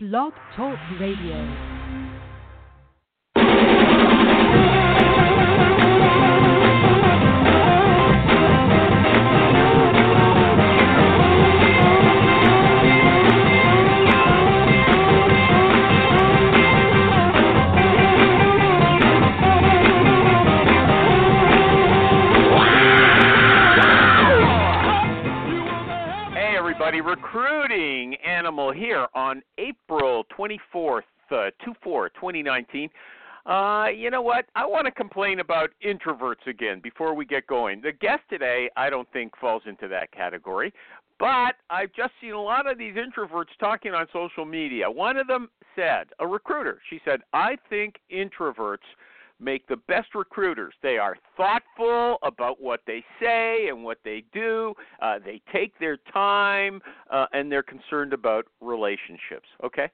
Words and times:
Blog 0.00 0.32
Talk 0.54 0.78
Radio. 1.00 1.88
Animal 28.48 28.72
here 28.72 29.06
on 29.14 29.42
April 29.58 30.24
24th, 30.36 31.02
uh, 31.30 31.50
24, 31.62 32.08
2019. 32.08 32.88
Uh, 33.44 33.88
you 33.94 34.10
know 34.10 34.22
what? 34.22 34.46
I 34.56 34.64
want 34.64 34.86
to 34.86 34.90
complain 34.90 35.40
about 35.40 35.68
introverts 35.84 36.46
again 36.46 36.80
before 36.82 37.12
we 37.12 37.26
get 37.26 37.46
going. 37.46 37.82
The 37.82 37.92
guest 37.92 38.22
today, 38.30 38.70
I 38.74 38.88
don't 38.88 39.06
think 39.12 39.32
falls 39.38 39.62
into 39.66 39.86
that 39.88 40.12
category, 40.12 40.72
but 41.18 41.56
I've 41.68 41.92
just 41.92 42.12
seen 42.22 42.32
a 42.32 42.40
lot 42.40 42.70
of 42.70 42.78
these 42.78 42.94
introverts 42.94 43.52
talking 43.60 43.92
on 43.92 44.06
social 44.14 44.46
media. 44.46 44.90
One 44.90 45.18
of 45.18 45.26
them 45.26 45.50
said, 45.76 46.06
a 46.18 46.26
recruiter, 46.26 46.80
she 46.88 47.00
said, 47.04 47.20
I 47.34 47.58
think 47.68 47.96
introverts 48.10 48.78
make 49.40 49.66
the 49.66 49.76
best 49.76 50.14
recruiters. 50.14 50.74
They 50.82 50.98
are 50.98 51.16
thoughtful 51.36 52.18
about 52.22 52.60
what 52.60 52.80
they 52.86 53.04
say 53.20 53.68
and 53.68 53.84
what 53.84 53.98
they 54.04 54.24
do. 54.32 54.74
Uh, 55.00 55.18
they 55.24 55.40
take 55.52 55.78
their 55.78 55.98
time 56.12 56.80
uh, 57.10 57.26
and 57.32 57.50
they're 57.50 57.62
concerned 57.62 58.12
about 58.12 58.46
relationships. 58.60 59.48
Okay, 59.64 59.90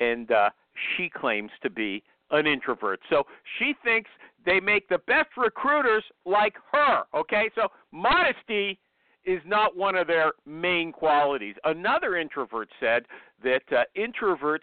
and 0.00 0.30
uh, 0.30 0.50
she 0.96 1.08
claims 1.08 1.50
to 1.62 1.70
be 1.70 2.02
an 2.30 2.46
introvert, 2.46 3.00
so 3.10 3.24
she 3.58 3.74
thinks 3.84 4.08
they 4.46 4.60
make 4.60 4.88
the 4.88 4.98
best 5.06 5.30
recruiters 5.36 6.04
like 6.24 6.54
her. 6.72 7.02
Okay, 7.14 7.50
so 7.54 7.68
modesty 7.92 8.78
is 9.24 9.40
not 9.44 9.76
one 9.76 9.96
of 9.96 10.06
their 10.06 10.32
main 10.46 10.92
qualities. 10.92 11.54
Another 11.64 12.16
introvert 12.16 12.68
said 12.80 13.04
that 13.42 13.62
uh, 13.70 13.82
introverts 13.96 14.60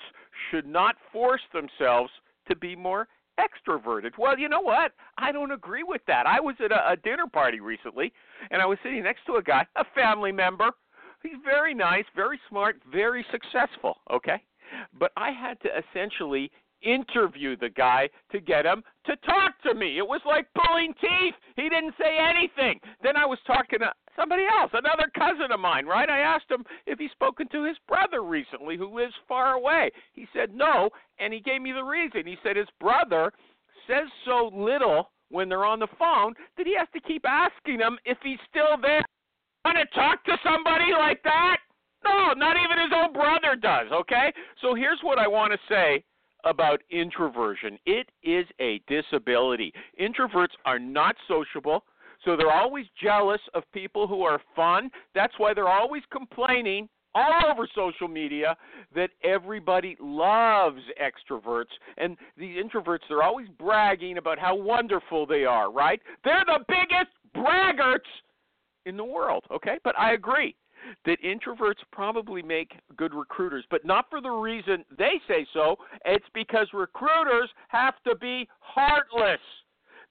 should 0.49 0.65
not 0.65 0.95
force 1.11 1.41
themselves 1.53 2.09
to 2.49 2.55
be 2.55 2.75
more 2.75 3.07
extroverted. 3.39 4.11
Well, 4.17 4.38
you 4.38 4.49
know 4.49 4.61
what? 4.61 4.91
I 5.17 5.31
don't 5.31 5.52
agree 5.52 5.83
with 5.83 6.02
that. 6.07 6.25
I 6.25 6.39
was 6.39 6.55
at 6.63 6.71
a, 6.71 6.91
a 6.91 6.95
dinner 6.95 7.27
party 7.31 7.59
recently, 7.59 8.11
and 8.52 8.61
I 8.61 8.66
was 8.66 8.77
sitting 8.83 9.03
next 9.03 9.25
to 9.27 9.35
a 9.35 9.43
guy, 9.43 9.66
a 9.75 9.85
family 9.95 10.31
member. 10.31 10.71
He's 11.23 11.39
very 11.43 11.73
nice, 11.73 12.05
very 12.15 12.39
smart, 12.49 12.81
very 12.91 13.25
successful, 13.31 13.97
okay? 14.11 14.41
But 14.99 15.11
I 15.17 15.31
had 15.31 15.59
to 15.61 15.69
essentially 15.69 16.52
interview 16.81 17.56
the 17.58 17.70
guy 17.70 18.09
to 18.31 18.39
get 18.39 18.66
him 18.66 18.83
to 19.06 19.16
talk 19.17 19.53
to 19.64 19.73
me. 19.73 19.97
It 19.97 20.08
was 20.08 20.22
like 20.25 20.47
pulling 20.53 20.94
teeth. 21.02 21.36
He 21.56 21.70
didn't 21.70 21.95
say 22.00 22.17
anything. 22.17 22.80
Then 23.02 23.17
I 23.17 23.25
was 23.25 23.39
talking 23.45 23.80
to 23.80 23.92
somebody 24.16 24.44
else, 24.59 24.72
another 24.73 25.11
cousin 25.16 25.52
of 25.52 25.59
mine, 25.59 25.86
right? 25.86 26.09
I 26.09 26.20
asked 26.20 26.50
him 26.50 26.64
if 26.86 27.00
he's 27.00 27.11
spoken 27.11 27.48
to 27.50 27.64
his 27.64 27.78
brother 27.88 28.23
recently 28.23 28.78
who 28.78 28.94
lives 28.94 29.14
far 29.28 29.53
away. 29.53 29.92
He 30.14 30.28
said 30.33 30.53
no, 30.53 30.89
and 31.20 31.33
he 31.33 31.39
gave 31.39 31.61
me 31.61 31.72
the 31.72 31.83
reason. 31.83 32.25
He 32.25 32.38
said 32.44 32.55
his 32.55 32.67
brother 32.80 33.31
says 33.88 34.08
so 34.25 34.52
little 34.53 35.11
when 35.30 35.50
they're 35.50 35.66
on 35.66 35.80
the 35.80 35.88
phone 36.00 36.33
that 36.58 36.67
he 36.67 36.75
has 36.78 36.88
to 36.94 37.08
keep 37.08 37.25
asking 37.25 37.80
him 37.80 37.98
if 38.05 38.17
he's 38.23 38.39
still 38.50 38.78
there. 38.81 39.03
Want 39.66 39.78
to 39.78 39.95
talk 39.95 40.23
to 40.25 40.38
somebody 40.44 40.92
like 40.98 41.22
that? 41.23 41.58
No, 42.03 42.33
not 42.33 42.55
even 42.55 42.80
his 42.80 42.94
own 42.95 43.11
brother 43.14 43.55
does, 43.55 43.88
okay? 43.92 44.31
So 44.61 44.75
here's 44.75 45.00
what 45.02 45.20
I 45.20 45.28
want 45.28 45.52
to 45.52 45.59
say 45.67 46.03
about 46.43 46.81
introversion 46.89 47.77
it 47.85 48.09
is 48.23 48.45
a 48.59 48.81
disability. 48.88 49.73
Introverts 49.99 50.55
are 50.66 50.80
not 50.80 51.16
sociable, 51.27 51.83
so 52.23 52.35
they're 52.35 52.52
always 52.52 52.85
jealous 53.02 53.42
of 53.53 53.64
people 53.73 54.08
who 54.08 54.23
are 54.23 54.39
fun. 54.55 54.89
That's 55.15 55.33
why 55.37 55.53
they're 55.53 55.67
always 55.67 56.03
complaining 56.11 56.89
all 57.15 57.52
over 57.52 57.67
social 57.73 58.08
media 58.08 58.55
that 58.93 59.09
everybody 59.23 59.98
loves 59.99 60.81
extroverts 61.02 61.73
and 61.98 62.15
these 62.37 62.58
introverts 62.64 62.99
they're 63.09 63.23
always 63.23 63.48
bragging 63.58 64.17
about 64.17 64.37
how 64.37 64.55
wonderful 64.55 65.25
they 65.25 65.43
are, 65.43 65.71
right? 65.71 65.99
They're 66.23 66.45
the 66.45 66.64
biggest 66.67 67.11
braggarts 67.36 68.08
in 68.86 68.98
the 68.98 69.04
world, 69.04 69.45
okay? 69.52 69.80
But 69.83 69.98
I 69.98 70.14
agree 70.14 70.55
that 71.05 71.21
introverts 71.23 71.83
probably 71.92 72.42
make 72.42 72.73
good 72.95 73.14
recruiters, 73.14 73.65
but 73.70 73.86
not 73.86 74.05
for 74.09 74.21
the 74.21 74.30
reason 74.30 74.83
they 74.98 75.20
say 75.27 75.45
so. 75.53 75.77
It's 76.05 76.25
because 76.33 76.67
recruiters 76.73 77.49
have 77.70 77.95
to 78.08 78.15
be 78.15 78.48
heartless. 78.59 79.39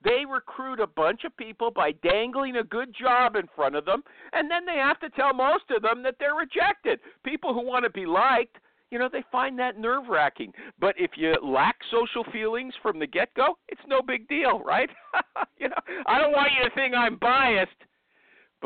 They 0.04 0.24
recruit 0.28 0.78
a 0.78 0.86
bunch 0.86 1.24
of 1.24 1.36
people 1.36 1.70
by 1.70 1.92
dangling 2.02 2.56
a 2.56 2.64
good 2.64 2.94
job 2.94 3.34
in 3.34 3.48
front 3.56 3.74
of 3.74 3.84
them, 3.84 4.02
and 4.32 4.50
then 4.50 4.64
they 4.66 4.76
have 4.76 5.00
to 5.00 5.10
tell 5.10 5.32
most 5.32 5.64
of 5.70 5.82
them 5.82 6.02
that 6.02 6.16
they're 6.18 6.34
rejected. 6.34 7.00
People 7.24 7.54
who 7.54 7.66
want 7.66 7.84
to 7.84 7.90
be 7.90 8.06
liked, 8.06 8.56
you 8.90 8.98
know, 8.98 9.08
they 9.10 9.24
find 9.32 9.58
that 9.58 9.78
nerve 9.78 10.04
wracking. 10.08 10.52
But 10.78 10.94
if 10.98 11.12
you 11.16 11.34
lack 11.42 11.76
social 11.90 12.24
feelings 12.32 12.74
from 12.82 12.98
the 12.98 13.06
get 13.06 13.34
go, 13.34 13.58
it's 13.68 13.80
no 13.88 14.00
big 14.00 14.28
deal, 14.28 14.60
right? 14.60 14.90
you 15.58 15.68
know, 15.68 15.76
I 16.06 16.20
don't 16.20 16.32
want 16.32 16.52
you 16.56 16.68
to 16.68 16.74
think 16.74 16.94
I'm 16.94 17.16
biased, 17.16 17.72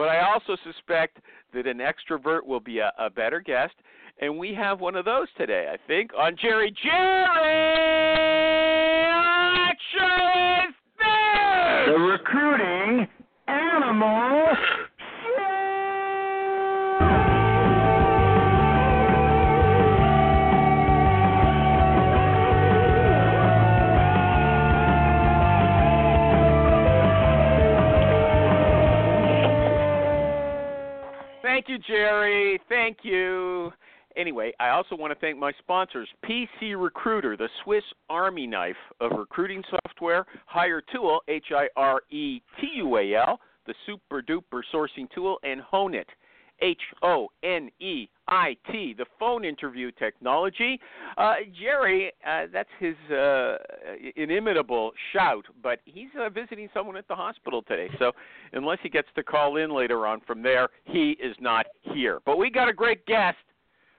but 0.01 0.09
I 0.09 0.33
also 0.33 0.57
suspect 0.65 1.19
that 1.53 1.67
an 1.67 1.81
extrovert 1.81 2.47
will 2.47 2.59
be 2.59 2.79
a, 2.79 2.91
a 2.99 3.11
better 3.11 3.39
guest. 3.39 3.75
And 4.23 4.39
we 4.39 4.55
have 4.55 4.81
one 4.81 4.97
of 4.97 5.05
those 5.05 5.29
today, 5.37 5.67
I 5.71 5.77
think, 5.87 6.13
on 6.19 6.37
Jerry 6.41 6.75
Jerry. 6.83 8.01
This? 10.97 11.93
The 11.93 12.01
recruiting 12.01 13.09
animal. 13.47 14.57
Thank 31.61 31.69
you, 31.69 31.95
Jerry. 31.95 32.59
Thank 32.71 33.01
you. 33.03 33.71
Anyway, 34.17 34.51
I 34.59 34.71
also 34.71 34.97
want 34.97 35.13
to 35.13 35.19
thank 35.21 35.39
my 35.39 35.53
sponsors, 35.59 36.09
PC 36.25 36.83
Recruiter, 36.83 37.37
the 37.37 37.51
Swiss 37.63 37.83
Army 38.09 38.47
knife 38.47 38.77
of 38.99 39.11
recruiting 39.13 39.63
software, 39.85 40.25
Hiretual, 40.47 41.21
H 41.29 41.45
I 41.55 41.69
R 41.77 42.01
E 42.11 42.41
T 42.59 42.69
U 42.77 42.97
A 42.97 43.15
L, 43.15 43.41
the 43.67 43.75
super 43.85 44.23
duper 44.23 44.63
sourcing 44.73 45.07
tool, 45.15 45.37
and 45.43 45.61
HoneIt, 45.71 46.07
H 46.61 46.81
O 47.03 47.29
N 47.43 47.71
E 47.81 48.09
I 48.29 48.57
T, 48.71 48.95
the 48.97 49.07
phone 49.19 49.45
interview 49.45 49.91
technology. 49.93 50.79
Uh, 51.19 51.35
Jerry, 51.61 52.13
uh, 52.27 52.47
that's 52.53 52.69
his 52.79 52.95
uh, 53.11 53.57
inimitable 54.17 54.93
shout, 55.13 55.45
but 55.63 55.81
he's 55.85 56.11
uh, 56.19 56.29
visiting 56.29 56.69
someone 56.73 56.97
at 56.97 57.09
the 57.09 57.15
hospital 57.15 57.63
today. 57.63 57.89
So 57.99 58.13
unless 58.53 58.79
he 58.83 58.89
gets 58.89 59.09
to 59.17 59.23
call 59.23 59.57
in 59.57 59.75
later 59.75 60.07
on 60.07 60.21
from 60.27 60.43
there, 60.43 60.69
he 60.85 61.17
is 61.23 61.37
not 61.41 61.67
here. 61.95 62.21
But 62.25 62.39
we 62.39 62.51
got 62.51 62.69
a 62.69 62.73
great 62.73 63.05
guest, 63.07 63.39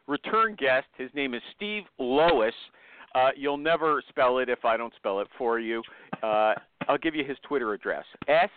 return 0.07 0.55
guest. 0.57 0.87
His 0.97 1.09
name 1.13 1.33
is 1.33 1.41
Steve 1.55 1.83
Lowisz. 1.99 2.51
Uh, 3.13 3.29
you'll 3.35 3.57
never 3.57 4.01
spell 4.07 4.37
it 4.37 4.47
if 4.47 4.63
I 4.63 4.77
don't 4.77 4.93
spell 4.95 5.19
it 5.19 5.27
for 5.37 5.59
you. 5.59 5.83
Uh, 6.23 6.53
I'll 6.87 6.97
give 6.97 7.15
you 7.15 7.25
his 7.25 7.37
Twitter 7.43 7.73
address 7.73 8.05
S 8.27 8.49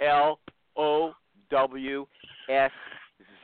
L 0.00 0.38
O 0.76 1.12
W 1.50 2.06
S 2.48 2.70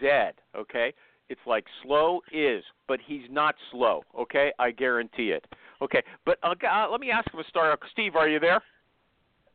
Z. 0.03 0.09
Okay? 0.57 0.93
It's 1.29 1.41
like 1.47 1.65
slow 1.83 2.21
is, 2.33 2.63
but 2.89 3.01
he's 3.07 3.23
not 3.31 3.55
slow. 3.71 4.03
Okay? 4.19 4.53
I 4.59 4.71
guarantee 4.71 5.31
it. 5.31 5.47
Okay? 5.81 6.03
But 6.27 6.39
uh, 6.43 6.55
uh, 6.71 6.89
let 6.91 7.01
me 7.01 7.11
ask 7.11 7.33
him 7.33 7.41
a 7.41 7.45
start. 7.49 7.79
Steve, 7.93 8.17
are 8.17 8.29
you 8.29 8.39
there? 8.39 8.63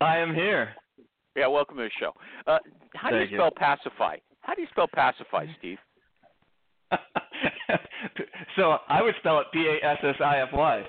I 0.02 0.18
am 0.18 0.34
here. 0.34 0.70
Yeah, 1.36 1.48
welcome 1.48 1.78
to 1.78 1.84
the 1.84 1.90
show. 2.00 2.14
Uh, 2.48 2.58
how 2.96 3.10
do 3.10 3.18
Thank 3.18 3.30
you 3.30 3.38
you. 3.38 3.42
spell 3.42 3.52
pacify? 3.56 4.18
How 4.42 4.56
do 4.56 4.62
you 4.62 4.68
spell 4.72 4.88
pacify, 4.92 5.46
Steve? 5.60 5.78
so 8.56 8.78
I 8.88 9.02
would 9.02 9.14
spell 9.20 9.40
it 9.40 9.48
P 9.54 9.68
A 9.68 9.86
S 9.86 9.98
S 10.02 10.16
I 10.24 10.40
F 10.40 10.50
Y. 10.54 10.84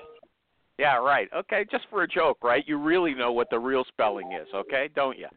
Yeah, 0.79 0.95
right. 0.95 1.27
Okay, 1.35 1.65
just 1.69 1.85
for 1.89 2.03
a 2.03 2.07
joke, 2.07 2.37
right? 2.41 2.63
You 2.65 2.77
really 2.77 3.13
know 3.13 3.33
what 3.33 3.49
the 3.49 3.59
real 3.59 3.83
spelling 3.89 4.31
is, 4.31 4.47
okay? 4.55 4.89
Don't 4.95 5.17
you? 5.17 5.27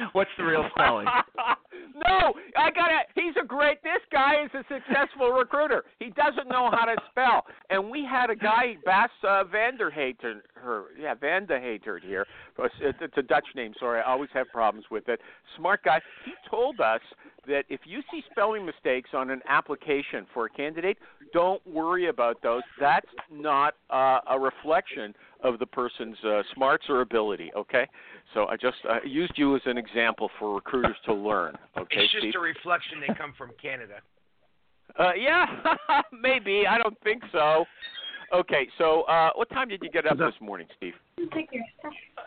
What's 0.12 0.30
the 0.38 0.44
real 0.44 0.64
spelling? 0.70 1.06
no, 1.94 2.32
I 2.56 2.70
got 2.70 2.88
to 2.88 3.00
He's 3.14 3.34
a 3.40 3.46
great. 3.46 3.82
This 3.82 4.00
guy 4.10 4.44
is 4.44 4.50
a 4.54 4.64
successful 4.72 5.30
recruiter. 5.30 5.84
He 5.98 6.10
doesn't 6.10 6.48
know 6.48 6.70
how 6.70 6.84
to 6.84 6.96
spell. 7.10 7.44
And 7.68 7.90
we 7.90 8.06
had 8.08 8.30
a 8.30 8.36
guy, 8.36 8.76
Bas 8.84 9.10
uh, 9.22 9.44
Vanderhater, 9.44 10.40
her, 10.54 10.84
yeah, 10.98 11.14
Vanderhater 11.14 12.00
here. 12.00 12.26
It's, 12.58 12.98
it's 13.00 13.14
a 13.16 13.22
Dutch 13.22 13.46
name. 13.54 13.72
Sorry, 13.78 14.00
I 14.00 14.10
always 14.10 14.30
have 14.34 14.48
problems 14.48 14.86
with 14.90 15.08
it. 15.08 15.20
Smart 15.56 15.82
guy. 15.84 16.00
He 16.24 16.32
told 16.50 16.80
us 16.80 17.00
that 17.46 17.64
if 17.68 17.80
you 17.84 18.00
see 18.10 18.22
spelling 18.30 18.64
mistakes 18.64 19.10
on 19.12 19.30
an 19.30 19.40
application 19.48 20.26
for 20.32 20.46
a 20.46 20.50
candidate, 20.50 20.98
don't 21.32 21.64
worry 21.66 22.08
about 22.08 22.42
those. 22.42 22.62
That's 22.80 23.06
not 23.30 23.74
uh, 23.90 24.20
a 24.30 24.38
reflection 24.38 25.14
of 25.42 25.58
the 25.58 25.66
person's 25.66 26.16
uh, 26.24 26.42
smarts 26.54 26.86
or 26.88 27.00
ability. 27.00 27.50
Okay, 27.56 27.86
so 28.34 28.46
I 28.46 28.56
just 28.56 28.76
uh, 28.88 28.98
used 29.04 29.32
you 29.36 29.56
as 29.56 29.62
an 29.66 29.78
example 29.78 30.30
for 30.38 30.54
recruiters 30.54 30.96
to 31.06 31.14
learn. 31.14 31.56
Okay, 31.78 32.00
it's 32.00 32.12
just 32.12 32.24
Steve? 32.24 32.34
a 32.36 32.40
reflection 32.40 33.00
they 33.00 33.14
come 33.14 33.32
from 33.36 33.50
Canada. 33.60 34.00
Uh, 34.98 35.12
yeah, 35.14 35.46
maybe. 36.12 36.64
I 36.68 36.78
don't 36.78 36.98
think 37.02 37.22
so. 37.32 37.64
Okay, 38.32 38.68
so 38.78 39.02
uh, 39.02 39.30
what 39.34 39.48
time 39.50 39.68
did 39.68 39.80
you 39.82 39.90
get 39.90 40.06
up 40.06 40.18
this 40.18 40.34
morning, 40.40 40.66
Steve? 40.76 40.94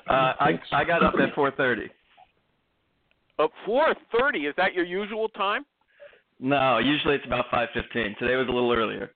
Uh, 0.10 0.34
I 0.40 0.60
I 0.72 0.84
got 0.84 1.04
up 1.04 1.14
at 1.16 1.34
4:30. 1.34 1.90
Uh, 3.44 3.48
four 3.66 3.94
thirty. 4.18 4.46
Is 4.46 4.54
that 4.58 4.74
your 4.74 4.86
usual 4.86 5.28
time? 5.30 5.66
No, 6.40 6.78
usually 6.78 7.16
it's 7.16 7.26
about 7.26 7.46
5:15. 7.52 8.18
Today 8.18 8.36
was 8.36 8.48
a 8.48 8.52
little 8.52 8.72
earlier. 8.74 9.12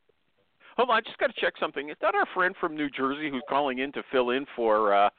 Hold 0.77 0.89
on, 0.89 0.97
I 0.97 1.01
just 1.01 1.17
got 1.17 1.27
to 1.27 1.41
check 1.41 1.53
something. 1.59 1.89
Is 1.89 1.97
that 2.01 2.13
our 2.13 2.25
friend 2.33 2.55
from 2.59 2.75
New 2.75 2.89
Jersey 2.89 3.29
who's 3.31 3.41
calling 3.49 3.79
in 3.79 3.91
to 3.93 4.03
fill 4.11 4.29
in 4.31 4.45
for 4.55 4.93
uh, 4.93 5.09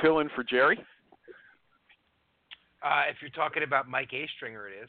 fill 0.00 0.20
in 0.20 0.28
for 0.34 0.42
Jerry? 0.44 0.78
Uh, 2.82 3.02
if 3.10 3.16
you're 3.20 3.30
talking 3.30 3.62
about 3.64 3.88
Mike 3.88 4.10
Astringer, 4.12 4.68
it 4.68 4.82
is. 4.84 4.88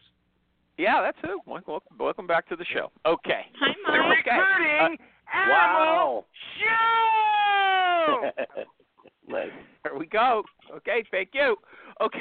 Yeah, 0.77 1.01
that's 1.01 1.17
who. 1.23 1.39
Welcome, 1.45 1.79
welcome 1.99 2.27
back 2.27 2.47
to 2.49 2.55
the 2.55 2.65
show. 2.65 2.91
Okay. 3.05 3.45
Hi, 3.59 3.73
The 3.85 3.97
Mike. 3.97 4.25
recruiting 4.25 4.97
animal 5.33 6.25
show. 6.59 8.29
There 9.29 9.95
we 9.95 10.07
go. 10.07 10.41
Okay, 10.77 11.03
thank 11.11 11.29
you. 11.33 11.55
Okay, 12.01 12.19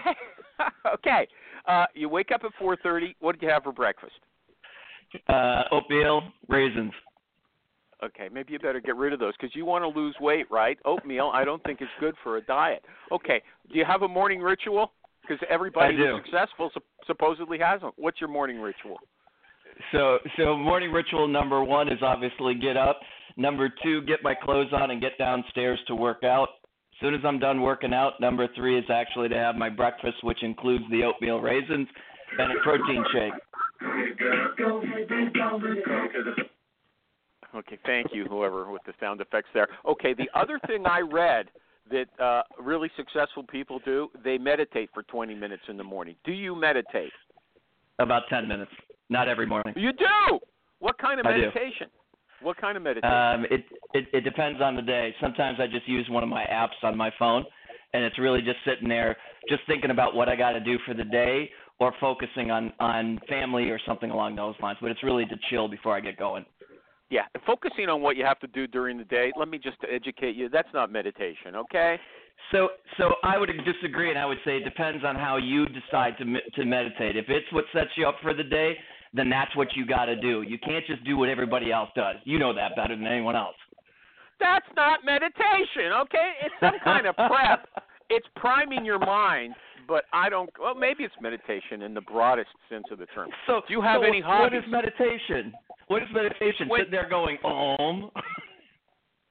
okay. 0.94 1.26
Uh, 1.66 1.86
you 1.94 2.08
wake 2.08 2.30
up 2.32 2.42
at 2.44 2.52
4:30. 2.62 3.14
What 3.20 3.32
did 3.32 3.42
you 3.42 3.50
have 3.50 3.62
for 3.62 3.72
breakfast? 3.72 4.14
Uh, 5.28 5.62
oatmeal, 5.72 6.22
raisins. 6.48 6.92
Okay, 8.02 8.28
maybe 8.32 8.52
you 8.52 8.58
better 8.60 8.80
get 8.80 8.94
rid 8.94 9.12
of 9.12 9.18
those 9.18 9.34
because 9.38 9.54
you 9.56 9.64
want 9.64 9.82
to 9.82 9.88
lose 9.88 10.14
weight, 10.20 10.46
right? 10.50 10.78
Oatmeal, 10.84 11.32
I 11.34 11.44
don't 11.44 11.62
think 11.64 11.82
is 11.82 11.88
good 11.98 12.14
for 12.22 12.36
a 12.36 12.40
diet. 12.42 12.84
Okay, 13.10 13.42
do 13.72 13.78
you 13.78 13.84
have 13.84 14.02
a 14.02 14.08
morning 14.08 14.40
ritual? 14.40 14.92
Because 15.22 15.44
everybody 15.50 15.96
who's 15.96 16.22
successful 16.24 16.70
sup- 16.72 16.84
supposedly 17.06 17.58
has 17.58 17.82
one. 17.82 17.92
What's 17.96 18.20
your 18.20 18.30
morning 18.30 18.60
ritual? 18.60 18.98
So 19.92 20.18
so 20.36 20.56
morning 20.56 20.92
ritual 20.92 21.26
number 21.28 21.62
one 21.62 21.88
is 21.88 21.98
obviously 22.02 22.54
get 22.54 22.76
up. 22.76 23.00
Number 23.36 23.68
two, 23.82 24.02
get 24.02 24.22
my 24.22 24.34
clothes 24.34 24.72
on 24.72 24.90
and 24.90 25.00
get 25.00 25.18
downstairs 25.18 25.78
to 25.88 25.94
work 25.94 26.24
out. 26.24 26.48
As 26.98 27.06
soon 27.06 27.14
as 27.14 27.20
I'm 27.24 27.38
done 27.38 27.62
working 27.62 27.94
out, 27.94 28.20
number 28.20 28.48
three 28.56 28.76
is 28.76 28.84
actually 28.90 29.28
to 29.28 29.36
have 29.36 29.54
my 29.54 29.68
breakfast, 29.68 30.16
which 30.24 30.42
includes 30.42 30.82
the 30.90 31.04
oatmeal 31.04 31.38
raisins 31.38 31.86
and 32.36 32.50
a 32.50 32.56
protein 32.64 33.04
shake. 33.12 33.32
Okay, 37.54 37.78
thank 37.86 38.08
you, 38.12 38.24
whoever 38.24 38.68
with 38.68 38.82
the 38.84 38.94
sound 38.98 39.20
effects 39.20 39.48
there. 39.54 39.68
Okay, 39.86 40.12
the 40.12 40.28
other 40.34 40.58
thing 40.66 40.86
I 40.86 40.98
read 40.98 41.46
that 41.88 42.06
uh, 42.20 42.42
really 42.60 42.90
successful 42.96 43.44
people 43.44 43.80
do, 43.84 44.08
they 44.24 44.36
meditate 44.36 44.90
for 44.92 45.04
20 45.04 45.36
minutes 45.36 45.62
in 45.68 45.76
the 45.76 45.84
morning. 45.84 46.16
Do 46.24 46.32
you 46.32 46.56
meditate? 46.56 47.12
About 48.00 48.22
10 48.28 48.48
minutes. 48.48 48.72
Not 49.08 49.28
every 49.28 49.46
morning. 49.46 49.72
You 49.76 49.92
do. 49.92 50.40
What 50.80 50.98
kind 50.98 51.20
of 51.20 51.26
I 51.26 51.36
meditation? 51.36 51.86
What 52.42 52.56
kind 52.56 52.76
of 52.76 52.82
meditation? 52.82 53.10
Um, 53.16 53.44
it, 53.50 53.64
it 53.94 54.06
it 54.12 54.20
depends 54.22 54.60
on 54.60 54.76
the 54.76 54.82
day. 54.82 55.14
Sometimes 55.20 55.58
I 55.60 55.66
just 55.66 55.88
use 55.88 56.08
one 56.08 56.22
of 56.22 56.28
my 56.28 56.44
apps 56.44 56.82
on 56.82 56.96
my 56.96 57.10
phone, 57.18 57.44
and 57.94 58.04
it's 58.04 58.18
really 58.18 58.42
just 58.42 58.58
sitting 58.64 58.88
there, 58.88 59.16
just 59.48 59.62
thinking 59.66 59.90
about 59.90 60.14
what 60.14 60.28
I 60.28 60.36
got 60.36 60.52
to 60.52 60.60
do 60.60 60.78
for 60.86 60.94
the 60.94 61.04
day, 61.04 61.50
or 61.80 61.92
focusing 62.00 62.50
on 62.50 62.72
on 62.80 63.18
family 63.28 63.70
or 63.70 63.80
something 63.86 64.10
along 64.10 64.36
those 64.36 64.54
lines. 64.62 64.78
But 64.80 64.90
it's 64.90 65.02
really 65.02 65.26
to 65.26 65.36
chill 65.50 65.68
before 65.68 65.96
I 65.96 66.00
get 66.00 66.16
going. 66.16 66.44
yeah, 67.10 67.22
focusing 67.46 67.88
on 67.88 68.02
what 68.02 68.16
you 68.16 68.24
have 68.24 68.38
to 68.40 68.46
do 68.48 68.66
during 68.66 68.98
the 68.98 69.04
day. 69.04 69.32
Let 69.36 69.48
me 69.48 69.58
just 69.58 69.78
educate 69.90 70.36
you. 70.36 70.48
That's 70.48 70.68
not 70.74 70.92
meditation, 70.92 71.56
okay? 71.56 71.98
So 72.52 72.68
so 72.98 73.14
I 73.22 73.36
would 73.38 73.50
disagree, 73.64 74.10
and 74.10 74.18
I 74.18 74.26
would 74.26 74.38
say 74.44 74.58
it 74.58 74.64
depends 74.64 75.04
on 75.04 75.16
how 75.16 75.36
you 75.38 75.66
decide 75.66 76.16
to 76.18 76.24
to 76.56 76.64
meditate. 76.64 77.16
If 77.16 77.28
it's 77.28 77.50
what 77.52 77.64
sets 77.72 77.90
you 77.96 78.06
up 78.06 78.16
for 78.22 78.34
the 78.34 78.44
day, 78.44 78.76
then 79.14 79.28
that's 79.30 79.54
what 79.56 79.68
you 79.74 79.86
got 79.86 80.06
to 80.06 80.16
do. 80.20 80.42
You 80.42 80.58
can't 80.58 80.84
just 80.86 81.04
do 81.04 81.16
what 81.16 81.28
everybody 81.28 81.72
else 81.72 81.90
does. 81.96 82.16
You 82.24 82.38
know 82.38 82.52
that 82.54 82.76
better 82.76 82.94
than 82.96 83.06
anyone 83.06 83.36
else. 83.36 83.56
That's 84.40 84.66
not 84.76 85.00
meditation, 85.04 85.92
okay? 86.02 86.32
It's 86.42 86.54
some 86.60 86.74
kind 86.84 87.06
of 87.06 87.16
prep. 87.16 87.68
It's 88.10 88.26
priming 88.36 88.86
your 88.86 88.98
mind, 88.98 89.54
but 89.86 90.04
I 90.14 90.30
don't. 90.30 90.48
Well, 90.58 90.74
maybe 90.74 91.04
it's 91.04 91.14
meditation 91.20 91.82
in 91.82 91.92
the 91.92 92.00
broadest 92.00 92.48
sense 92.70 92.84
of 92.90 92.98
the 92.98 93.04
term. 93.14 93.28
So 93.46 93.60
Do 93.68 93.74
you 93.74 93.82
have 93.82 94.00
so 94.00 94.06
any 94.06 94.22
What 94.22 94.30
hobbies? 94.50 94.62
is 94.64 94.70
meditation? 94.70 95.52
What 95.88 96.02
is 96.02 96.08
meditation? 96.14 96.68
When- 96.70 96.80
Sitting 96.80 96.90
there 96.92 97.06
going, 97.06 97.36
Om. 97.44 98.10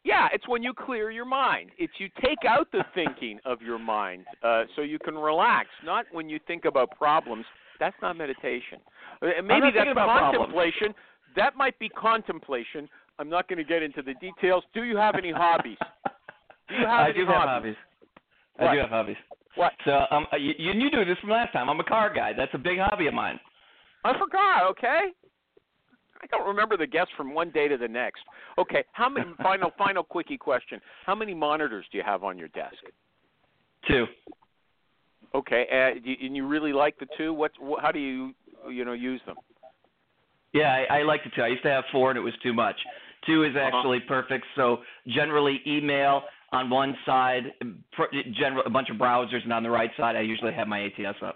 Yeah, 0.04 0.28
it's 0.32 0.48
when 0.48 0.64
you 0.64 0.74
clear 0.74 1.12
your 1.12 1.26
mind. 1.26 1.72
It's 1.78 1.92
you 1.98 2.08
take 2.24 2.46
out 2.48 2.72
the 2.72 2.86
thinking 2.96 3.40
of 3.46 3.62
your 3.62 3.78
mind 3.78 4.26
uh, 4.42 4.64
so 4.76 4.82
you 4.82 5.00
can 5.00 5.16
relax. 5.16 5.68
Not 5.84 6.06
when 6.14 6.30
you 6.30 6.40
think 6.48 6.64
about 6.66 6.92
problems. 6.92 7.44
That's 7.80 7.96
not 8.02 8.18
meditation. 8.18 8.80
Uh, 9.22 9.28
Maybe 9.44 9.72
that's 9.74 9.76
thinking 9.76 9.94
problems. 9.94 10.38
contemplation. 10.38 10.94
That 11.36 11.56
might 11.56 11.78
be 11.80 11.90
contemplation. 11.90 12.90
I'm 13.20 13.30
not 13.30 13.48
going 13.48 13.58
to 13.58 13.64
get 13.64 13.84
into 13.84 14.02
the 14.02 14.14
details. 14.16 14.64
Do 14.74 14.84
you 14.84 14.98
have 14.98 15.16
any 15.16 15.32
hobbies? 15.32 15.78
Do 16.70 16.76
you 16.76 16.86
have 16.86 17.00
I 17.00 17.10
any 17.10 17.14
do 17.14 17.26
have 17.26 17.36
hobbies? 17.36 17.76
hobbies. 17.76 17.76
I 18.60 18.64
What? 18.66 18.74
do 18.74 18.80
have 18.80 18.90
hobbies. 18.90 19.16
What? 19.56 19.74
So 19.86 20.06
um, 20.12 20.28
you, 20.40 20.54
you 20.58 20.74
knew 20.74 20.90
this 20.92 21.18
from 21.20 21.30
last 21.32 21.54
time. 21.54 21.70
I'm 21.70 21.80
a 21.80 21.84
car 21.84 22.14
guy. 22.14 22.32
That's 22.36 22.54
a 22.54 22.58
big 22.60 22.78
hobby 22.80 23.08
of 23.08 23.14
mine. 23.14 23.40
I 24.04 24.14
forgot. 24.18 24.70
Okay. 24.72 25.00
I 26.22 26.26
don't 26.32 26.48
remember 26.48 26.78
the 26.78 26.88
guess 26.88 27.08
from 27.16 27.34
one 27.34 27.52
day 27.52 27.68
to 27.68 27.78
the 27.78 27.88
next. 27.88 28.22
Okay. 28.58 28.84
How 28.94 29.10
many? 29.10 29.26
final, 29.44 29.72
final, 29.78 30.04
quickie 30.04 30.38
question. 30.38 30.80
How 31.06 31.16
many 31.16 31.34
monitors 31.34 31.86
do 31.92 31.98
you 31.98 32.04
have 32.06 32.24
on 32.24 32.38
your 32.38 32.48
desk? 32.50 32.76
Two. 33.88 34.06
Okay. 35.36 35.66
Uh, 35.72 36.26
and 36.26 36.36
you 36.36 36.48
really 36.48 36.74
like 36.74 36.98
the 37.00 37.08
two? 37.18 37.34
What? 37.34 37.52
wh- 37.62 37.82
How 37.82 37.92
do 37.92 38.00
you, 38.00 38.34
you 38.70 38.86
know, 38.86 38.94
use 38.94 39.22
them? 39.26 39.38
Yeah, 40.54 40.74
I, 40.90 41.00
I 41.00 41.04
like 41.04 41.24
the 41.24 41.30
two. 41.36 41.42
I 41.44 41.48
used 41.48 41.64
to 41.64 41.70
have 41.70 41.84
four, 41.92 42.10
and 42.10 42.18
it 42.18 42.22
was 42.22 42.34
too 42.42 42.54
much. 42.54 42.76
Two 43.26 43.44
is 43.44 43.56
Uh-huh. 43.56 43.66
actually 43.66 44.00
perfect. 44.02 44.46
So 44.56 44.78
generally, 45.08 45.62
email 45.68 46.24
on 46.52 46.70
one 46.70 46.96
side, 47.06 47.54
general 48.34 48.64
a 48.66 48.70
bunch 48.70 48.90
of 48.90 48.98
browsers, 48.98 49.44
and 49.44 49.52
on 49.52 49.64
the 49.64 49.70
right 49.70 49.92
side, 49.98 50.16
I 50.16 50.22
usually 50.22 50.54
have 50.54 50.68
my 50.68 50.80
ATS 50.86 51.18
up. 51.22 51.36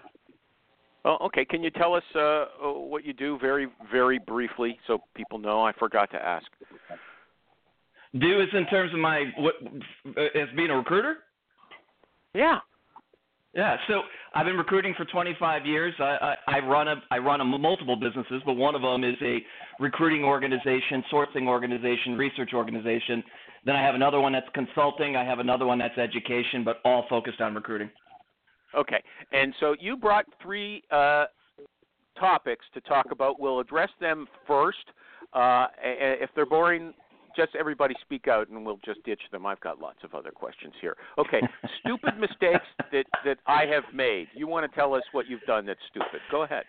Oh, 1.04 1.18
okay. 1.26 1.44
Can 1.44 1.62
you 1.62 1.70
tell 1.70 1.94
us 1.94 2.04
uh, 2.14 2.18
uh, 2.20 2.46
what 2.72 3.04
you 3.04 3.12
do 3.12 3.36
very, 3.40 3.66
very 3.90 4.18
briefly, 4.18 4.78
so 4.86 5.02
people 5.14 5.38
know? 5.38 5.62
I 5.62 5.72
forgot 5.72 6.10
to 6.12 6.24
ask. 6.24 6.46
Do 8.18 8.40
is 8.40 8.48
in 8.52 8.66
terms 8.66 8.92
of 8.92 9.00
my 9.00 9.32
what 9.38 9.54
as 10.16 10.48
being 10.56 10.70
a 10.70 10.76
recruiter. 10.76 11.16
Yeah. 12.34 12.60
Yeah, 13.54 13.76
so 13.86 14.02
I've 14.34 14.46
been 14.46 14.56
recruiting 14.56 14.94
for 14.96 15.04
25 15.04 15.66
years. 15.66 15.92
I, 15.98 16.36
I, 16.48 16.56
I 16.56 16.58
run 16.60 16.88
a 16.88 16.94
I 17.10 17.18
run 17.18 17.42
a 17.42 17.44
multiple 17.44 17.96
businesses, 17.96 18.40
but 18.46 18.54
one 18.54 18.74
of 18.74 18.80
them 18.80 19.04
is 19.04 19.16
a 19.20 19.44
recruiting 19.78 20.24
organization, 20.24 21.04
sourcing 21.12 21.46
organization, 21.46 22.16
research 22.16 22.50
organization. 22.54 23.22
Then 23.66 23.76
I 23.76 23.82
have 23.82 23.94
another 23.94 24.20
one 24.20 24.32
that's 24.32 24.48
consulting. 24.54 25.16
I 25.16 25.24
have 25.24 25.38
another 25.38 25.66
one 25.66 25.78
that's 25.78 25.98
education, 25.98 26.64
but 26.64 26.80
all 26.84 27.04
focused 27.10 27.42
on 27.42 27.54
recruiting. 27.54 27.90
Okay. 28.74 29.02
And 29.32 29.54
so 29.60 29.76
you 29.78 29.98
brought 29.98 30.24
three 30.42 30.82
uh, 30.90 31.26
topics 32.18 32.64
to 32.72 32.80
talk 32.80 33.06
about. 33.10 33.38
We'll 33.38 33.60
address 33.60 33.90
them 34.00 34.26
first. 34.46 34.78
Uh, 35.34 35.66
if 35.82 36.30
they're 36.34 36.46
boring, 36.46 36.94
just 37.36 37.54
everybody 37.58 37.94
speak 38.02 38.28
out 38.28 38.48
and 38.48 38.64
we'll 38.64 38.80
just 38.84 39.02
ditch 39.04 39.20
them. 39.30 39.46
I've 39.46 39.60
got 39.60 39.80
lots 39.80 39.98
of 40.04 40.14
other 40.14 40.30
questions 40.30 40.74
here. 40.80 40.96
Okay. 41.18 41.40
stupid 41.84 42.18
mistakes 42.18 42.66
that, 42.92 43.06
that 43.24 43.38
I 43.46 43.66
have 43.66 43.84
made. 43.94 44.28
You 44.34 44.46
want 44.46 44.70
to 44.70 44.76
tell 44.76 44.94
us 44.94 45.02
what 45.12 45.26
you've 45.28 45.42
done 45.42 45.66
that's 45.66 45.80
stupid. 45.90 46.20
Go 46.30 46.42
ahead. 46.42 46.64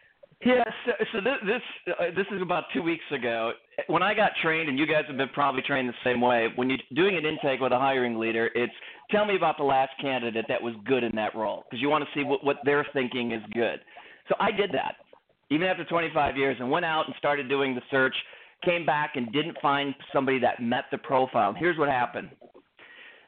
Yeah, 0.46 0.63
so, 0.86 0.91
so 1.13 1.22
this 1.22 1.34
this, 1.46 1.96
uh, 2.00 2.03
this 2.15 2.25
is 2.32 2.41
about 2.41 2.65
two 2.74 2.82
weeks 2.82 3.03
ago. 3.12 3.53
When 3.88 4.03
I 4.03 4.13
got 4.13 4.32
trained, 4.41 4.67
and 4.67 4.77
you 4.77 4.86
guys 4.86 5.03
have 5.08 5.17
been 5.17 5.29
probably 5.29 5.62
trained 5.62 5.88
the 5.88 5.93
same 6.03 6.20
way. 6.20 6.50
When 6.55 6.70
you're 6.70 6.79
doing 6.93 7.15
an 7.15 7.25
intake 7.25 7.62
with 7.62 7.72
a 7.72 7.79
hiring 7.79 8.20
leader, 8.20 8.50
it's 8.53 8.74
tell 9.10 9.25
me 9.25 9.36
about 9.36 9.58
the 9.58 9.63
last 9.63 9.91
candidate 10.01 10.46
that 10.50 10.62
was 10.62 10.74
good 10.86 11.03
in 11.03 11.15
that 11.15 11.34
role, 11.36 11.63
because 11.70 11.82
you 11.82 11.89
want 11.89 12.03
to 12.03 12.10
see 12.20 12.25
what 12.25 12.43
what 12.43 12.58
they're 12.65 12.86
thinking 12.93 13.32
is 13.32 13.41
good. 13.53 13.79
So 14.27 14.36
I 14.39 14.51
did 14.51 14.72
that, 14.74 14.96
even 15.50 15.67
after 15.67 15.86
25 15.86 16.36
years, 16.36 16.58
and 16.60 16.70
went 16.70 16.86
out 16.86 17.05
and 17.08 17.15
started 17.17 17.48
doing 17.48 17.74
the 17.75 17.82
search. 17.89 18.15
Came 18.65 18.86
back 18.86 19.15
and 19.15 19.32
didn't 19.32 19.58
find 19.62 19.93
somebody 20.12 20.39
that 20.39 20.62
met 20.62 20.86
the 20.91 20.98
profile. 20.98 21.53
Here's 21.58 21.77
what 21.77 21.89
happened: 21.89 22.29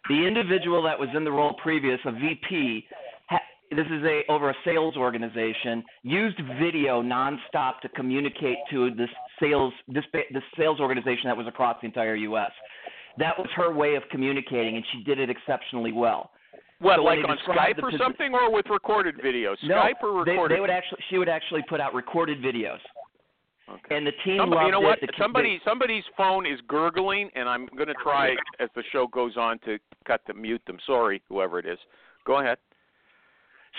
the 0.10 0.25
individual 0.25 0.82
that 0.84 0.98
was 1.00 1.10
in 1.15 1.24
the 1.24 1.32
role 1.32 1.56
previous, 1.62 2.00
a 2.06 2.12
VP, 2.12 2.88
this 3.72 3.86
is 3.88 4.04
a 4.04 4.22
over 4.30 4.50
a 4.50 4.56
sales 4.63 4.96
organization 4.96 5.84
used 6.04 6.39
video 6.60 7.01
nonstop 7.01 7.80
to 7.82 7.89
communicate 7.89 8.58
to 8.70 8.92
this 8.92 9.10
sales 9.39 9.74
this 9.88 10.04
this 10.13 10.44
sales 10.58 10.80
organization 10.80 11.24
that 11.25 11.38
was 11.38 11.48
across 11.48 11.77
the 11.82 11.88
entire 11.88 12.15
U.S. 12.15 12.51
That 13.18 13.38
was 13.38 13.48
her 13.56 13.74
way 13.74 13.96
of 13.96 14.04
communicating, 14.12 14.75
and 14.75 14.86
she 14.92 15.04
did 15.04 15.20
it 15.20 15.30
exceptionally 15.30 15.92
well. 15.92 16.32
What, 16.80 16.98
So 16.98 17.04
like 17.04 17.20
on 17.20 17.38
Skype 17.48 17.82
or 17.82 17.92
something, 17.98 18.34
or 18.34 18.51
with 18.51 18.65
recorded 18.70 19.15
video? 19.24 19.56
No, 19.63 19.75
Skype 19.75 20.04
or 20.04 20.25
they, 20.25 20.36
they 20.54 20.60
would 20.60 20.70
actually. 20.70 21.00
She 21.10 21.18
would 21.18 21.30
actually 21.30 21.63
put 21.68 21.80
out 21.80 21.94
recorded 21.94 22.42
videos, 22.42 22.80
Okay. 23.68 23.96
and 23.98 24.06
the 24.06 24.12
team 24.24 24.38
Somebody, 24.40 24.56
loved 24.58 24.66
you 24.68 24.72
know 24.74 24.82
it. 24.82 24.84
what? 24.84 25.02
The 25.02 25.08
ki- 25.08 25.14
Somebody, 25.18 25.60
somebody's 25.66 26.04
phone 26.16 26.46
is 26.46 26.60
gurgling, 26.68 27.30
and 27.36 27.50
I'm 27.50 27.66
going 27.76 27.88
to 27.88 27.96
try 28.04 28.36
as 28.60 28.70
the 28.76 28.84
show 28.92 29.08
goes 29.08 29.38
on 29.38 29.58
to 29.66 29.80
cut 30.06 30.22
to 30.28 30.34
mute 30.36 30.62
them. 30.68 30.78
Sorry, 30.86 31.22
whoever 31.30 31.58
it 31.58 31.66
is. 31.66 31.80
Go 32.28 32.40
ahead. 32.40 32.58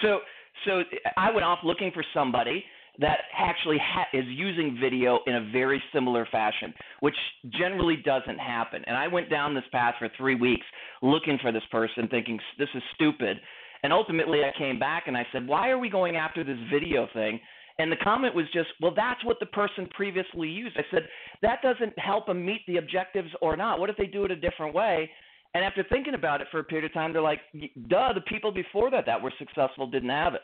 So, 0.02 0.18
so 0.64 0.82
I 1.16 1.30
went 1.30 1.44
off 1.44 1.60
looking 1.62 1.92
for 1.92 2.04
somebody 2.12 2.64
that 2.98 3.18
actually 3.38 3.78
ha- 3.82 4.06
is 4.12 4.24
using 4.26 4.78
video 4.80 5.20
in 5.26 5.36
a 5.36 5.50
very 5.52 5.82
similar 5.92 6.26
fashion, 6.32 6.72
which 7.00 7.14
generally 7.50 7.96
doesn't 8.04 8.38
happen. 8.38 8.82
And 8.86 8.96
I 8.96 9.06
went 9.06 9.30
down 9.30 9.54
this 9.54 9.64
path 9.70 9.94
for 9.98 10.08
three 10.16 10.34
weeks 10.34 10.66
looking 11.02 11.38
for 11.40 11.52
this 11.52 11.62
person, 11.70 12.08
thinking 12.08 12.38
this 12.58 12.68
is 12.74 12.82
stupid. 12.94 13.38
And 13.82 13.92
ultimately, 13.92 14.40
I 14.44 14.50
came 14.58 14.78
back 14.78 15.04
and 15.06 15.16
I 15.16 15.26
said, 15.30 15.46
"Why 15.46 15.68
are 15.68 15.78
we 15.78 15.88
going 15.90 16.16
after 16.16 16.42
this 16.42 16.58
video 16.72 17.06
thing?" 17.12 17.38
And 17.78 17.92
the 17.92 17.96
comment 17.96 18.34
was 18.34 18.46
just, 18.52 18.70
"Well, 18.80 18.92
that's 18.94 19.22
what 19.24 19.38
the 19.38 19.46
person 19.46 19.86
previously 19.88 20.48
used." 20.48 20.78
I 20.78 20.84
said, 20.90 21.08
"That 21.42 21.60
doesn't 21.62 21.98
help 21.98 22.26
them 22.26 22.44
meet 22.44 22.64
the 22.66 22.78
objectives 22.78 23.30
or 23.42 23.56
not. 23.56 23.78
What 23.78 23.90
if 23.90 23.96
they 23.96 24.06
do 24.06 24.24
it 24.24 24.30
a 24.30 24.36
different 24.36 24.74
way?" 24.74 25.10
And 25.56 25.64
after 25.64 25.82
thinking 25.84 26.12
about 26.12 26.42
it 26.42 26.48
for 26.50 26.58
a 26.58 26.64
period 26.64 26.84
of 26.84 26.92
time, 26.92 27.14
they're 27.14 27.22
like, 27.22 27.40
duh, 27.88 28.12
the 28.12 28.20
people 28.20 28.52
before 28.52 28.90
that 28.90 29.06
that 29.06 29.22
were 29.22 29.32
successful 29.38 29.86
didn't 29.86 30.10
have 30.10 30.34
it. 30.34 30.42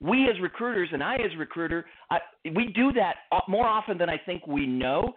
We 0.00 0.28
as 0.30 0.40
recruiters 0.40 0.88
and 0.92 1.02
I 1.02 1.16
as 1.16 1.36
recruiter, 1.36 1.86
I, 2.12 2.18
we 2.54 2.68
do 2.68 2.92
that 2.92 3.16
more 3.48 3.66
often 3.66 3.98
than 3.98 4.08
I 4.08 4.18
think 4.18 4.46
we 4.46 4.66
know. 4.66 5.14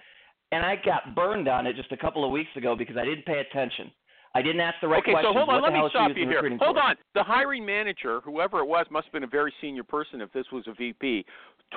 And 0.51 0.65
I 0.65 0.75
got 0.83 1.13
burned 1.13 1.47
on 1.47 1.67
it 1.67 1.75
just 1.75 1.91
a 1.91 1.97
couple 1.97 2.25
of 2.25 2.31
weeks 2.31 2.49
ago 2.55 2.75
because 2.75 2.97
I 2.97 3.05
didn't 3.05 3.25
pay 3.25 3.39
attention. 3.39 3.91
I 4.35 4.41
didn't 4.41 4.59
ask 4.61 4.75
the 4.81 4.87
right 4.87 5.01
question. 5.03 5.19
okay, 5.19 5.27
so 5.27 5.33
hold 5.33 5.49
on. 5.49 5.61
What 5.61 5.63
Let 5.63 5.73
me 5.73 5.79
hell 5.79 5.85
is 5.87 5.91
she 5.93 5.97
stop 5.97 6.11
you 6.15 6.27
here. 6.27 6.41
Hold 6.59 6.75
for? 6.75 6.81
on. 6.81 6.95
The 7.15 7.23
hiring 7.23 7.65
manager, 7.65 8.19
whoever 8.21 8.59
it 8.59 8.65
was, 8.67 8.85
must 8.91 9.05
have 9.05 9.13
been 9.13 9.23
a 9.23 9.27
very 9.27 9.53
senior 9.61 9.83
person 9.83 10.19
if 10.21 10.31
this 10.33 10.45
was 10.51 10.65
a 10.67 10.73
VP, 10.73 11.25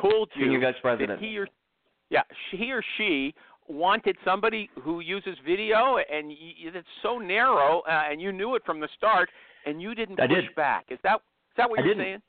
told 0.02 0.28
you 0.34 0.46
Senior 0.46 0.60
vice 0.60 0.74
that 0.74 0.82
president. 0.82 1.20
he 1.20 1.38
or 1.38 1.46
yeah, 2.10 2.22
he 2.50 2.72
or 2.72 2.82
she 2.96 3.32
wanted 3.68 4.16
somebody 4.24 4.68
who 4.82 5.00
uses 5.00 5.36
video, 5.46 5.98
and 6.10 6.32
it's 6.32 6.88
so 7.02 7.18
narrow, 7.18 7.80
uh, 7.88 8.02
and 8.10 8.20
you 8.20 8.32
knew 8.32 8.54
it 8.54 8.62
from 8.66 8.80
the 8.80 8.88
start, 8.96 9.28
and 9.66 9.80
you 9.80 9.94
didn't 9.94 10.18
I 10.20 10.26
push 10.26 10.36
did. 10.36 10.54
back. 10.56 10.86
Is 10.90 10.98
that 11.04 11.16
is 11.16 11.56
that 11.58 11.70
what 11.70 11.78
I 11.80 11.82
you're 11.84 11.94
didn't. 11.94 12.04
saying? 12.06 12.22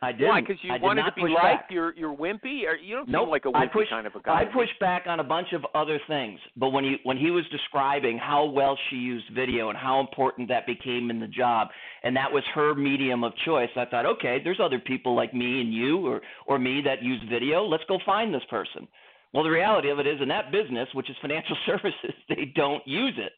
I 0.00 0.12
didn't. 0.12 0.28
Why? 0.28 0.40
Because 0.40 0.56
you 0.62 0.72
I 0.72 0.78
wanted 0.78 1.02
to 1.04 1.12
be 1.12 1.22
liked. 1.22 1.42
back. 1.42 1.66
You're 1.70 1.92
you're 1.96 2.14
wimpy. 2.14 2.64
Or 2.66 2.76
you 2.76 2.96
don't 2.96 3.08
Nope. 3.08 3.24
seem 3.26 3.30
like 3.30 3.44
a 3.46 3.48
wimpy 3.48 3.72
pushed, 3.72 3.90
kind 3.90 4.06
of 4.06 4.14
a 4.14 4.20
guy. 4.20 4.42
I 4.42 4.44
pushed 4.44 4.78
back 4.78 5.04
on 5.06 5.18
a 5.18 5.24
bunch 5.24 5.52
of 5.52 5.66
other 5.74 5.98
things, 6.06 6.38
but 6.56 6.68
when 6.70 6.84
he 6.84 6.98
when 7.02 7.16
he 7.16 7.30
was 7.32 7.44
describing 7.50 8.16
how 8.16 8.44
well 8.44 8.78
she 8.88 8.96
used 8.96 9.26
video 9.34 9.70
and 9.70 9.78
how 9.78 9.98
important 10.00 10.48
that 10.48 10.66
became 10.66 11.10
in 11.10 11.18
the 11.18 11.26
job, 11.26 11.68
and 12.04 12.14
that 12.16 12.30
was 12.32 12.44
her 12.54 12.74
medium 12.74 13.24
of 13.24 13.32
choice, 13.44 13.70
I 13.76 13.86
thought, 13.86 14.06
okay, 14.06 14.40
there's 14.42 14.60
other 14.60 14.78
people 14.78 15.16
like 15.16 15.34
me 15.34 15.60
and 15.62 15.74
you 15.74 16.06
or 16.06 16.20
or 16.46 16.58
me 16.60 16.80
that 16.84 17.02
use 17.02 17.20
video. 17.28 17.64
Let's 17.64 17.84
go 17.88 17.98
find 18.06 18.32
this 18.32 18.44
person. 18.48 18.86
Well, 19.34 19.42
the 19.44 19.50
reality 19.50 19.90
of 19.90 19.98
it 19.98 20.06
is, 20.06 20.20
in 20.22 20.28
that 20.28 20.50
business, 20.52 20.88
which 20.94 21.10
is 21.10 21.16
financial 21.20 21.56
services, 21.66 22.14
they 22.28 22.52
don't 22.54 22.86
use 22.86 23.14
it. 23.18 23.32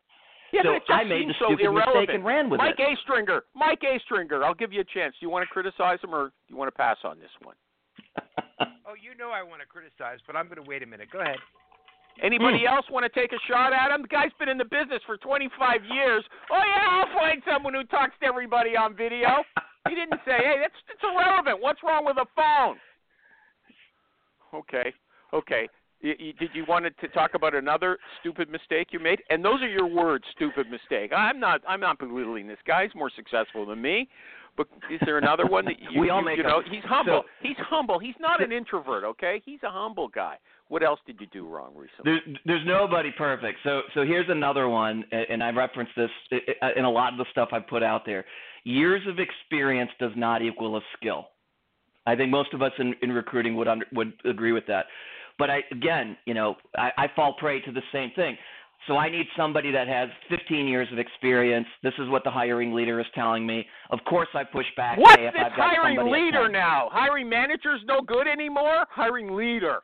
Yeah, 0.57 0.63
so 0.67 0.71
but 0.75 0.77
it 0.77 0.83
just 0.87 0.99
I 0.99 1.05
made 1.05 1.29
the 1.29 1.35
so 1.39 1.47
stupid 1.55 1.65
irrelevant. 1.67 1.95
mistake 2.11 2.15
and 2.15 2.25
ran 2.25 2.51
with 2.51 2.59
Mike 2.59 2.75
it. 2.79 2.83
A. 2.83 2.97
Stringer. 3.07 3.43
Mike 3.55 3.83
A. 3.87 3.99
Stringer. 4.05 4.43
I'll 4.45 4.55
give 4.59 4.73
you 4.73 4.81
a 4.83 4.89
chance. 4.91 5.15
Do 5.21 5.27
you 5.27 5.31
want 5.31 5.47
to 5.47 5.51
criticize 5.53 5.99
him 6.03 6.13
or 6.15 6.35
do 6.35 6.49
you 6.49 6.57
want 6.57 6.67
to 6.69 6.77
pass 6.77 6.99
on 7.05 7.19
this 7.19 7.31
one? 7.43 7.55
Oh, 8.91 8.99
you 8.99 9.15
know 9.17 9.31
I 9.31 9.41
want 9.47 9.63
to 9.63 9.69
criticize, 9.71 10.19
but 10.27 10.35
I'm 10.35 10.47
going 10.51 10.59
to 10.59 10.67
wait 10.69 10.83
a 10.83 10.87
minute. 10.87 11.09
Go 11.15 11.21
ahead. 11.21 11.39
Anybody 12.21 12.67
Hmm. 12.67 12.75
else 12.75 12.85
want 12.91 13.07
to 13.07 13.13
take 13.15 13.31
a 13.33 13.39
shot 13.47 13.73
at 13.73 13.95
him? 13.95 14.03
The 14.03 14.09
guy's 14.11 14.35
been 14.37 14.49
in 14.51 14.59
the 14.59 14.67
business 14.67 14.99
for 15.07 15.17
25 15.17 15.47
years. 15.87 16.25
Oh 16.51 16.59
yeah, 16.59 16.91
I'll 16.99 17.15
find 17.17 17.41
someone 17.49 17.73
who 17.73 17.85
talks 17.85 18.13
to 18.21 18.27
everybody 18.27 18.77
on 18.77 18.97
video. 18.97 19.45
He 19.89 19.95
didn't 19.95 20.21
say, 20.27 20.37
"Hey, 20.37 20.57
that's 20.61 20.75
it's 20.93 21.01
irrelevant. 21.03 21.63
What's 21.63 21.81
wrong 21.83 22.05
with 22.05 22.19
a 22.19 22.27
phone?" 22.37 22.77
Okay, 24.53 24.93
okay. 25.33 25.69
Did 26.03 26.51
you 26.55 26.65
want 26.67 26.87
to 27.01 27.09
talk 27.09 27.35
about 27.35 27.55
another 27.55 27.99
stupid 28.21 28.51
mistake 28.51 28.89
you 28.91 28.99
made? 28.99 29.21
And 29.29 29.45
those 29.45 29.61
are 29.61 29.69
your 29.69 29.87
words, 29.87 30.25
stupid 30.35 30.71
mistake. 30.71 31.13
I'm 31.15 31.39
not. 31.39 31.61
I'm 31.69 31.81
not 31.81 31.99
belittling 31.99 32.47
this 32.47 32.59
guy. 32.67 32.85
He's 32.85 32.95
more 32.95 33.11
successful 33.15 33.67
than 33.67 33.81
me. 33.83 34.09
But 34.57 34.67
is 34.91 34.99
there 35.05 35.19
another 35.19 35.47
one 35.47 35.65
that 35.67 35.75
you, 35.93 36.01
We 36.01 36.11
all 36.11 36.21
you, 36.21 36.25
make 36.25 36.37
you 36.39 36.43
know? 36.43 36.63
them. 36.63 36.71
He's 36.73 36.85
humble. 36.85 37.23
So- 37.25 37.29
he's 37.49 37.57
humble. 37.59 37.99
He's 37.99 38.15
not 38.19 38.43
an 38.43 38.51
introvert. 38.53 39.05
Okay, 39.05 39.43
he's 39.45 39.61
a 39.63 39.71
humble 39.71 40.09
guy. 40.09 40.37
What 40.69 40.83
else 40.83 41.01
did 41.07 41.21
you 41.21 41.27
do 41.33 41.47
wrong 41.47 41.73
recently? 41.75 42.13
There's 42.25 42.39
there's 42.47 42.67
nobody 42.67 43.11
perfect. 43.17 43.59
So 43.65 43.83
so 43.95 44.05
here's 44.05 44.29
another 44.29 44.69
one, 44.69 45.05
and 45.13 45.43
I 45.43 45.51
referenced 45.51 45.93
this 45.97 46.11
in 46.77 46.85
a 46.85 46.91
lot 46.91 47.13
of 47.13 47.19
the 47.19 47.27
stuff 47.31 47.51
I 47.53 47.59
put 47.61 47.83
out 47.83 48.07
there. 48.07 48.25
Years 48.65 49.03
of 49.09 49.19
experience 49.19 49.91
does 49.99 50.13
not 50.17 50.43
equal 50.43 50.77
a 50.77 50.81
skill. 50.97 51.29
I 52.07 52.17
think 52.17 52.31
most 52.31 52.55
of 52.55 52.63
us 52.63 52.73
in, 52.79 52.95
in 53.03 53.13
recruiting 53.13 53.57
would 53.57 53.69
under, 53.69 53.87
would 53.93 54.13
agree 54.25 54.53
with 54.53 54.67
that. 54.69 54.87
But 55.41 55.51
I 55.51 55.59
again, 55.73 56.17
you 56.27 56.35
know, 56.35 56.55
I, 56.77 56.91
I 56.97 57.07
fall 57.17 57.35
prey 57.39 57.61
to 57.63 57.73
the 57.73 57.83
same 57.93 58.13
thing. 58.15 58.37
So 58.87 58.97
I 58.97 59.11
need 59.11 59.27
somebody 59.37 59.71
that 59.73 59.89
has 59.89 60.09
15 60.31 60.67
years 60.67 60.89
of 60.93 60.99
experience. 60.99 61.67
This 61.83 61.93
is 61.99 62.09
what 62.09 62.25
the 62.25 62.31
hiring 62.31 62.73
leader 62.73 62.99
is 63.01 63.07
telling 63.15 63.47
me. 63.47 63.67
Of 63.91 63.99
course, 64.09 64.29
I 64.35 64.43
push 64.45 64.67
back. 64.77 64.97
What's 64.99 65.21
hey, 65.21 65.27
if 65.27 65.35
this 65.35 65.43
hiring 65.55 66.11
leader 66.11 66.49
now? 66.49 66.89
Hiring 66.93 67.29
manager's 67.29 67.81
no 67.87 68.01
good 68.01 68.27
anymore. 68.27 68.87
Hiring 68.91 69.35
leader. 69.37 69.81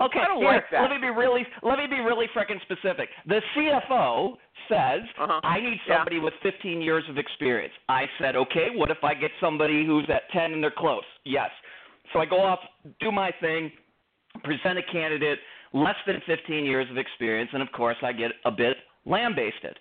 Okay, 0.00 0.20
here, 0.38 0.44
like 0.44 0.64
let 0.72 0.90
me 0.90 0.98
be 1.00 1.10
really 1.10 1.44
let 1.62 1.78
me 1.78 1.86
be 1.88 2.00
really 2.00 2.26
frickin' 2.36 2.60
specific. 2.62 3.08
The 3.26 3.40
CFO 3.56 4.34
says 4.68 5.02
Uh-huh. 5.18 5.40
I 5.42 5.60
need 5.60 5.80
Yeah. 5.88 5.96
somebody 5.96 6.18
with 6.20 6.34
15 6.42 6.80
years 6.80 7.04
of 7.08 7.18
experience. 7.18 7.74
I 7.88 8.04
said, 8.20 8.36
okay, 8.36 8.68
what 8.74 8.90
if 8.90 9.02
I 9.02 9.14
get 9.14 9.30
somebody 9.40 9.84
who's 9.84 10.08
at 10.10 10.30
10 10.32 10.52
and 10.52 10.62
they're 10.62 10.70
close? 10.70 11.02
Yes. 11.24 11.50
So 12.12 12.20
I 12.20 12.26
go 12.26 12.40
off, 12.40 12.60
do 13.00 13.10
my 13.10 13.30
thing, 13.40 13.72
present 14.44 14.78
a 14.78 14.82
candidate 14.92 15.38
less 15.72 15.96
than 16.06 16.20
15 16.26 16.64
years 16.64 16.90
of 16.90 16.98
experience, 16.98 17.50
and 17.52 17.62
of 17.62 17.70
course 17.72 17.96
I 18.02 18.12
get 18.12 18.32
a 18.44 18.50
bit 18.50 18.76
lambasted. 19.06 19.78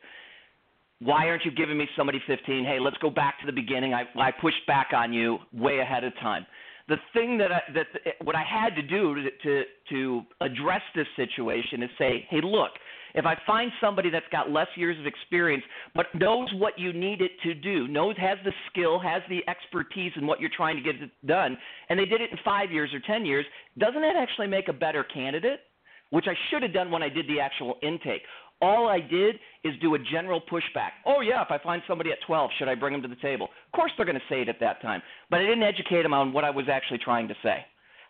Why 0.99 1.27
aren't 1.27 1.45
you 1.45 1.51
giving 1.51 1.77
me 1.77 1.87
somebody 1.97 2.21
15? 2.27 2.63
Hey, 2.63 2.79
let's 2.79 2.97
go 2.97 3.09
back 3.09 3.39
to 3.39 3.45
the 3.45 3.51
beginning. 3.51 3.93
I, 3.93 4.03
I 4.17 4.31
pushed 4.31 4.65
back 4.67 4.89
on 4.95 5.11
you 5.11 5.39
way 5.51 5.79
ahead 5.79 6.03
of 6.03 6.13
time. 6.19 6.45
The 6.87 6.97
thing 7.13 7.37
that 7.37 7.51
I, 7.51 7.61
that 7.73 7.87
what 8.23 8.35
I 8.35 8.43
had 8.43 8.75
to 8.75 8.81
do 8.81 9.15
to, 9.15 9.29
to 9.43 9.63
to 9.89 10.21
address 10.41 10.81
this 10.95 11.07
situation 11.15 11.83
is 11.83 11.89
say, 11.97 12.27
hey, 12.29 12.41
look, 12.43 12.71
if 13.13 13.25
I 13.25 13.35
find 13.45 13.71
somebody 13.81 14.09
that's 14.09 14.25
got 14.31 14.51
less 14.51 14.67
years 14.75 14.99
of 14.99 15.05
experience 15.05 15.63
but 15.95 16.07
knows 16.15 16.49
what 16.53 16.77
you 16.77 16.93
need 16.93 17.21
it 17.21 17.31
to 17.43 17.53
do, 17.53 17.87
knows 17.87 18.15
has 18.17 18.37
the 18.43 18.53
skill, 18.69 18.99
has 18.99 19.21
the 19.29 19.41
expertise 19.49 20.11
in 20.15 20.27
what 20.27 20.39
you're 20.39 20.49
trying 20.55 20.75
to 20.75 20.81
get 20.81 21.01
it 21.01 21.11
done, 21.25 21.57
and 21.89 21.99
they 21.99 22.05
did 22.05 22.21
it 22.21 22.31
in 22.31 22.37
five 22.43 22.71
years 22.71 22.93
or 22.93 22.99
ten 23.05 23.25
years, 23.25 23.45
doesn't 23.77 24.01
that 24.01 24.15
actually 24.15 24.47
make 24.47 24.67
a 24.67 24.73
better 24.73 25.03
candidate? 25.03 25.61
Which 26.09 26.25
I 26.27 26.33
should 26.49 26.61
have 26.63 26.73
done 26.73 26.91
when 26.91 27.03
I 27.03 27.09
did 27.09 27.27
the 27.27 27.39
actual 27.39 27.75
intake. 27.81 28.23
All 28.61 28.87
I 28.87 28.99
did 28.99 29.37
is 29.63 29.73
do 29.81 29.95
a 29.95 29.99
general 29.99 30.39
pushback. 30.39 30.91
Oh, 31.05 31.21
yeah, 31.21 31.41
if 31.41 31.49
I 31.49 31.57
find 31.63 31.81
somebody 31.87 32.11
at 32.11 32.19
12, 32.27 32.51
should 32.59 32.67
I 32.67 32.75
bring 32.75 32.93
them 32.93 33.01
to 33.01 33.07
the 33.07 33.15
table? 33.15 33.45
Of 33.45 33.71
course 33.75 33.91
they're 33.97 34.05
going 34.05 34.19
to 34.19 34.25
say 34.29 34.41
it 34.41 34.49
at 34.49 34.59
that 34.59 34.81
time. 34.81 35.01
But 35.29 35.39
I 35.39 35.43
didn't 35.43 35.63
educate 35.63 36.03
them 36.03 36.13
on 36.13 36.31
what 36.31 36.43
I 36.43 36.51
was 36.51 36.65
actually 36.71 36.99
trying 36.99 37.27
to 37.29 37.33
say. 37.41 37.65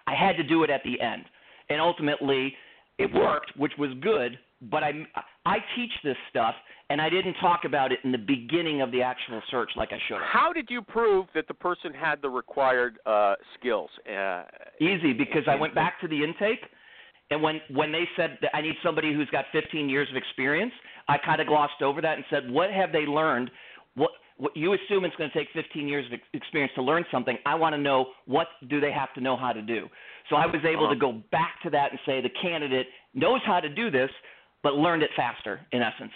I 0.07 0.15
had 0.15 0.35
to 0.37 0.43
do 0.43 0.63
it 0.63 0.69
at 0.69 0.81
the 0.83 0.99
end. 0.99 1.23
And 1.69 1.79
ultimately, 1.79 2.53
it 2.97 3.13
worked, 3.13 3.51
which 3.55 3.71
was 3.77 3.91
good, 4.01 4.37
but 4.69 4.83
I, 4.83 4.91
I 5.45 5.57
teach 5.75 5.91
this 6.03 6.17
stuff, 6.29 6.53
and 6.89 7.01
I 7.01 7.09
didn't 7.09 7.35
talk 7.41 7.61
about 7.65 7.91
it 7.91 7.99
in 8.03 8.11
the 8.11 8.17
beginning 8.17 8.81
of 8.81 8.91
the 8.91 9.01
actual 9.01 9.41
search 9.49 9.71
like 9.75 9.89
I 9.91 9.99
should 10.07 10.17
have. 10.17 10.27
How 10.31 10.53
did 10.53 10.67
you 10.69 10.81
prove 10.81 11.27
that 11.33 11.47
the 11.47 11.53
person 11.53 11.93
had 11.93 12.21
the 12.21 12.29
required 12.29 12.99
uh, 13.05 13.35
skills? 13.59 13.89
Uh, 14.07 14.43
Easy, 14.79 15.13
because 15.13 15.43
I 15.47 15.55
went 15.55 15.73
back 15.73 15.99
to 16.01 16.07
the 16.07 16.23
intake, 16.23 16.59
and 17.31 17.41
when 17.41 17.61
when 17.73 17.91
they 17.91 18.03
said 18.15 18.37
that 18.41 18.55
I 18.55 18.61
need 18.61 18.75
somebody 18.83 19.13
who's 19.13 19.29
got 19.31 19.45
15 19.51 19.89
years 19.89 20.07
of 20.11 20.17
experience, 20.17 20.73
I 21.07 21.17
kind 21.17 21.39
of 21.41 21.47
glossed 21.47 21.81
over 21.81 22.01
that 22.01 22.17
and 22.17 22.25
said, 22.29 22.51
what 22.51 22.71
have 22.71 22.91
they 22.91 23.05
learned? 23.05 23.49
What 23.95 24.11
what 24.37 24.55
you 24.57 24.73
assume 24.73 25.05
it's 25.05 25.15
going 25.15 25.29
to 25.29 25.37
take 25.37 25.47
15 25.53 25.87
years 25.87 26.05
of 26.11 26.19
experience 26.33 26.73
to 26.75 26.81
learn 26.81 27.05
something. 27.11 27.37
I 27.45 27.55
want 27.55 27.73
to 27.75 27.81
know 27.81 28.07
what 28.25 28.47
do 28.69 28.79
they 28.81 28.91
have 28.91 29.13
to 29.13 29.21
know 29.21 29.37
how 29.37 29.53
to 29.53 29.61
do. 29.61 29.87
So 30.29 30.35
I 30.35 30.45
was 30.45 30.61
able 30.65 30.85
Uh-huh. 30.85 30.93
to 30.95 30.99
go 30.99 31.11
back 31.31 31.61
to 31.63 31.69
that 31.71 31.91
and 31.91 31.99
say 32.05 32.21
the 32.21 32.29
candidate 32.41 32.87
knows 33.13 33.41
how 33.45 33.59
to 33.59 33.69
do 33.69 33.91
this, 33.91 34.09
but 34.63 34.73
learned 34.75 35.03
it 35.03 35.09
faster. 35.15 35.59
In 35.71 35.81
essence. 35.81 36.11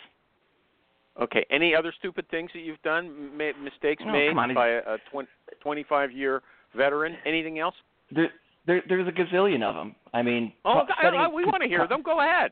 okay. 1.21 1.45
Any 1.49 1.73
other 1.75 1.93
stupid 1.99 2.29
things 2.29 2.51
that 2.53 2.59
you've 2.61 2.81
done? 2.83 3.35
Ma- 3.37 3.51
mistakes 3.61 4.03
No, 4.05 4.11
made 4.11 4.35
by 4.55 4.69
a, 4.69 4.77
a 4.79 4.97
20, 5.11 5.27
25 5.61 6.11
year 6.11 6.41
veteran? 6.75 7.15
Anything 7.25 7.59
else? 7.59 7.75
There, 8.11 8.29
there, 8.67 8.83
there's 8.87 9.07
a 9.07 9.11
gazillion 9.11 9.63
of 9.63 9.75
them. 9.75 9.95
I 10.13 10.21
mean, 10.21 10.53
Oh, 10.65 10.85
t- 10.85 10.93
I- 10.97 11.03
setting- 11.03 11.19
I- 11.19 11.27
we 11.27 11.45
want 11.45 11.61
to 11.63 11.67
hear 11.69 11.87
them. 11.87 12.01
Go 12.01 12.19
ahead. 12.21 12.51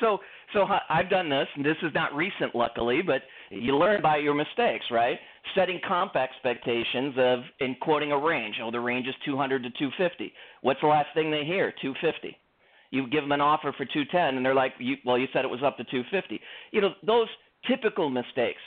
So, 0.00 0.18
so 0.52 0.66
I've 0.90 1.08
done 1.08 1.30
this, 1.30 1.48
and 1.56 1.64
this 1.64 1.76
is 1.82 1.90
not 1.94 2.14
recent, 2.14 2.54
luckily, 2.54 3.00
but 3.00 3.22
you 3.50 3.74
learn 3.74 4.02
by 4.02 4.18
your 4.18 4.34
mistakes, 4.34 4.84
right? 4.90 5.18
Setting 5.54 5.80
comp 5.88 6.14
expectations 6.14 7.14
of 7.16 7.40
and 7.60 7.78
quoting 7.80 8.12
a 8.12 8.18
range. 8.18 8.56
Oh, 8.62 8.70
the 8.70 8.78
range 8.80 9.06
is 9.08 9.14
200 9.24 9.62
to 9.62 9.70
250. 9.70 10.30
What's 10.60 10.80
the 10.82 10.88
last 10.88 11.08
thing 11.14 11.30
they 11.30 11.42
hear? 11.44 11.72
250. 11.80 12.36
You 12.90 13.06
give 13.08 13.22
them 13.22 13.32
an 13.32 13.40
offer 13.40 13.72
for 13.72 13.84
210, 13.84 14.36
and 14.36 14.44
they're 14.44 14.54
like, 14.54 14.72
you, 14.78 14.96
"Well, 15.04 15.18
you 15.18 15.28
said 15.32 15.44
it 15.44 15.48
was 15.48 15.62
up 15.62 15.76
to 15.76 15.84
250." 15.84 16.40
You 16.72 16.80
know, 16.80 16.94
those 17.04 17.28
typical 17.66 18.08
mistakes. 18.08 18.60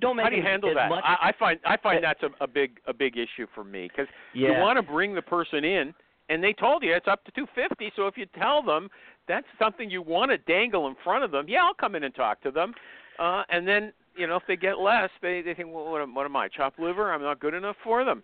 don't 0.00 0.16
make 0.16 0.24
How 0.24 0.30
do 0.30 0.36
you 0.36 0.42
handle 0.42 0.74
that? 0.74 0.88
much. 0.88 1.04
I, 1.04 1.28
I 1.28 1.32
find 1.38 1.58
I 1.64 1.76
find 1.76 2.02
that's 2.02 2.22
a, 2.22 2.44
a 2.44 2.46
big 2.46 2.78
a 2.86 2.92
big 2.92 3.16
issue 3.16 3.46
for 3.54 3.64
me 3.64 3.88
because 3.88 4.06
yeah. 4.34 4.52
you 4.52 4.58
want 4.58 4.76
to 4.76 4.82
bring 4.82 5.14
the 5.14 5.22
person 5.22 5.64
in, 5.64 5.94
and 6.28 6.42
they 6.42 6.52
told 6.52 6.82
you 6.82 6.94
it's 6.94 7.08
up 7.08 7.24
to 7.24 7.30
250. 7.32 7.92
So 7.96 8.06
if 8.06 8.16
you 8.16 8.26
tell 8.38 8.62
them 8.62 8.88
that's 9.28 9.46
something 9.58 9.90
you 9.90 10.02
want 10.02 10.30
to 10.30 10.38
dangle 10.38 10.86
in 10.88 10.96
front 11.02 11.24
of 11.24 11.30
them, 11.30 11.46
yeah, 11.48 11.64
I'll 11.64 11.74
come 11.74 11.94
in 11.94 12.04
and 12.04 12.14
talk 12.14 12.42
to 12.42 12.50
them, 12.50 12.74
uh, 13.18 13.44
and 13.48 13.66
then 13.66 13.92
you 14.16 14.26
know 14.26 14.36
if 14.36 14.42
they 14.46 14.56
get 14.56 14.78
less, 14.78 15.10
they 15.22 15.42
they 15.42 15.54
think, 15.54 15.68
well, 15.72 15.90
what 15.90 16.02
am, 16.02 16.14
what 16.14 16.26
am 16.26 16.36
I, 16.36 16.48
chopped 16.48 16.78
liver? 16.78 17.12
I'm 17.12 17.22
not 17.22 17.40
good 17.40 17.54
enough 17.54 17.76
for 17.82 18.04
them. 18.04 18.22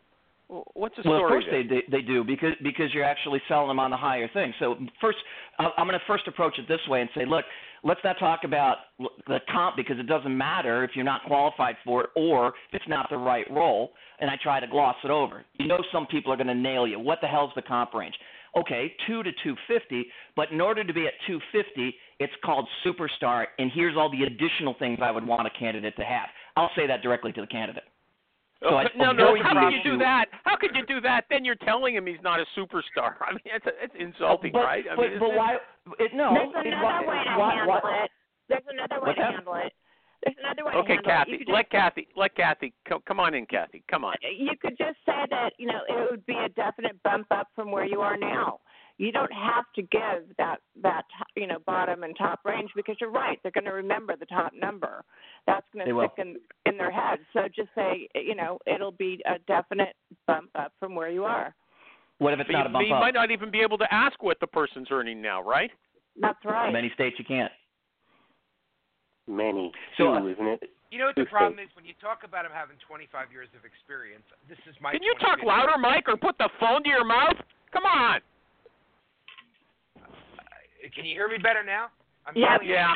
Well, 0.48 0.64
what's 0.74 0.96
the 0.96 1.02
Well, 1.08 1.24
of 1.24 1.28
course 1.28 1.44
there? 1.50 1.62
they, 1.62 1.68
they 1.68 1.82
they 1.90 2.02
do 2.02 2.24
because 2.24 2.54
because 2.62 2.92
you're 2.94 3.04
actually 3.04 3.40
selling 3.48 3.68
them 3.68 3.78
on 3.78 3.90
the 3.90 3.96
higher 3.96 4.28
thing. 4.32 4.54
So 4.58 4.76
first, 5.00 5.18
I'm 5.58 5.86
going 5.86 5.98
to 5.98 6.04
first 6.06 6.26
approach 6.26 6.58
it 6.58 6.66
this 6.68 6.80
way 6.88 7.02
and 7.02 7.10
say, 7.14 7.26
look, 7.26 7.44
let's 7.84 8.00
not 8.02 8.18
talk 8.18 8.40
about 8.44 8.78
the 9.26 9.40
comp 9.52 9.76
because 9.76 9.98
it 9.98 10.06
doesn't 10.06 10.36
matter 10.36 10.84
if 10.84 10.92
you're 10.94 11.04
not 11.04 11.22
qualified 11.26 11.76
for 11.84 12.04
it 12.04 12.10
or 12.16 12.48
if 12.48 12.54
it's 12.74 12.88
not 12.88 13.08
the 13.10 13.18
right 13.18 13.46
role. 13.50 13.92
And 14.20 14.30
I 14.30 14.36
try 14.42 14.58
to 14.58 14.66
gloss 14.66 14.96
it 15.04 15.10
over. 15.10 15.44
You 15.58 15.66
know, 15.66 15.78
some 15.92 16.06
people 16.06 16.32
are 16.32 16.36
going 16.36 16.48
to 16.48 16.54
nail 16.54 16.86
you. 16.86 16.98
What 16.98 17.18
the 17.20 17.28
hell's 17.28 17.52
the 17.54 17.62
comp 17.62 17.92
range? 17.94 18.14
Okay, 18.56 18.94
two 19.06 19.22
to 19.22 19.30
250, 19.44 20.06
but 20.34 20.50
in 20.50 20.60
order 20.60 20.82
to 20.82 20.92
be 20.92 21.06
at 21.06 21.12
250, 21.26 21.94
it's 22.18 22.32
called 22.42 22.66
superstar. 22.84 23.44
And 23.58 23.70
here's 23.72 23.96
all 23.96 24.10
the 24.10 24.24
additional 24.24 24.74
things 24.78 24.98
I 25.02 25.10
would 25.10 25.26
want 25.26 25.46
a 25.46 25.50
candidate 25.58 25.94
to 25.96 26.04
have. 26.04 26.28
I'll 26.56 26.70
say 26.74 26.86
that 26.86 27.02
directly 27.02 27.32
to 27.32 27.42
the 27.42 27.46
candidate. 27.46 27.84
So 28.62 28.76
I 28.76 28.84
no, 28.96 29.12
no. 29.12 29.36
How 29.42 29.54
the 29.54 29.60
could 29.60 29.72
you 29.72 29.92
do 29.92 29.98
that? 29.98 30.26
How 30.44 30.56
could 30.56 30.70
you 30.74 30.84
do 30.86 31.00
that? 31.02 31.24
Then 31.30 31.44
you're 31.44 31.60
telling 31.62 31.94
him 31.94 32.06
he's 32.06 32.22
not 32.22 32.40
a 32.40 32.46
superstar. 32.58 33.14
I 33.20 33.32
mean, 33.32 33.46
it's 33.46 33.66
it's 33.82 33.94
insulting, 33.98 34.52
but, 34.52 34.60
right? 34.64 34.84
I 34.90 34.96
but, 34.96 35.10
mean, 35.10 35.18
but 35.18 35.34
why? 35.34 35.56
It, 35.98 36.12
no. 36.14 36.34
There's 36.34 36.66
another 36.66 36.84
why, 36.84 37.00
way 37.00 37.24
to 37.24 37.38
why, 37.38 37.54
handle 37.54 37.80
why, 37.82 38.04
it. 38.04 38.10
There's 38.48 38.62
another 38.68 39.04
way 39.04 39.14
to 39.14 39.20
that? 39.20 39.34
handle 39.34 39.54
it. 39.54 39.72
There's 40.24 40.36
another 40.42 40.64
way 40.66 40.72
Okay, 40.74 40.96
to 40.96 41.08
handle 41.08 41.12
Kathy. 41.12 41.32
it. 41.32 41.40
You 41.40 41.46
could 41.46 41.52
Let 41.52 41.70
just, 41.70 41.72
Kathy. 41.72 42.08
Let 42.16 42.34
Kathy. 42.34 42.74
Come, 42.88 43.00
come 43.06 43.20
on 43.20 43.34
in, 43.34 43.46
Kathy. 43.46 43.84
Come 43.88 44.04
on. 44.04 44.14
You 44.22 44.52
could 44.60 44.76
just 44.76 44.98
say 45.06 45.22
that 45.30 45.50
you 45.58 45.66
know 45.66 45.80
it 45.88 46.10
would 46.10 46.26
be 46.26 46.34
a 46.34 46.48
definite 46.50 47.00
bump 47.02 47.26
up 47.30 47.48
from 47.54 47.70
where 47.70 47.86
you 47.86 48.00
are 48.00 48.16
now. 48.16 48.60
You 48.98 49.12
don't 49.12 49.32
have 49.32 49.64
to 49.76 49.82
give 49.82 50.36
that 50.38 50.56
that 50.82 51.04
you 51.36 51.46
know 51.46 51.58
bottom 51.66 52.02
and 52.02 52.16
top 52.18 52.40
range 52.44 52.70
because 52.74 52.96
you're 53.00 53.10
right. 53.12 53.38
They're 53.42 53.52
going 53.52 53.64
to 53.64 53.70
remember 53.72 54.16
the 54.16 54.26
top 54.26 54.52
number. 54.52 55.04
That's 55.46 55.64
going 55.72 55.86
to 55.86 55.92
stick 56.00 56.26
in 56.26 56.36
in 56.66 56.76
their 56.76 56.90
head. 56.90 57.20
So 57.32 57.42
just 57.54 57.68
say 57.76 58.08
you 58.14 58.34
know 58.34 58.58
it'll 58.66 58.90
be 58.92 59.22
a 59.26 59.38
definite 59.46 59.94
bump 60.26 60.50
up 60.56 60.72
from 60.80 60.94
where 60.96 61.10
you 61.10 61.22
are. 61.24 61.54
what 62.18 62.34
if 62.34 62.40
it's 62.40 62.48
But 62.48 62.52
not 62.54 62.64
you, 62.64 62.66
a 62.66 62.68
but 62.68 62.72
bump 62.72 62.88
you 62.88 62.94
up? 62.94 63.00
might 63.00 63.14
not 63.14 63.30
even 63.30 63.50
be 63.52 63.60
able 63.60 63.78
to 63.78 63.86
ask 63.94 64.20
what 64.22 64.40
the 64.40 64.48
person's 64.48 64.88
earning 64.90 65.22
now, 65.22 65.42
right? 65.42 65.70
That's 66.20 66.44
right. 66.44 66.66
In 66.66 66.72
many 66.72 66.90
states, 66.94 67.14
you 67.20 67.24
can't. 67.24 67.52
Many. 69.28 69.70
So, 69.96 70.04
Two, 70.04 70.10
uh, 70.10 70.26
isn't 70.26 70.46
it? 70.46 70.70
You 70.90 70.98
know 70.98 71.06
what 71.06 71.16
the 71.16 71.26
problem 71.26 71.58
is 71.60 71.68
when 71.76 71.84
you 71.84 71.92
talk 72.00 72.24
about 72.24 72.46
him 72.46 72.50
having 72.52 72.76
25 72.88 73.30
years 73.30 73.48
of 73.56 73.62
experience. 73.68 74.24
This 74.48 74.58
is 74.68 74.74
my. 74.80 74.90
Can 74.92 75.02
you 75.02 75.14
talk 75.20 75.38
louder, 75.44 75.76
Mike, 75.78 76.08
or 76.08 76.16
put 76.16 76.36
the 76.38 76.48
phone 76.58 76.82
to 76.82 76.88
your 76.88 77.04
mouth? 77.04 77.36
Come 77.72 77.84
on. 77.84 78.20
Can 80.94 81.04
you 81.04 81.14
hear 81.14 81.28
me 81.28 81.38
better 81.38 81.62
now? 81.62 81.90
I'm 82.26 82.36
Yeah. 82.36 82.52
yelling 82.52 82.70
at 82.70 82.74
Yeah. 82.74 82.94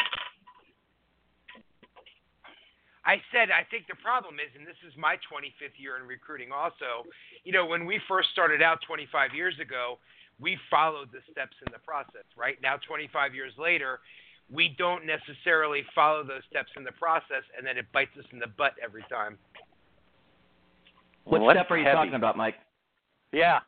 I 3.04 3.20
said 3.32 3.50
I 3.50 3.64
think 3.64 3.88
the 3.88 3.96
problem 3.96 4.38
is, 4.38 4.54
and 4.54 4.64
this 4.66 4.76
is 4.86 4.96
my 4.96 5.16
25th 5.28 5.78
year 5.78 5.96
in 5.96 6.06
recruiting. 6.06 6.52
Also, 6.52 7.04
you 7.44 7.50
know, 7.52 7.66
when 7.66 7.84
we 7.84 7.98
first 8.06 8.30
started 8.30 8.62
out 8.62 8.80
25 8.82 9.34
years 9.34 9.58
ago, 9.58 9.98
we 10.38 10.56
followed 10.70 11.10
the 11.10 11.20
steps 11.30 11.56
in 11.66 11.72
the 11.72 11.80
process. 11.80 12.24
Right 12.36 12.60
now, 12.62 12.76
25 12.76 13.34
years 13.34 13.52
later, 13.58 14.00
we 14.50 14.68
don't 14.68 15.04
necessarily 15.04 15.82
follow 15.94 16.22
those 16.22 16.44
steps 16.48 16.70
in 16.76 16.84
the 16.84 16.92
process, 16.92 17.42
and 17.56 17.66
then 17.66 17.76
it 17.76 17.90
bites 17.92 18.16
us 18.18 18.24
in 18.32 18.38
the 18.38 18.46
butt 18.46 18.74
every 18.82 19.02
time. 19.04 19.38
What 21.24 21.40
Well, 21.40 21.54
step 21.54 21.70
are 21.70 21.76
you 21.78 21.84
heavy. 21.84 21.96
talking 21.96 22.14
about, 22.14 22.36
Mike? 22.36 22.58
Yeah. 23.32 23.60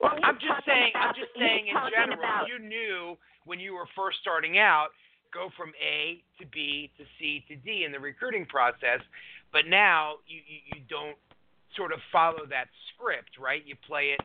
Well, 0.00 0.12
I'm 0.22 0.36
just 0.40 0.64
saying. 0.66 0.92
I'm 0.94 1.14
just 1.14 1.32
saying 1.38 1.68
in 1.68 1.76
general. 1.92 2.18
about- 2.18 2.48
You 2.48 2.58
knew 2.58 3.18
when 3.44 3.60
you 3.60 3.74
were 3.74 3.86
first 3.94 4.18
starting 4.20 4.58
out, 4.58 4.88
go 5.32 5.50
from 5.56 5.72
A 5.80 6.22
to 6.40 6.46
B 6.46 6.90
to 6.98 7.04
C 7.18 7.44
to 7.48 7.56
D 7.56 7.84
in 7.84 7.92
the 7.92 8.00
recruiting 8.00 8.46
process, 8.46 9.00
but 9.52 9.66
now 9.66 10.16
you 10.26 10.40
you, 10.46 10.58
you 10.74 10.80
don't 10.88 11.16
sort 11.76 11.92
of 11.92 12.00
follow 12.10 12.46
that 12.46 12.68
script, 12.92 13.38
right? 13.38 13.64
You 13.64 13.76
play 13.86 14.10
it. 14.16 14.20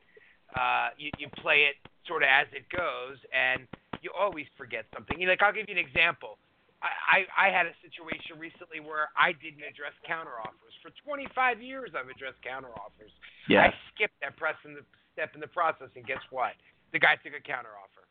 Uh, 0.56 0.89
you, 0.97 1.12
you 1.19 1.28
play 1.41 1.65
it 1.69 1.76
sort 2.08 2.23
of 2.23 2.30
as 2.32 2.47
it 2.54 2.63
goes, 2.69 3.17
and 3.34 3.67
you 4.02 4.10
always 4.17 4.45
forget 4.58 4.86
something. 4.93 5.19
You 5.19 5.26
know, 5.28 5.34
Like 5.34 5.43
I'll 5.43 5.54
give 5.54 5.67
you 5.67 5.76
an 5.76 5.84
example. 5.84 6.38
I, 6.82 7.26
I, 7.38 7.47
I 7.47 7.49
had 7.52 7.65
a 7.65 7.73
situation 7.82 8.38
recently 8.39 8.80
where 8.80 9.10
I 9.17 9.34
didn't 9.34 9.65
address 9.65 9.93
counteroffers. 10.08 10.73
For 10.82 10.91
25 11.04 11.62
years, 11.62 11.91
I've 11.97 12.10
addressed 12.10 12.38
counteroffers. 12.45 13.10
Yeah. 13.49 13.67
I 13.67 13.73
skipped 13.93 14.15
that 14.21 14.38
press 14.38 14.56
in 14.65 14.73
the 14.76 14.86
step 15.15 15.32
in 15.34 15.39
the 15.39 15.47
process, 15.47 15.88
and 15.95 16.06
guess 16.06 16.21
what? 16.30 16.51
The 16.91 16.99
guy 16.99 17.15
took 17.23 17.34
a 17.34 17.41
counteroffer. 17.41 18.04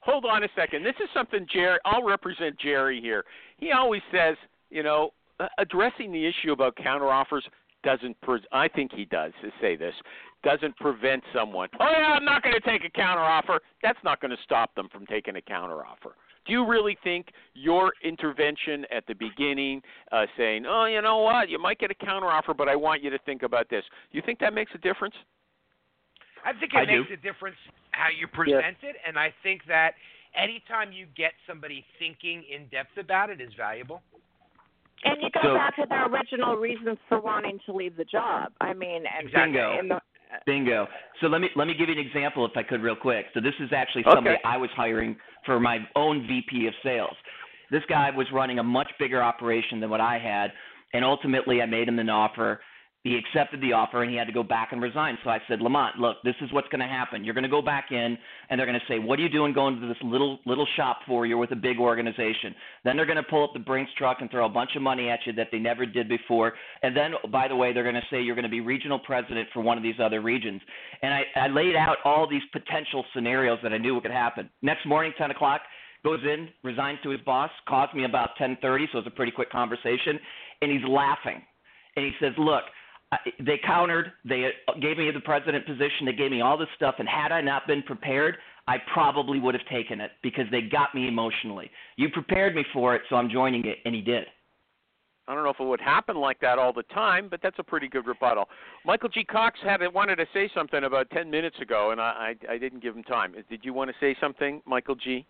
Hold 0.00 0.24
on 0.24 0.42
a 0.42 0.48
second. 0.54 0.84
This 0.84 0.94
is 1.02 1.08
something 1.14 1.46
Jerry. 1.52 1.78
I'll 1.84 2.04
represent 2.04 2.58
Jerry 2.58 3.00
here. 3.00 3.24
He 3.56 3.72
always 3.72 4.02
says, 4.12 4.36
you 4.70 4.82
know, 4.82 5.10
uh, 5.40 5.48
addressing 5.58 6.12
the 6.12 6.26
issue 6.26 6.52
about 6.52 6.76
counteroffers 6.76 7.42
doesn't. 7.84 8.20
Pre- 8.22 8.44
I 8.52 8.68
think 8.68 8.92
he 8.92 9.04
does 9.04 9.32
say 9.60 9.76
this 9.76 9.94
doesn't 10.42 10.76
prevent 10.76 11.22
someone. 11.34 11.68
Oh 11.80 11.90
yeah, 11.90 12.14
I'm 12.14 12.24
not 12.24 12.42
going 12.42 12.54
to 12.54 12.60
take 12.60 12.84
a 12.84 12.98
counteroffer. 12.98 13.58
That's 13.82 13.98
not 14.04 14.20
going 14.20 14.30
to 14.30 14.36
stop 14.44 14.74
them 14.74 14.88
from 14.92 15.06
taking 15.06 15.36
a 15.36 15.40
counteroffer. 15.40 16.12
Do 16.46 16.52
you 16.52 16.66
really 16.66 16.96
think 17.04 17.26
your 17.54 17.92
intervention 18.02 18.86
at 18.90 19.06
the 19.06 19.14
beginning, 19.14 19.82
uh, 20.12 20.26
saying, 20.36 20.64
"Oh, 20.66 20.86
you 20.86 21.02
know 21.02 21.18
what, 21.18 21.48
you 21.48 21.58
might 21.58 21.78
get 21.78 21.90
a 21.90 22.04
counteroffer, 22.04 22.56
but 22.56 22.68
I 22.68 22.76
want 22.76 23.02
you 23.02 23.10
to 23.10 23.18
think 23.18 23.42
about 23.42 23.68
this," 23.68 23.84
you 24.12 24.22
think 24.24 24.38
that 24.40 24.54
makes 24.54 24.72
a 24.74 24.78
difference? 24.78 25.14
I 26.44 26.52
think 26.58 26.74
I 26.74 26.82
it 26.82 26.86
do. 26.86 27.00
makes 27.00 27.12
a 27.12 27.16
difference 27.16 27.56
how 27.92 28.08
you 28.08 28.26
present 28.26 28.76
it, 28.82 28.96
and 29.06 29.18
I 29.18 29.32
think 29.42 29.62
that 29.68 29.94
anytime 30.34 30.92
you 30.92 31.06
get 31.16 31.32
somebody 31.46 31.84
thinking 31.98 32.44
in 32.48 32.66
depth 32.68 32.96
about 32.98 33.30
it 33.30 33.40
is 33.40 33.52
valuable. 33.56 34.02
And 35.04 35.22
you 35.22 35.30
go 35.30 35.40
So- 35.42 35.54
back 35.54 35.76
to 35.76 35.86
their 35.86 36.06
original 36.06 36.56
reasons 36.56 36.98
for 37.08 37.20
wanting 37.20 37.60
to 37.66 37.72
leave 37.72 37.96
the 37.96 38.04
job. 38.04 38.52
I 38.60 38.72
mean, 38.74 39.06
and 39.06 39.26
Exactly. 39.26 39.52
Bingo. 39.52 39.78
in 39.78 39.88
the, 39.88 39.94
uh, 39.96 40.00
Bingo. 40.44 40.88
So 41.20 41.28
let 41.28 41.40
me 41.40 41.50
let 41.54 41.68
me 41.68 41.74
give 41.74 41.88
you 41.88 41.94
an 41.94 42.04
example, 42.04 42.44
if 42.44 42.56
I 42.56 42.62
could, 42.64 42.82
real 42.82 42.96
quick. 42.96 43.26
So 43.32 43.40
this 43.40 43.54
is 43.60 43.72
actually 43.72 44.02
somebody 44.04 44.36
Okay. 44.36 44.42
I 44.44 44.56
was 44.56 44.70
hiring 44.72 45.16
for 45.44 45.60
my 45.60 45.86
own 45.94 46.26
VP 46.26 46.66
of 46.66 46.74
sales. 46.82 47.16
This 47.70 47.84
guy 47.86 48.10
was 48.10 48.30
running 48.32 48.58
a 48.58 48.62
much 48.62 48.90
bigger 48.98 49.22
operation 49.22 49.78
than 49.80 49.88
what 49.90 50.00
I 50.00 50.18
had, 50.18 50.52
and 50.94 51.04
ultimately 51.04 51.62
I 51.62 51.66
made 51.66 51.86
him 51.86 51.98
an 51.98 52.10
offer. 52.10 52.60
He 53.04 53.16
accepted 53.16 53.60
the 53.60 53.72
offer, 53.72 54.02
and 54.02 54.10
he 54.10 54.16
had 54.16 54.26
to 54.26 54.32
go 54.32 54.42
back 54.42 54.72
and 54.72 54.82
resign. 54.82 55.16
So 55.22 55.30
I 55.30 55.38
said, 55.46 55.60
Lamont, 55.60 55.98
look, 55.98 56.16
this 56.24 56.34
is 56.40 56.52
what's 56.52 56.66
going 56.68 56.80
to 56.80 56.86
happen. 56.86 57.24
You're 57.24 57.34
going 57.34 57.44
to 57.44 57.48
go 57.48 57.62
back 57.62 57.92
in, 57.92 58.18
and 58.50 58.58
they're 58.58 58.66
going 58.66 58.78
to 58.78 58.86
say, 58.92 58.98
"What 58.98 59.20
are 59.20 59.22
you 59.22 59.28
doing 59.28 59.52
going 59.52 59.80
to 59.80 59.86
this 59.86 59.96
little 60.02 60.40
little 60.46 60.66
shop 60.76 60.98
for? 61.06 61.24
You're 61.24 61.38
with 61.38 61.52
a 61.52 61.56
big 61.56 61.78
organization." 61.78 62.54
Then 62.84 62.96
they're 62.96 63.06
going 63.06 63.16
to 63.16 63.22
pull 63.22 63.44
up 63.44 63.52
the 63.52 63.60
Brinks 63.60 63.92
truck 63.96 64.18
and 64.20 64.28
throw 64.30 64.46
a 64.46 64.48
bunch 64.48 64.70
of 64.74 64.82
money 64.82 65.08
at 65.08 65.20
you 65.26 65.32
that 65.34 65.48
they 65.52 65.58
never 65.58 65.86
did 65.86 66.08
before. 66.08 66.54
And 66.82 66.96
then, 66.96 67.12
by 67.30 67.46
the 67.46 67.54
way, 67.54 67.72
they're 67.72 67.84
going 67.84 67.94
to 67.94 68.06
say 68.10 68.20
you're 68.20 68.34
going 68.34 68.42
to 68.42 68.48
be 68.48 68.60
regional 68.60 68.98
president 68.98 69.48
for 69.54 69.60
one 69.60 69.76
of 69.76 69.84
these 69.84 70.00
other 70.02 70.20
regions. 70.20 70.60
And 71.00 71.14
I, 71.14 71.22
I 71.36 71.46
laid 71.46 71.76
out 71.76 71.98
all 72.04 72.28
these 72.28 72.42
potential 72.52 73.04
scenarios 73.14 73.60
that 73.62 73.72
I 73.72 73.78
knew 73.78 74.00
could 74.00 74.10
happen. 74.10 74.50
Next 74.62 74.84
morning, 74.86 75.12
10 75.16 75.30
o'clock, 75.30 75.60
goes 76.04 76.20
in, 76.24 76.48
resigns 76.64 76.98
to 77.04 77.10
his 77.10 77.20
boss, 77.20 77.50
calls 77.68 77.90
me 77.94 78.04
about 78.04 78.30
10:30, 78.40 78.86
so 78.92 78.98
it's 78.98 79.06
a 79.06 79.10
pretty 79.10 79.32
quick 79.32 79.50
conversation, 79.50 80.18
and 80.62 80.70
he's 80.70 80.84
laughing, 80.88 81.40
and 81.96 82.04
he 82.04 82.12
says, 82.20 82.32
"Look." 82.38 82.64
I- 83.12 83.18
They 83.40 83.58
countered. 83.64 84.12
They 84.24 84.50
uh, 84.68 84.74
gave 84.80 84.98
me 84.98 85.10
the 85.10 85.20
president 85.20 85.64
position. 85.66 86.06
They 86.06 86.12
gave 86.12 86.30
me 86.30 86.40
all 86.40 86.56
this 86.58 86.68
stuff, 86.76 86.96
and 86.98 87.08
had 87.08 87.32
I 87.32 87.40
not 87.40 87.66
been 87.66 87.82
prepared, 87.82 88.36
I 88.66 88.76
probably 88.92 89.40
would 89.40 89.54
have 89.54 89.66
taken 89.68 90.00
it 90.00 90.10
because 90.22 90.44
they 90.50 90.60
got 90.62 90.94
me 90.94 91.08
emotionally. 91.08 91.70
You 91.96 92.10
prepared 92.10 92.54
me 92.54 92.64
for 92.72 92.94
it, 92.94 93.02
so 93.08 93.16
I'm 93.16 93.30
joining 93.30 93.64
it, 93.66 93.78
and 93.84 93.94
he 93.94 94.02
did. 94.02 94.24
I 95.26 95.34
don't 95.34 95.44
know 95.44 95.50
if 95.50 95.60
it 95.60 95.64
would 95.64 95.80
happen 95.80 96.16
like 96.16 96.40
that 96.40 96.58
all 96.58 96.72
the 96.72 96.82
time, 96.84 97.28
but 97.30 97.40
that's 97.42 97.58
a 97.58 97.62
pretty 97.62 97.86
good 97.88 98.06
rebuttal. 98.06 98.48
Michael 98.86 99.10
G. 99.10 99.24
Cox 99.24 99.58
had 99.62 99.80
wanted 99.92 100.16
to 100.16 100.26
say 100.32 100.50
something 100.54 100.84
about 100.84 101.10
ten 101.10 101.30
minutes 101.30 101.56
ago, 101.60 101.90
and 101.90 102.00
I 102.00 102.34
I, 102.48 102.52
I 102.54 102.58
didn't 102.58 102.82
give 102.82 102.96
him 102.96 103.02
time. 103.04 103.34
Did 103.50 103.60
you 103.62 103.72
want 103.74 103.90
to 103.90 103.96
say 104.00 104.16
something, 104.20 104.62
Michael 104.66 104.94
G? 104.94 105.26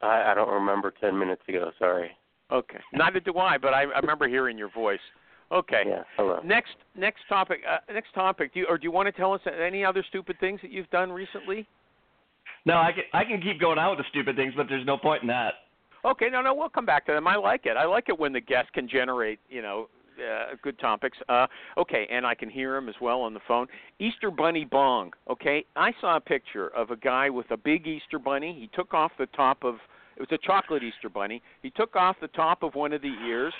I, 0.00 0.32
I 0.32 0.34
don't 0.34 0.48
remember 0.50 0.92
ten 0.98 1.18
minutes 1.18 1.42
ago. 1.48 1.70
Sorry. 1.78 2.10
Okay. 2.50 2.78
Neither 2.92 3.20
do 3.20 3.36
I, 3.38 3.56
but 3.56 3.72
I, 3.72 3.82
I 3.82 3.98
remember 4.00 4.28
hearing 4.28 4.58
your 4.58 4.70
voice. 4.70 5.00
Okay. 5.52 5.82
Yeah. 5.86 6.02
Hello. 6.16 6.40
Next 6.44 6.76
next 6.96 7.20
topic. 7.28 7.60
Uh, 7.68 7.78
next 7.92 8.14
topic. 8.14 8.54
Do 8.54 8.60
you, 8.60 8.66
or 8.68 8.78
do 8.78 8.84
you 8.84 8.90
want 8.90 9.06
to 9.06 9.12
tell 9.12 9.32
us 9.32 9.40
any 9.46 9.84
other 9.84 10.04
stupid 10.08 10.40
things 10.40 10.60
that 10.62 10.70
you've 10.70 10.90
done 10.90 11.12
recently? 11.12 11.66
No, 12.64 12.74
I 12.74 12.92
can 12.92 13.04
I 13.12 13.24
can 13.24 13.40
keep 13.40 13.60
going 13.60 13.78
out 13.78 13.96
with 13.96 14.04
the 14.04 14.08
stupid 14.10 14.36
things, 14.36 14.54
but 14.56 14.66
there's 14.68 14.86
no 14.86 14.96
point 14.96 15.22
in 15.22 15.28
that. 15.28 15.54
Okay, 16.04 16.28
no, 16.30 16.42
no, 16.42 16.52
we'll 16.54 16.68
come 16.68 16.86
back 16.86 17.06
to 17.06 17.12
them. 17.12 17.28
I 17.28 17.36
like 17.36 17.66
it. 17.66 17.76
I 17.76 17.84
like 17.84 18.08
it 18.08 18.18
when 18.18 18.32
the 18.32 18.40
guest 18.40 18.72
can 18.72 18.88
generate, 18.88 19.38
you 19.48 19.62
know, 19.62 19.88
uh, 20.18 20.56
good 20.60 20.76
topics. 20.80 21.16
Uh, 21.28 21.46
okay, 21.78 22.08
and 22.10 22.26
I 22.26 22.34
can 22.34 22.50
hear 22.50 22.76
him 22.76 22.88
as 22.88 22.96
well 23.00 23.20
on 23.20 23.34
the 23.34 23.40
phone. 23.46 23.68
Easter 24.00 24.30
Bunny 24.30 24.64
Bong. 24.64 25.12
Okay, 25.30 25.64
I 25.76 25.92
saw 26.00 26.16
a 26.16 26.20
picture 26.20 26.68
of 26.68 26.90
a 26.90 26.96
guy 26.96 27.30
with 27.30 27.50
a 27.50 27.56
big 27.56 27.86
Easter 27.86 28.18
bunny. 28.18 28.56
He 28.58 28.68
took 28.76 28.94
off 28.94 29.12
the 29.18 29.26
top 29.26 29.62
of 29.62 29.76
it 30.16 30.20
was 30.20 30.28
a 30.32 30.46
chocolate 30.46 30.82
Easter 30.82 31.08
bunny. 31.08 31.42
He 31.62 31.70
took 31.70 31.96
off 31.96 32.16
the 32.20 32.28
top 32.28 32.62
of 32.62 32.74
one 32.74 32.92
of 32.92 33.00
the 33.00 33.14
ears. 33.26 33.54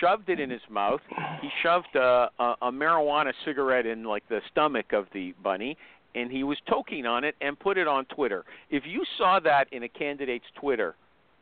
Shoved 0.00 0.28
it 0.28 0.40
in 0.40 0.50
his 0.50 0.60
mouth. 0.70 1.00
He 1.40 1.48
shoved 1.62 1.94
a, 1.94 2.28
a, 2.38 2.54
a 2.62 2.72
marijuana 2.72 3.32
cigarette 3.44 3.86
in 3.86 4.04
like 4.04 4.26
the 4.28 4.40
stomach 4.50 4.92
of 4.92 5.06
the 5.12 5.34
bunny, 5.42 5.76
and 6.14 6.30
he 6.30 6.44
was 6.44 6.58
toking 6.68 7.06
on 7.06 7.24
it 7.24 7.34
and 7.40 7.58
put 7.58 7.78
it 7.78 7.88
on 7.88 8.04
Twitter. 8.06 8.44
If 8.70 8.84
you 8.86 9.04
saw 9.18 9.40
that 9.40 9.66
in 9.72 9.82
a 9.82 9.88
candidate's 9.88 10.44
Twitter, 10.60 10.94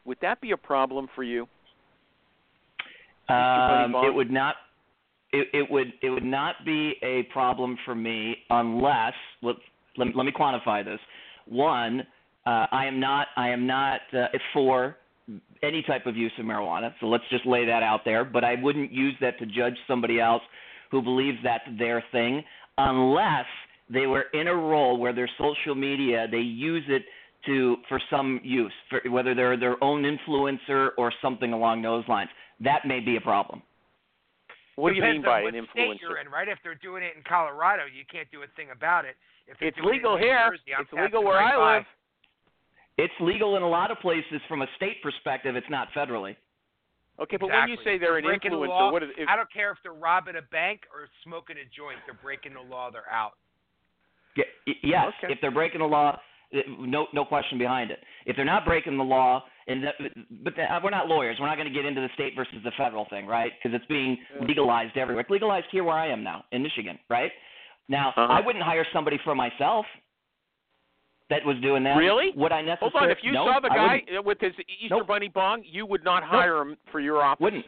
would 0.05 0.19
that 0.23 0.41
be 0.41 0.53
a 0.53 0.57
problem 0.57 1.09
for 1.15 1.23
you? 1.23 1.47
Um, 3.29 3.95
it 4.05 4.15
would 4.15 4.31
not. 4.31 4.57
It, 5.33 5.49
it 5.55 5.71
would 5.71 5.93
it 6.03 6.11
would 6.11 6.25
not 6.25 6.57
be 6.65 6.95
a 7.03 7.23
problem 7.33 7.79
for 7.85 7.95
me 7.95 8.37
unless 8.51 9.15
let 9.43 9.57
let, 9.97 10.09
let 10.15 10.27
me 10.27 10.33
quantify 10.33 10.85
this. 10.85 11.01
One, 11.47 12.01
uh, 12.45 12.67
I 12.71 12.87
am 12.87 13.01
not 13.01 13.29
I 13.37 13.49
am 13.49 13.67
not 13.67 14.01
uh, 14.13 14.27
for 14.53 14.97
any 15.63 15.83
type 15.83 16.07
of 16.07 16.17
use 16.17 16.33
of 16.39 16.45
marijuana. 16.45 16.93
So 17.01 17.07
let's 17.07 17.25
just 17.31 17.47
lay 17.47 17.65
that 17.67 17.83
out 17.83 18.01
there. 18.05 18.25
But 18.25 18.45
I 18.45 18.57
wouldn't 18.61 18.93
use 18.93 19.15
that 19.21 19.39
to 19.39 19.47
judge 19.47 19.77
somebody 19.87 20.21
else 20.21 20.43
who 20.91 21.03
believes 21.03 21.39
that's 21.43 21.65
their 21.79 22.05
thing 22.13 22.43
unless 22.79 23.47
they 23.89 24.07
were 24.07 24.27
in 24.35 24.49
a 24.49 24.55
role 24.55 24.99
where 24.99 25.13
their 25.13 25.31
social 25.39 25.75
media 25.75 26.27
they 26.31 26.39
use 26.39 26.85
it 26.89 27.03
to 27.47 27.77
for 27.89 28.01
some 28.11 28.41
use, 28.43 28.73
for, 28.89 29.01
whether 29.11 29.35
they're 29.35 29.59
their 29.59 29.83
own 29.83 30.03
influencer 30.03 30.91
or 30.97 31.13
something 31.21 31.53
along 31.53 31.83
those 31.83 32.05
lines. 32.09 32.31
That 32.61 32.87
may 32.87 33.01
be 33.01 33.17
a 33.17 33.21
problem. 33.21 33.63
What 34.77 34.91
do 34.91 34.95
you 34.97 35.03
Depends 35.03 35.19
mean 35.19 35.25
by 35.25 35.43
on 35.43 35.49
an 35.49 35.55
what 35.55 35.71
State 35.73 35.91
influencer? 35.91 36.01
you're 36.01 36.19
in, 36.19 36.29
right? 36.29 36.49
If 36.49 36.59
they're 36.63 36.77
doing 36.77 37.03
it 37.03 37.13
in 37.17 37.23
Colorado, 37.29 37.83
you 37.85 38.05
can't 38.11 38.31
do 38.31 38.43
a 38.43 38.47
thing 38.57 38.69
about 38.73 39.05
it. 39.05 39.17
If 39.47 39.57
It's 39.61 39.77
legal 39.85 40.17
it 40.17 40.21
here. 40.23 40.49
Jersey, 40.51 40.73
It's 40.81 40.93
legal 40.93 41.25
where 41.25 41.37
right 41.37 41.55
I 41.55 41.81
by. 41.81 41.87
Live. 42.99 43.05
It's 43.11 43.15
legal 43.21 43.57
in 43.57 43.63
a 43.63 43.69
lot 43.69 43.91
of 43.91 43.99
places 44.01 44.41
from 44.49 44.63
a 44.63 44.67
state 44.77 45.03
perspective. 45.03 45.57
It's 45.57 45.67
not 45.71 45.89
federally. 45.97 46.37
Okay, 47.21 47.37
but 47.37 47.51
when 47.51 47.69
you 47.69 47.77
say 47.85 47.99
they're 47.99 48.17
an 48.17 48.25
breaking 48.25 48.53
the 48.53 48.57
influencer, 48.57 48.69
law, 48.69 48.91
what 48.93 49.03
is 49.03 49.11
if, 49.19 49.29
I 49.29 49.37
don't 49.37 49.53
care 49.53 49.71
if 49.71 49.79
they're 49.83 49.93
robbing 49.93 50.37
a 50.37 50.43
bank 50.51 50.81
or 50.93 51.09
smoking 51.25 51.57
a 51.57 51.65
joint. 51.77 51.99
They're 52.07 52.19
breaking 52.23 52.55
the 52.55 52.61
law. 52.61 52.91
They're 52.91 53.11
out. 53.13 53.33
Y- 54.37 54.45
y- 54.67 54.75
Yes, 54.83 55.13
Okay. 55.23 55.33
if 55.33 55.39
they're 55.43 55.51
breaking 55.51 55.81
the 55.81 55.87
law, 55.87 56.19
uh, 56.55 56.59
no 56.79 57.07
no 57.13 57.25
question 57.25 57.59
behind 57.59 57.91
it. 57.91 58.03
If 58.25 58.35
they're 58.37 58.47
not 58.47 58.65
breaking 58.65 58.97
the 58.97 59.05
law, 59.05 59.45
and 59.69 59.85
that, 59.85 59.95
but 60.43 60.57
the, 60.57 60.65
we're 60.83 60.91
not 60.91 61.07
lawyers, 61.07 61.37
we're 61.39 61.47
not 61.49 61.57
going 61.57 61.69
to 61.69 61.75
get 61.75 61.85
into 61.85 62.01
the 62.01 62.09
state 62.15 62.33
versus 62.35 62.55
the 62.65 62.73
federal 62.79 63.05
thing, 63.11 63.27
right? 63.27 63.53
Because 63.63 63.77
it's 63.77 63.87
being 63.87 64.17
legalized 64.41 64.97
everywhere. 64.97 65.21
It's 65.21 65.31
legalized 65.31 65.67
here 65.71 65.85
where 65.85 65.97
I 65.97 66.09
am 66.09 66.23
now 66.25 66.45
in 66.51 66.63
Michigan, 66.63 66.99
right? 67.11 67.31
Now 67.89 68.09
Uh-huh. 68.17 68.23
I 68.23 68.41
wouldn't 68.41 68.65
hire 68.65 68.87
somebody 68.93 69.19
for 69.23 69.35
myself 69.35 69.85
that 71.33 71.45
was 71.45 71.57
doing 71.61 71.83
that. 71.85 71.97
Really? 71.97 72.31
Would 72.37 72.53
I 72.53 72.61
necessarily? 72.63 72.93
hold 72.93 73.05
on, 73.05 73.11
if 73.11 73.19
you 73.23 73.33
no, 73.33 73.47
saw 73.47 73.61
the 73.61 73.69
guy 73.69 74.03
with 74.25 74.39
his 74.41 74.53
Easter 74.81 74.97
Nope. 74.99 75.07
bunny 75.09 75.29
bong, 75.29 75.63
you 75.67 75.85
would 75.87 76.05
not 76.05 76.23
hire 76.23 76.61
him 76.61 76.77
for 76.91 77.01
your 77.01 77.23
office. 77.23 77.43
Wouldn't. 77.43 77.65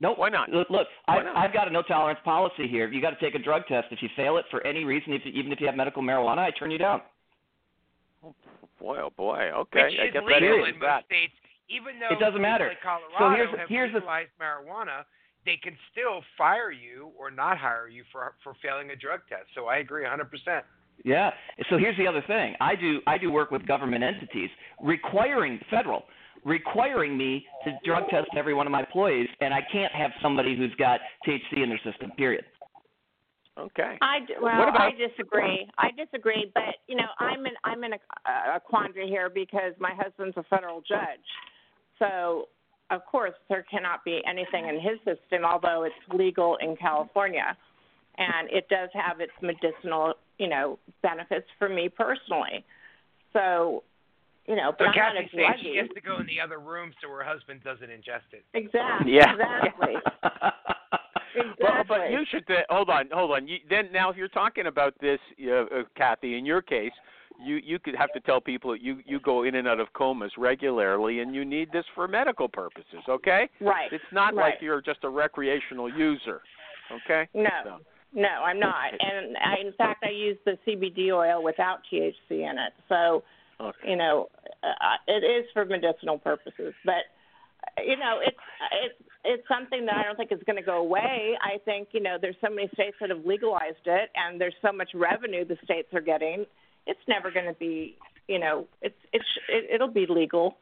Nope. 0.00 0.18
Why 0.18 0.28
not? 0.30 0.50
Look, 0.50 0.68
look 0.70 0.86
Why 1.06 1.18
I, 1.18 1.22
not? 1.22 1.36
I've 1.36 1.52
got 1.52 1.68
a 1.68 1.70
no 1.70 1.82
tolerance 1.82 2.18
policy 2.24 2.66
here. 2.68 2.88
You 2.88 3.00
got 3.00 3.10
to 3.10 3.20
take 3.20 3.34
a 3.34 3.38
drug 3.38 3.62
test. 3.68 3.88
If 3.90 4.02
you 4.02 4.08
fail 4.16 4.36
it 4.36 4.44
for 4.50 4.64
any 4.66 4.84
reason, 4.84 5.12
if, 5.12 5.22
even 5.26 5.52
if 5.52 5.60
you 5.60 5.66
have 5.66 5.76
medical 5.76 6.02
marijuana, 6.02 6.38
I 6.38 6.50
turn 6.50 6.70
you 6.70 6.78
down. 6.78 7.02
Oh, 8.24 8.34
boy, 8.80 8.98
oh 8.98 9.10
boy. 9.16 9.50
Okay, 9.54 9.84
Which 9.84 9.98
I 10.00 10.06
is 10.06 10.12
guess 10.12 10.22
that 10.22 10.40
legal 10.42 10.58
answers 10.58 10.74
in 10.74 10.80
that. 10.80 10.94
most 10.96 11.06
states, 11.06 11.32
even 11.70 11.98
though 12.00 12.14
It 12.14 12.18
doesn't 12.18 12.34
states 12.34 12.42
matter. 12.42 12.68
Like 12.68 12.82
Colorado 12.82 13.18
So 13.18 13.30
here's- 13.30 13.58
have 13.58 13.68
here's 13.68 13.92
the- 13.92 14.00
marijuana. 14.40 15.04
They 15.44 15.56
can 15.56 15.76
still 15.90 16.22
fire 16.38 16.70
you 16.70 17.10
or 17.18 17.30
not 17.30 17.58
hire 17.58 17.88
you 17.88 18.04
for 18.12 18.34
for 18.44 18.54
failing 18.62 18.90
a 18.90 18.96
drug 18.96 19.20
test. 19.28 19.46
So 19.54 19.66
I 19.66 19.78
agree 19.78 20.04
100%. 20.04 20.62
Yeah. 21.04 21.30
So 21.70 21.78
here's 21.78 21.96
the 21.96 22.06
other 22.06 22.22
thing. 22.26 22.54
I 22.60 22.74
do 22.76 23.00
I 23.06 23.18
do 23.18 23.30
work 23.32 23.50
with 23.50 23.66
government 23.66 24.04
entities 24.04 24.50
requiring 24.80 25.58
federal 25.70 26.04
requiring 26.44 27.16
me 27.16 27.46
to 27.64 27.70
drug 27.84 28.08
test 28.08 28.26
every 28.36 28.52
one 28.52 28.66
of 28.66 28.72
my 28.72 28.80
employees, 28.80 29.28
and 29.40 29.54
I 29.54 29.60
can't 29.70 29.92
have 29.92 30.10
somebody 30.20 30.56
who's 30.56 30.74
got 30.76 30.98
THC 31.26 31.62
in 31.62 31.68
their 31.68 31.80
system. 31.84 32.10
Period. 32.16 32.44
Okay. 33.58 33.98
I 34.00 34.20
d- 34.26 34.34
well, 34.40 34.58
What 34.58 34.68
about- 34.68 34.80
I 34.80 34.90
disagree. 34.92 35.68
I 35.78 35.90
disagree, 35.90 36.50
but 36.54 36.78
you 36.88 36.96
know, 36.96 37.08
I'm 37.18 37.44
in 37.46 37.52
I'm 37.64 37.84
in 37.84 37.92
a, 37.92 37.98
uh, 38.24 38.56
a 38.56 38.60
quandary 38.60 39.08
here 39.08 39.28
because 39.28 39.74
my 39.78 39.92
husband's 39.94 40.36
a 40.36 40.42
federal 40.44 40.80
judge, 40.80 41.20
so 41.98 42.48
of 42.90 43.04
course 43.06 43.34
there 43.48 43.62
cannot 43.70 44.04
be 44.04 44.22
anything 44.26 44.68
in 44.68 44.80
his 44.80 44.98
system, 45.04 45.44
although 45.44 45.82
it's 45.84 45.94
legal 46.14 46.56
in 46.56 46.76
California, 46.76 47.56
and 48.16 48.50
it 48.50 48.68
does 48.70 48.88
have 48.94 49.20
its 49.20 49.32
medicinal, 49.42 50.14
you 50.42 50.48
know, 50.48 50.78
benefits 51.02 51.46
for 51.56 51.68
me 51.68 51.88
personally. 51.88 52.64
So, 53.32 53.84
you 54.46 54.56
know, 54.56 54.72
So 54.72 54.76
but 54.80 54.88
I'm 54.88 54.96
not 54.96 55.16
a 55.16 55.20
Kathy's 55.22 55.30
saying 55.36 55.52
she 55.62 55.76
has 55.76 55.88
to 55.94 56.00
go 56.00 56.18
in 56.18 56.26
the 56.26 56.40
other 56.40 56.58
room 56.58 56.92
so 57.00 57.08
her 57.08 57.22
husband 57.22 57.60
doesn't 57.62 57.88
ingest 57.88 58.26
it. 58.32 58.44
Exactly. 58.54 59.12
Yeah. 59.12 59.32
Exactly. 59.32 59.94
Well, 61.34 61.80
exactly. 61.80 61.84
but 61.88 62.10
you 62.10 62.26
should 62.30 62.44
uh, 62.50 62.60
hold 62.68 62.90
on, 62.90 63.08
hold 63.10 63.30
on. 63.30 63.48
You, 63.48 63.56
then 63.70 63.90
now, 63.90 64.10
if 64.10 64.18
you're 64.18 64.28
talking 64.28 64.66
about 64.66 64.92
this, 65.00 65.18
uh, 65.42 65.62
uh, 65.62 65.82
Kathy, 65.96 66.36
in 66.36 66.44
your 66.44 66.60
case, 66.60 66.92
you 67.42 67.56
you 67.56 67.78
could 67.78 67.94
have 67.96 68.12
to 68.12 68.20
tell 68.20 68.38
people 68.38 68.70
that 68.72 68.82
you 68.82 68.98
you 69.06 69.18
go 69.18 69.44
in 69.44 69.54
and 69.54 69.66
out 69.66 69.80
of 69.80 69.90
comas 69.94 70.32
regularly, 70.36 71.20
and 71.20 71.34
you 71.34 71.46
need 71.46 71.72
this 71.72 71.86
for 71.94 72.06
medical 72.06 72.50
purposes. 72.50 73.02
Okay? 73.08 73.48
right. 73.62 73.90
It's 73.90 74.04
not 74.12 74.34
right. 74.34 74.50
like 74.50 74.54
you're 74.60 74.82
just 74.82 75.04
a 75.04 75.08
recreational 75.08 75.88
user. 75.90 76.42
Okay? 77.06 77.26
No, 77.32 77.48
So, 77.64 77.78
no, 78.14 78.28
I'm 78.28 78.60
not. 78.60 78.92
And 78.92 79.36
I, 79.38 79.66
in 79.66 79.72
fact, 79.72 80.04
I 80.04 80.10
use 80.10 80.36
the 80.44 80.58
CBD 80.66 81.12
oil 81.12 81.42
without 81.42 81.80
THC 81.90 82.12
in 82.30 82.58
it. 82.58 82.72
So, 82.88 83.22
okay. 83.60 83.90
you 83.90 83.96
know, 83.96 84.28
uh, 84.62 84.96
it 85.06 85.24
is 85.24 85.46
for 85.52 85.64
medicinal 85.64 86.18
purposes. 86.18 86.74
But, 86.84 87.04
you 87.78 87.96
know, 87.96 88.18
it's 88.24 88.36
it's 88.84 89.10
it's 89.24 89.48
something 89.48 89.86
that 89.86 89.96
I 89.96 90.02
don't 90.02 90.16
think 90.16 90.32
is 90.32 90.40
going 90.46 90.56
to 90.56 90.62
go 90.62 90.78
away. 90.78 91.38
I 91.40 91.58
think 91.64 91.88
you 91.92 92.00
know, 92.00 92.16
there's 92.20 92.36
so 92.44 92.50
many 92.50 92.68
states 92.74 92.96
that 93.00 93.10
have 93.10 93.24
legalized 93.24 93.86
it, 93.86 94.10
and 94.14 94.40
there's 94.40 94.54
so 94.60 94.72
much 94.72 94.90
revenue 94.94 95.44
the 95.44 95.56
states 95.64 95.88
are 95.94 96.00
getting. 96.00 96.44
It's 96.86 97.00
never 97.08 97.30
going 97.30 97.46
to 97.46 97.54
be, 97.54 97.96
you 98.28 98.38
know, 98.38 98.66
it's 98.82 98.96
it's 99.12 99.24
it, 99.48 99.70
it'll 99.74 99.88
be 99.88 100.06
legal. 100.08 100.58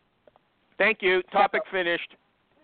Thank 0.78 0.98
you. 1.00 1.22
Topic 1.32 1.62
finished. 1.72 2.14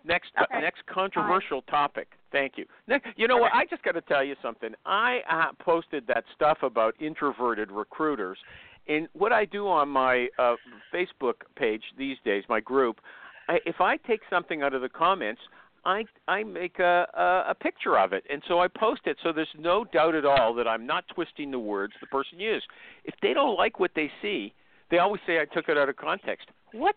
Next 0.05 0.31
Okay. 0.41 0.61
next 0.61 0.85
controversial 0.85 1.61
topic. 1.63 2.07
Thank 2.31 2.53
you. 2.57 2.65
Next, 2.87 3.07
you 3.15 3.27
know 3.27 3.37
what? 3.37 3.53
I 3.53 3.65
just 3.69 3.83
got 3.83 3.93
to 3.93 4.01
tell 4.01 4.23
you 4.23 4.35
something. 4.41 4.73
I 4.85 5.19
uh, 5.29 5.63
posted 5.63 6.05
that 6.07 6.25
stuff 6.35 6.57
about 6.61 6.93
introverted 6.99 7.71
recruiters, 7.71 8.37
and 8.87 9.07
what 9.13 9.31
I 9.31 9.45
do 9.45 9.67
on 9.67 9.89
my 9.89 10.27
uh, 10.37 10.55
Facebook 10.93 11.35
page 11.55 11.83
these 11.97 12.17
days, 12.25 12.43
my 12.49 12.59
group, 12.59 12.99
I, 13.47 13.59
if 13.65 13.79
I 13.79 13.97
take 13.97 14.21
something 14.29 14.61
out 14.61 14.73
of 14.73 14.81
the 14.81 14.89
comments, 14.89 15.41
I 15.85 16.03
I 16.27 16.43
make 16.43 16.79
a, 16.79 17.07
a 17.13 17.51
a 17.51 17.55
picture 17.55 17.97
of 17.97 18.11
it, 18.11 18.23
and 18.29 18.41
so 18.47 18.59
I 18.59 18.67
post 18.67 19.01
it. 19.05 19.17
So 19.23 19.31
there's 19.31 19.47
no 19.57 19.85
doubt 19.85 20.15
at 20.15 20.25
all 20.25 20.53
that 20.55 20.67
I'm 20.67 20.85
not 20.85 21.05
twisting 21.13 21.49
the 21.51 21.59
words 21.59 21.93
the 22.01 22.07
person 22.07 22.39
used. 22.39 22.65
If 23.05 23.15
they 23.21 23.33
don't 23.33 23.55
like 23.55 23.79
what 23.79 23.91
they 23.95 24.11
see, 24.21 24.53
they 24.91 24.97
always 24.97 25.21
say 25.25 25.39
I 25.39 25.45
took 25.45 25.69
it 25.69 25.77
out 25.77 25.87
of 25.87 25.95
context. 25.95 26.49
What 26.73 26.95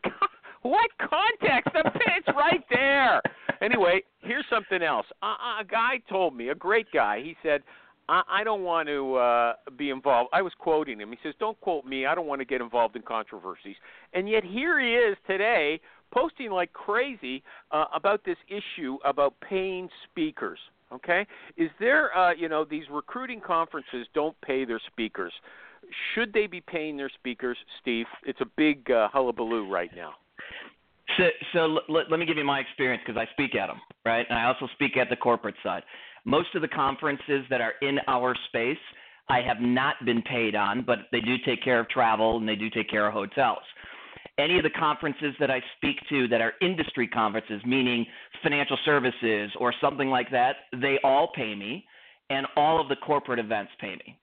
what 0.63 0.91
context? 0.99 1.73
The 1.73 1.91
it's 2.17 2.29
right 2.29 2.65
there. 2.71 3.23
Anyway, 3.63 4.03
here's 4.21 4.45
something 4.51 4.83
else. 4.83 5.07
A, 5.23 5.27
a 5.61 5.65
guy 5.69 6.01
told 6.09 6.37
me, 6.37 6.49
a 6.49 6.55
great 6.55 6.87
guy. 6.93 7.21
He 7.23 7.37
said, 7.43 7.63
I, 8.09 8.23
"I 8.29 8.45
don't 8.45 8.63
want 8.63 8.89
to 8.89 9.15
uh, 9.17 9.53
be 9.77 9.91
involved." 9.91 10.31
I 10.33 10.43
was 10.43 10.53
quoting 10.59 11.01
him. 11.01 11.11
He 11.11 11.19
says, 11.23 11.35
"Don't 11.39 11.59
quote 11.61 11.85
me. 11.85 12.07
I 12.07 12.15
don't 12.15 12.27
want 12.27 12.41
to 12.41 12.45
get 12.45 12.61
involved 12.61 12.97
in 12.97 13.03
controversies." 13.03 13.77
And 14.13 14.29
yet 14.29 14.45
here 14.45 14.81
he 14.81 14.95
is 14.95 15.17
today, 15.27 15.81
posting 16.13 16.51
like 16.51 16.73
crazy 16.73 17.43
uh, 17.71 17.87
about 17.95 18.25
this 18.25 18.39
issue 18.49 18.99
about 19.05 19.35
paying 19.41 19.89
speakers. 20.11 20.59
Okay, 20.93 21.25
is 21.57 21.71
there, 21.79 22.17
uh, 22.17 22.35
you 22.35 22.49
know, 22.49 22.65
these 22.65 22.85
recruiting 22.91 23.41
conferences 23.41 24.09
don't 24.13 24.39
pay 24.41 24.65
their 24.65 24.81
speakers. 24.91 25.33
Should 26.15 26.33
they 26.33 26.47
be 26.47 26.61
paying 26.61 26.97
their 26.97 27.11
speakers, 27.11 27.57
Steve? 27.81 28.07
It's 28.25 28.41
a 28.41 28.47
big 28.57 28.91
uh, 28.91 29.09
hullabaloo 29.09 29.71
right 29.71 29.91
now. 29.95 30.15
So, 31.17 31.25
so 31.53 31.59
l- 31.89 32.07
let 32.09 32.19
me 32.19 32.27
give 32.27 32.37
you 32.37 32.45
my 32.45 32.61
experience 32.61 33.03
because 33.07 33.21
I 33.21 33.31
speak 33.33 33.55
at 33.55 33.67
them, 33.67 33.81
right? 34.05 34.27
And 34.29 34.39
I 34.39 34.45
also 34.45 34.69
speak 34.75 34.97
at 34.97 35.09
the 35.11 35.17
corporate 35.17 35.57
side. 35.63 35.83
Most 36.25 36.55
of 36.55 36.63
the 36.63 36.69
conferences 36.69 37.45
that 37.51 37.61
are 37.61 37.75
in 37.83 37.99
our 38.07 38.35
space, 38.49 38.79
I 39.29 39.41
have 39.43 39.61
not 39.61 39.97
been 40.05 40.23
paid 40.23 40.55
on, 40.55 40.83
but 40.85 41.01
they 41.13 41.21
do 41.21 41.37
take 41.45 41.63
care 41.63 41.81
of 41.81 41.89
travel 41.89 42.37
and 42.37 42.49
they 42.49 42.57
do 42.57 42.69
take 42.71 42.89
care 42.91 43.07
of 43.07 43.13
hotels. 43.13 43.63
Any 44.39 44.57
of 44.57 44.63
the 44.63 44.71
conferences 44.71 45.35
that 45.39 45.51
I 45.51 45.63
speak 45.77 45.97
to 46.09 46.29
that 46.29 46.41
are 46.41 46.55
industry 46.63 47.07
conferences, 47.07 47.61
meaning 47.67 48.07
financial 48.43 48.79
services 48.85 49.51
or 49.59 49.75
something 49.81 50.09
like 50.09 50.31
that, 50.31 50.57
they 50.81 50.99
all 51.05 51.31
pay 51.35 51.55
me, 51.55 51.85
and 52.31 52.47
all 52.57 52.81
of 52.81 52.89
the 52.89 52.97
corporate 52.97 53.39
events 53.39 53.73
pay 53.81 53.97
me. 54.07 54.19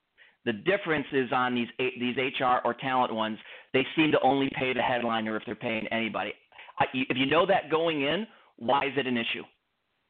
The 0.46 0.54
difference 0.54 1.08
is 1.12 1.30
on 1.34 1.54
these 1.54 1.68
these 1.78 2.16
HR 2.18 2.60
or 2.64 2.74
talent 2.74 3.14
ones, 3.14 3.38
they 3.78 3.86
seem 3.96 4.12
to 4.12 4.20
only 4.22 4.50
pay 4.58 4.74
the 4.74 4.82
headliner 4.82 5.36
if 5.38 5.44
they're 5.46 5.56
paying 5.56 5.86
anybody. 5.92 6.34
I, 6.80 6.86
if 6.94 7.16
you 7.16 7.28
know 7.28 7.46
that 7.46 7.70
going 7.70 8.02
in, 8.02 8.26
why 8.58 8.86
is 8.86 8.94
it 8.98 9.06
an 9.06 9.18
issue? 9.18 9.44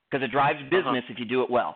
Because 0.09 0.23
it 0.23 0.31
drives 0.31 0.59
business 0.71 1.03
if 1.09 1.19
you 1.19 1.25
do 1.25 1.43
it 1.43 1.49
well. 1.49 1.75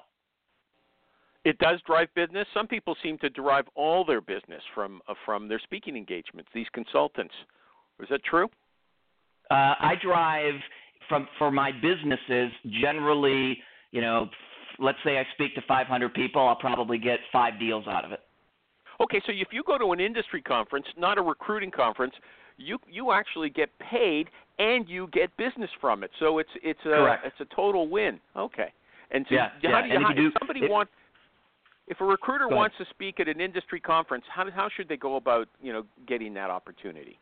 It 1.43 1.58
does 1.58 1.82
drive 1.86 2.08
business. 2.15 2.47
Some 2.54 2.67
people 2.67 2.95
seem 3.04 3.17
to 3.17 3.30
derive 3.30 3.65
all 3.75 4.06
their 4.06 4.21
business 4.21 4.62
from 4.73 5.01
uh, 5.10 5.15
from 5.25 5.49
their 5.49 5.60
speaking 5.60 5.97
engagements. 5.97 6.49
These 6.54 6.67
consultants. 6.71 7.34
Is 7.99 8.08
that 8.10 8.23
true? 8.23 8.47
Uh, 9.49 9.75
I 9.80 9.95
drive 10.01 10.54
from 11.10 11.27
for 11.38 11.51
my 11.51 11.71
businesses, 11.73 12.51
generally, 12.82 13.58
you 13.91 13.99
know, 13.99 14.30
let's 14.80 14.99
say 15.04 15.17
I 15.17 15.25
speak 15.34 15.56
to 15.56 15.62
500 15.67 16.13
people, 16.13 16.47
I'll 16.47 16.56
probably 16.56 16.99
get 16.99 17.19
five 17.34 17.60
deals 17.60 17.86
out 17.88 18.06
of 18.06 18.13
it. 18.13 18.21
Okay, 19.01 19.21
so 19.25 19.31
if 19.33 19.47
you 19.51 19.63
go 19.63 19.77
to 19.77 19.91
an 19.93 19.99
industry 19.99 20.41
conference, 20.41 20.85
not 20.97 21.17
a 21.17 21.21
recruiting 21.21 21.71
conference, 21.71 22.13
you 22.57 22.77
you 22.87 23.11
actually 23.11 23.49
get 23.49 23.69
paid 23.79 24.29
and 24.59 24.87
you 24.87 25.07
get 25.11 25.35
business 25.37 25.69
from 25.79 26.03
it. 26.03 26.11
So 26.19 26.37
it's 26.37 26.49
it's 26.61 26.79
a 26.85 26.89
Correct. 26.89 27.25
it's 27.25 27.39
a 27.51 27.55
total 27.55 27.87
win. 27.87 28.19
Okay. 28.35 28.71
And 29.11 29.25
so 29.27 29.35
Yeah, 29.35 29.49
how 29.63 29.69
yeah, 29.69 29.81
do 29.81 29.87
you, 29.87 29.93
and 29.93 30.01
if 30.01 30.07
how, 30.07 30.09
you 30.09 30.15
do- 30.15 30.27
if 30.27 30.33
somebody 30.39 30.63
if- 30.63 30.69
wants 30.69 30.91
if 31.87 31.99
a 31.99 32.05
recruiter 32.05 32.47
wants 32.47 32.77
to 32.77 32.85
speak 32.91 33.19
at 33.19 33.27
an 33.27 33.41
industry 33.41 33.79
conference, 33.79 34.23
how 34.29 34.49
how 34.51 34.69
should 34.69 34.87
they 34.87 34.97
go 34.97 35.15
about, 35.15 35.49
you 35.61 35.73
know, 35.73 35.83
getting 36.07 36.33
that 36.35 36.49
opportunity? 36.49 37.19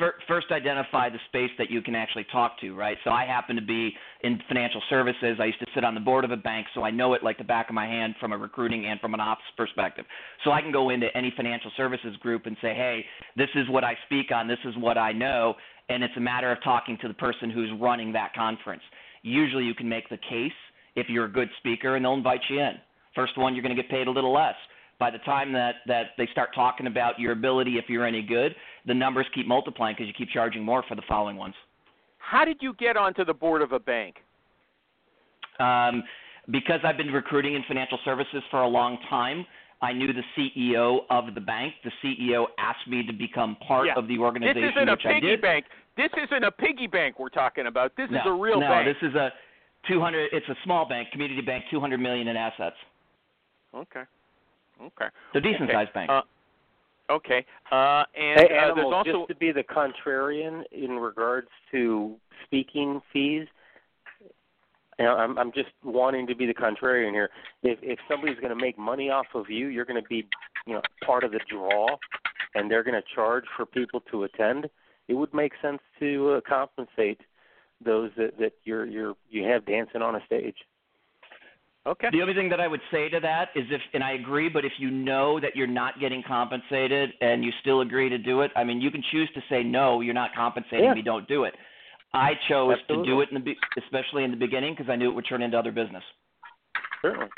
Fir- 0.00 0.14
First, 0.26 0.46
identify 0.50 1.10
the 1.10 1.18
space 1.28 1.50
that 1.58 1.70
you 1.70 1.82
can 1.82 1.94
actually 1.94 2.26
talk 2.32 2.58
to, 2.60 2.74
right? 2.74 2.96
So 3.04 3.10
I 3.10 3.26
happen 3.26 3.54
to 3.54 3.62
be 3.62 3.94
in 4.24 4.40
financial 4.48 4.82
services. 4.88 5.36
I 5.38 5.44
used 5.44 5.60
to 5.60 5.66
sit 5.74 5.84
on 5.84 5.94
the 5.94 6.00
board 6.00 6.24
of 6.24 6.32
a 6.32 6.36
bank, 6.36 6.66
so 6.74 6.82
I 6.82 6.90
know 6.90 7.12
it 7.12 7.22
like 7.22 7.38
the 7.38 7.44
back 7.44 7.68
of 7.68 7.74
my 7.74 7.86
hand 7.86 8.16
from 8.18 8.32
a 8.32 8.38
recruiting 8.38 8.86
and 8.86 8.98
from 8.98 9.14
an 9.14 9.20
ops 9.20 9.42
perspective. 9.56 10.06
So 10.42 10.50
I 10.50 10.62
can 10.62 10.72
go 10.72 10.90
into 10.90 11.06
any 11.14 11.32
financial 11.36 11.70
services 11.76 12.16
group 12.16 12.46
and 12.46 12.56
say, 12.62 12.74
hey, 12.74 13.04
this 13.36 13.50
is 13.54 13.68
what 13.68 13.84
I 13.84 13.94
speak 14.06 14.32
on, 14.32 14.48
this 14.48 14.58
is 14.64 14.74
what 14.78 14.96
I 14.98 15.12
know, 15.12 15.54
and 15.90 16.02
it's 16.02 16.16
a 16.16 16.20
matter 16.20 16.50
of 16.50 16.62
talking 16.64 16.96
to 17.02 17.08
the 17.08 17.14
person 17.14 17.50
who's 17.50 17.70
running 17.78 18.12
that 18.14 18.34
conference. 18.34 18.82
Usually 19.22 19.64
you 19.64 19.74
can 19.74 19.88
make 19.88 20.08
the 20.08 20.16
case 20.16 20.52
if 20.96 21.08
you're 21.08 21.26
a 21.26 21.32
good 21.32 21.50
speaker, 21.58 21.96
and 21.96 22.04
they'll 22.04 22.14
invite 22.14 22.40
you 22.48 22.58
in. 22.60 22.72
First 23.14 23.36
one, 23.36 23.54
you're 23.54 23.62
going 23.62 23.76
to 23.76 23.80
get 23.80 23.90
paid 23.90 24.06
a 24.06 24.10
little 24.10 24.32
less 24.32 24.54
by 25.00 25.10
the 25.10 25.18
time 25.18 25.52
that 25.52 25.76
that 25.86 26.08
they 26.16 26.28
start 26.30 26.50
talking 26.54 26.86
about 26.86 27.18
your 27.18 27.32
ability 27.32 27.78
if 27.78 27.86
you're 27.88 28.06
any 28.06 28.22
good 28.22 28.54
the 28.86 28.94
numbers 28.94 29.26
keep 29.34 29.48
multiplying 29.48 29.96
because 29.96 30.06
you 30.06 30.14
keep 30.14 30.28
charging 30.28 30.62
more 30.62 30.84
for 30.86 30.94
the 30.94 31.02
following 31.08 31.36
ones 31.36 31.54
How 32.18 32.44
did 32.44 32.58
you 32.60 32.74
get 32.78 32.96
onto 32.96 33.24
the 33.24 33.34
board 33.34 33.62
of 33.62 33.72
a 33.72 33.80
bank? 33.80 34.16
um, 35.58 36.04
because 36.50 36.80
i've 36.84 36.96
been 36.96 37.10
recruiting 37.12 37.54
in 37.54 37.64
financial 37.66 37.98
services 38.04 38.42
for 38.50 38.62
a 38.62 38.68
long 38.68 38.98
time 39.08 39.44
i 39.82 39.92
knew 39.92 40.12
the 40.12 40.22
ceo 40.36 41.00
of 41.10 41.34
the 41.34 41.40
bank 41.40 41.74
the 41.82 41.90
ceo 42.04 42.46
asked 42.58 42.86
me 42.86 43.04
to 43.04 43.12
become 43.12 43.56
part 43.66 43.86
Yeah. 43.86 43.94
of 43.96 44.06
the 44.06 44.18
organization. 44.18 44.60
This 44.62 44.72
isn't 44.76 44.88
a 44.88 44.92
which 44.92 45.02
piggy 45.02 45.36
bank. 45.36 45.64
This 45.96 46.10
isn't 46.24 46.44
a 46.44 46.50
piggy 46.52 46.86
bank 46.86 47.18
we're 47.18 47.28
talking 47.28 47.66
about. 47.66 47.94
This 47.96 48.08
no, 48.10 48.18
is 48.20 48.26
a 48.26 48.32
real 48.32 48.60
bank. 48.60 48.70
no 48.70 48.84
bank. 48.84 48.96
this 49.00 49.08
is 49.10 49.14
a 49.16 49.32
200 49.88 50.28
it's 50.32 50.48
a 50.48 50.54
small 50.64 50.86
bank 50.88 51.10
community 51.10 51.40
bank 51.42 51.64
200 51.70 51.98
million 51.98 52.28
in 52.28 52.36
assets 52.36 52.76
Okay. 53.74 54.02
Okay. 54.80 55.06
so 55.32 55.40
decent 55.40 55.64
Okay. 55.64 55.72
sized 55.72 55.92
bank 55.92 56.10
Uh, 56.10 56.22
okay. 57.10 57.44
Uh, 57.70 58.04
and 58.14 58.40
Hey, 58.40 58.46
uh, 58.46 58.48
there's 58.48 58.72
Animal, 58.72 58.94
also 58.94 59.12
just 59.12 59.28
to 59.28 59.34
be 59.34 59.52
the 59.52 59.64
contrarian 59.64 60.64
in 60.72 60.98
regards 60.98 61.48
to 61.70 62.16
speaking 62.44 63.00
fees, 63.12 63.46
you 64.98 65.06
know, 65.06 65.16
I'm 65.16 65.38
I'm 65.38 65.52
just 65.52 65.70
wanting 65.82 66.26
to 66.26 66.34
be 66.34 66.46
the 66.46 66.54
contrarian 66.54 67.12
here. 67.12 67.30
If 67.62 67.78
if 67.82 67.98
somebody's 68.08 68.36
going 68.36 68.56
to 68.56 68.62
make 68.62 68.78
money 68.78 69.08
off 69.08 69.26
of 69.34 69.48
you, 69.48 69.68
you're 69.68 69.86
going 69.86 70.00
to 70.02 70.08
be, 70.08 70.26
you 70.66 70.74
know, 70.74 70.82
part 71.06 71.24
of 71.24 71.32
the 71.32 71.40
draw, 71.48 71.96
and 72.54 72.70
they're 72.70 72.84
going 72.84 73.00
to 73.00 73.14
charge 73.14 73.44
for 73.56 73.64
people 73.64 74.00
to 74.10 74.24
attend. 74.24 74.68
It 75.08 75.14
would 75.14 75.32
make 75.32 75.52
sense 75.62 75.80
to 76.00 76.32
uh, 76.32 76.40
compensate 76.46 77.20
those 77.82 78.10
that 78.18 78.36
that 78.38 78.52
you're 78.64 78.84
you're 78.84 79.14
you 79.30 79.44
have 79.44 79.64
dancing 79.64 80.02
on 80.02 80.16
a 80.16 80.24
stage. 80.26 80.56
Okay. 81.86 82.08
The 82.12 82.22
only 82.22 82.34
thing 82.34 82.48
that 82.50 82.60
I 82.60 82.68
would 82.68 82.80
say 82.90 83.08
to 83.08 83.20
that 83.20 83.48
is 83.54 83.64
if, 83.70 83.80
and 83.94 84.02
I 84.02 84.12
agree, 84.12 84.48
but 84.48 84.64
if 84.64 84.72
you 84.78 84.90
know 84.90 85.40
that 85.40 85.56
you're 85.56 85.66
not 85.66 86.00
getting 86.00 86.22
compensated 86.26 87.10
and 87.20 87.44
you 87.44 87.50
still 87.60 87.80
agree 87.80 88.08
to 88.08 88.18
do 88.18 88.42
it, 88.42 88.50
I 88.56 88.64
mean, 88.64 88.80
you 88.80 88.90
can 88.90 89.02
choose 89.10 89.30
to 89.34 89.40
say 89.48 89.62
no, 89.62 90.00
you're 90.00 90.14
not 90.14 90.34
compensating 90.34 90.84
Yeah. 90.84 90.94
me, 90.94 91.02
don't 91.02 91.26
do 91.28 91.44
it. 91.44 91.54
I 92.12 92.32
chose 92.48 92.76
to 92.88 93.04
do 93.04 93.20
it 93.20 93.28
in 93.30 93.34
the, 93.34 93.40
be- 93.40 93.58
especially 93.78 94.24
in 94.24 94.30
the 94.30 94.36
beginning, 94.36 94.74
because 94.74 94.90
I 94.90 94.96
knew 94.96 95.10
it 95.10 95.14
would 95.14 95.26
turn 95.28 95.42
into 95.42 95.56
other 95.58 95.72
business. 95.72 96.02
Certainly. 97.02 97.28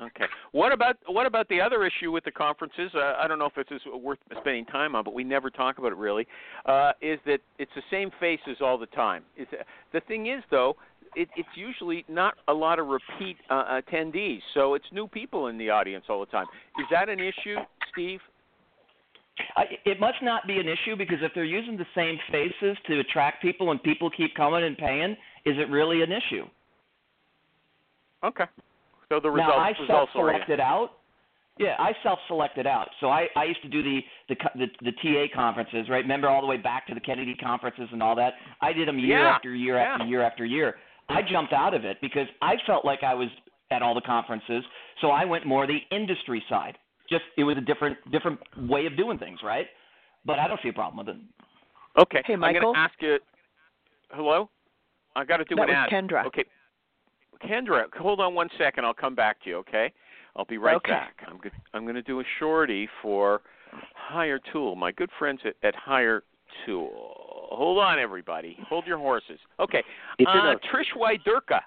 Okay. 0.00 0.24
What 0.52 0.72
about 0.72 0.96
what 1.06 1.26
about 1.26 1.48
the 1.48 1.60
other 1.60 1.84
issue 1.84 2.10
with 2.10 2.24
the 2.24 2.30
conferences? 2.30 2.90
Uh, 2.94 3.14
I 3.18 3.28
don't 3.28 3.38
know 3.38 3.46
if 3.46 3.54
this 3.54 3.66
is 3.70 3.82
worth 3.92 4.18
spending 4.40 4.64
time 4.66 4.96
on, 4.96 5.04
but 5.04 5.14
we 5.14 5.22
never 5.22 5.48
talk 5.50 5.78
about 5.78 5.92
it 5.92 5.98
really. 5.98 6.26
Uh, 6.66 6.92
is 7.00 7.20
that 7.26 7.40
it's 7.58 7.70
the 7.76 7.82
same 7.90 8.10
faces 8.18 8.56
all 8.60 8.78
the 8.78 8.86
time? 8.86 9.22
Is 9.36 9.46
the 9.92 10.00
thing 10.00 10.26
is 10.26 10.42
though, 10.50 10.76
it, 11.14 11.28
it's 11.36 11.48
usually 11.54 12.04
not 12.08 12.34
a 12.48 12.52
lot 12.52 12.78
of 12.78 12.88
repeat 12.88 13.36
uh, 13.50 13.80
attendees, 13.80 14.40
so 14.54 14.74
it's 14.74 14.84
new 14.92 15.06
people 15.06 15.48
in 15.48 15.58
the 15.58 15.70
audience 15.70 16.04
all 16.08 16.20
the 16.20 16.26
time. 16.26 16.46
Is 16.78 16.86
that 16.90 17.08
an 17.08 17.20
issue, 17.20 17.56
Steve? 17.92 18.20
I, 19.56 19.64
it 19.84 19.98
must 19.98 20.22
not 20.22 20.46
be 20.46 20.58
an 20.58 20.68
issue 20.68 20.96
because 20.96 21.18
if 21.22 21.32
they're 21.34 21.44
using 21.44 21.76
the 21.76 21.86
same 21.94 22.18
faces 22.30 22.76
to 22.86 23.00
attract 23.00 23.42
people 23.42 23.70
and 23.70 23.82
people 23.82 24.10
keep 24.10 24.34
coming 24.34 24.64
and 24.64 24.76
paying, 24.76 25.12
is 25.44 25.56
it 25.58 25.70
really 25.70 26.02
an 26.02 26.12
issue? 26.12 26.44
Okay. 28.24 28.44
So 29.08 29.20
the 29.20 29.30
results. 29.30 29.52
now 29.56 29.58
I 29.58 29.72
self-selected 29.86 30.60
out. 30.60 30.90
Yeah, 31.58 31.76
I 31.78 31.92
self-selected 32.02 32.66
out. 32.66 32.88
So 33.00 33.08
I, 33.08 33.26
I 33.36 33.44
used 33.44 33.60
to 33.62 33.68
do 33.68 33.82
the, 33.82 34.00
the 34.30 34.36
the 34.54 34.66
the 34.90 34.92
TA 34.92 35.34
conferences, 35.34 35.86
right? 35.90 35.98
Remember 36.02 36.28
all 36.28 36.40
the 36.40 36.46
way 36.46 36.56
back 36.56 36.86
to 36.86 36.94
the 36.94 37.00
Kennedy 37.00 37.34
conferences 37.34 37.88
and 37.92 38.02
all 38.02 38.16
that. 38.16 38.34
I 38.62 38.72
did 38.72 38.88
them 38.88 38.98
year 38.98 39.20
Yeah, 39.20 39.34
after 39.34 39.54
year 39.54 39.76
after 39.76 40.06
year 40.06 40.22
after 40.22 40.44
year. 40.46 40.76
I 41.08 41.20
jumped 41.22 41.52
out 41.52 41.74
of 41.74 41.84
it 41.84 41.98
because 42.00 42.26
I 42.40 42.54
felt 42.66 42.84
like 42.84 43.02
I 43.02 43.14
was 43.14 43.28
at 43.70 43.82
all 43.82 43.94
the 43.94 44.00
conferences, 44.00 44.64
so 45.00 45.08
I 45.08 45.24
went 45.24 45.46
more 45.46 45.66
the 45.66 45.78
industry 45.90 46.42
side. 46.48 46.76
Just 47.08 47.24
it 47.36 47.44
was 47.44 47.56
a 47.56 47.60
different 47.60 47.96
different 48.10 48.38
way 48.68 48.86
of 48.86 48.96
doing 48.96 49.18
things, 49.18 49.40
right? 49.42 49.66
But 50.24 50.38
I 50.38 50.46
don't 50.48 50.60
see 50.62 50.68
a 50.68 50.72
problem 50.72 51.04
with 51.04 51.14
it. 51.16 51.20
Okay. 51.98 52.22
Hey, 52.24 52.36
Michael. 52.36 52.44
I'm 52.46 52.54
Michael? 52.54 52.72
going 52.72 52.74
to 52.74 52.80
ask 52.80 52.94
you. 53.02 53.18
Hello. 54.12 54.48
I 55.16 55.24
got 55.24 55.38
to 55.38 55.44
do 55.44 55.56
That 55.56 55.68
an 55.68 55.68
was 55.70 55.76
ad. 55.76 55.90
Kendra. 55.90 56.24
Okay. 56.26 56.44
Kendra, 57.44 57.84
hold 57.98 58.20
on 58.20 58.34
one 58.34 58.48
second. 58.56 58.84
I'll 58.84 58.94
come 58.94 59.14
back 59.14 59.42
to 59.42 59.50
you. 59.50 59.56
Okay. 59.58 59.92
I'll 60.36 60.44
be 60.44 60.58
right 60.58 60.76
Okay. 60.76 60.92
back. 60.92 61.16
I'm 61.26 61.38
good. 61.38 61.52
I'm 61.74 61.82
going 61.82 61.96
to 61.96 62.02
do 62.02 62.20
a 62.20 62.24
shorty 62.38 62.88
for 63.02 63.42
Hire 63.94 64.40
Tool. 64.52 64.76
My 64.76 64.92
good 64.92 65.10
friends 65.18 65.40
at, 65.44 65.54
at 65.62 65.74
Hire 65.74 66.22
Tool. 66.64 67.21
Hold 67.56 67.78
on, 67.78 67.98
everybody. 67.98 68.56
Hold 68.68 68.86
your 68.86 68.98
horses. 68.98 69.38
Okay. 69.60 69.82
Uh. 70.26 70.54
Trish 70.72 70.96
Wyderka. 70.96 71.60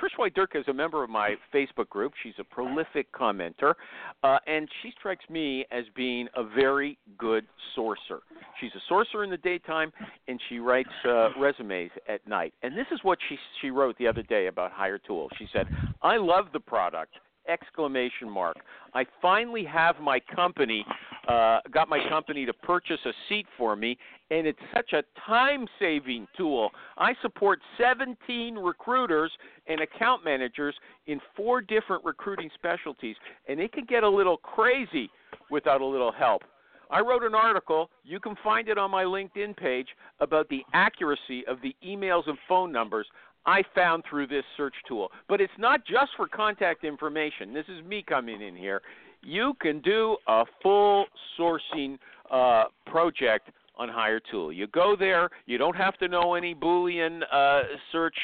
Trish 0.00 0.16
Wyderka 0.18 0.60
is 0.60 0.68
a 0.68 0.72
member 0.72 1.02
of 1.02 1.10
my 1.10 1.34
Facebook 1.52 1.88
group. 1.88 2.12
She's 2.22 2.34
a 2.38 2.44
prolific 2.44 3.10
commenter, 3.12 3.74
uh, 4.22 4.38
and 4.46 4.68
she 4.82 4.92
strikes 4.96 5.24
me 5.28 5.64
as 5.72 5.84
being 5.96 6.28
a 6.36 6.44
very 6.44 6.98
good 7.18 7.46
sourcer. 7.76 8.20
She's 8.60 8.70
a 8.76 8.92
sourcer 8.92 9.24
in 9.24 9.30
the 9.30 9.38
daytime, 9.38 9.92
and 10.28 10.40
she 10.48 10.60
writes 10.60 10.88
uh, 11.04 11.30
resumes 11.38 11.90
at 12.08 12.26
night. 12.28 12.54
And 12.62 12.76
this 12.76 12.86
is 12.92 13.00
what 13.02 13.18
she 13.28 13.36
she 13.60 13.70
wrote 13.70 13.96
the 13.98 14.06
other 14.06 14.22
day 14.22 14.46
about 14.46 14.70
Hiretual. 14.72 15.30
She 15.36 15.48
said, 15.52 15.66
"I 16.02 16.16
love 16.16 16.46
the 16.52 16.60
product." 16.60 17.14
Exclamation 17.48 18.28
mark! 18.28 18.56
I 18.94 19.06
finally 19.22 19.64
have 19.64 19.96
my 20.00 20.20
company, 20.20 20.84
uh, 21.28 21.60
got 21.72 21.88
my 21.88 22.06
company 22.08 22.44
to 22.44 22.52
purchase 22.52 22.98
a 23.06 23.12
seat 23.28 23.46
for 23.56 23.74
me, 23.74 23.96
and 24.30 24.46
it's 24.46 24.58
such 24.74 24.92
a 24.92 25.02
time-saving 25.26 26.26
tool. 26.36 26.70
I 26.98 27.14
support 27.22 27.60
17 27.78 28.56
recruiters 28.56 29.32
and 29.66 29.80
account 29.80 30.24
managers 30.24 30.74
in 31.06 31.20
four 31.36 31.60
different 31.60 32.04
recruiting 32.04 32.50
specialties, 32.54 33.16
and 33.48 33.60
it 33.60 33.72
can 33.72 33.86
get 33.86 34.02
a 34.02 34.08
little 34.08 34.36
crazy 34.36 35.10
without 35.50 35.80
a 35.80 35.86
little 35.86 36.12
help. 36.12 36.42
I 36.90 37.00
wrote 37.00 37.22
an 37.22 37.34
article, 37.34 37.90
you 38.02 38.18
can 38.18 38.34
find 38.42 38.68
it 38.68 38.78
on 38.78 38.90
my 38.90 39.04
LinkedIn 39.04 39.56
page, 39.56 39.88
about 40.20 40.48
the 40.48 40.62
accuracy 40.72 41.44
of 41.46 41.58
the 41.60 41.76
emails 41.86 42.26
and 42.26 42.38
phone 42.48 42.72
numbers 42.72 43.06
I 43.46 43.62
found 43.74 44.04
through 44.08 44.26
this 44.26 44.44
search 44.56 44.74
tool. 44.86 45.10
But 45.28 45.40
it's 45.40 45.52
not 45.58 45.86
just 45.86 46.10
for 46.16 46.28
contact 46.28 46.84
information. 46.84 47.54
This 47.54 47.66
is 47.68 47.84
me 47.84 48.04
coming 48.06 48.42
in 48.42 48.56
here. 48.56 48.82
You 49.22 49.54
can 49.60 49.80
do 49.80 50.16
a 50.26 50.44
full 50.62 51.06
sourcing 51.38 51.98
uh, 52.30 52.64
project 52.86 53.50
on 53.76 53.88
Hire 53.88 54.20
Tool. 54.30 54.52
You 54.52 54.66
go 54.66 54.96
there, 54.98 55.30
you 55.46 55.56
don't 55.56 55.76
have 55.76 55.96
to 55.98 56.08
know 56.08 56.34
any 56.34 56.54
Boolean 56.54 57.22
uh, 57.32 57.62
search 57.92 58.16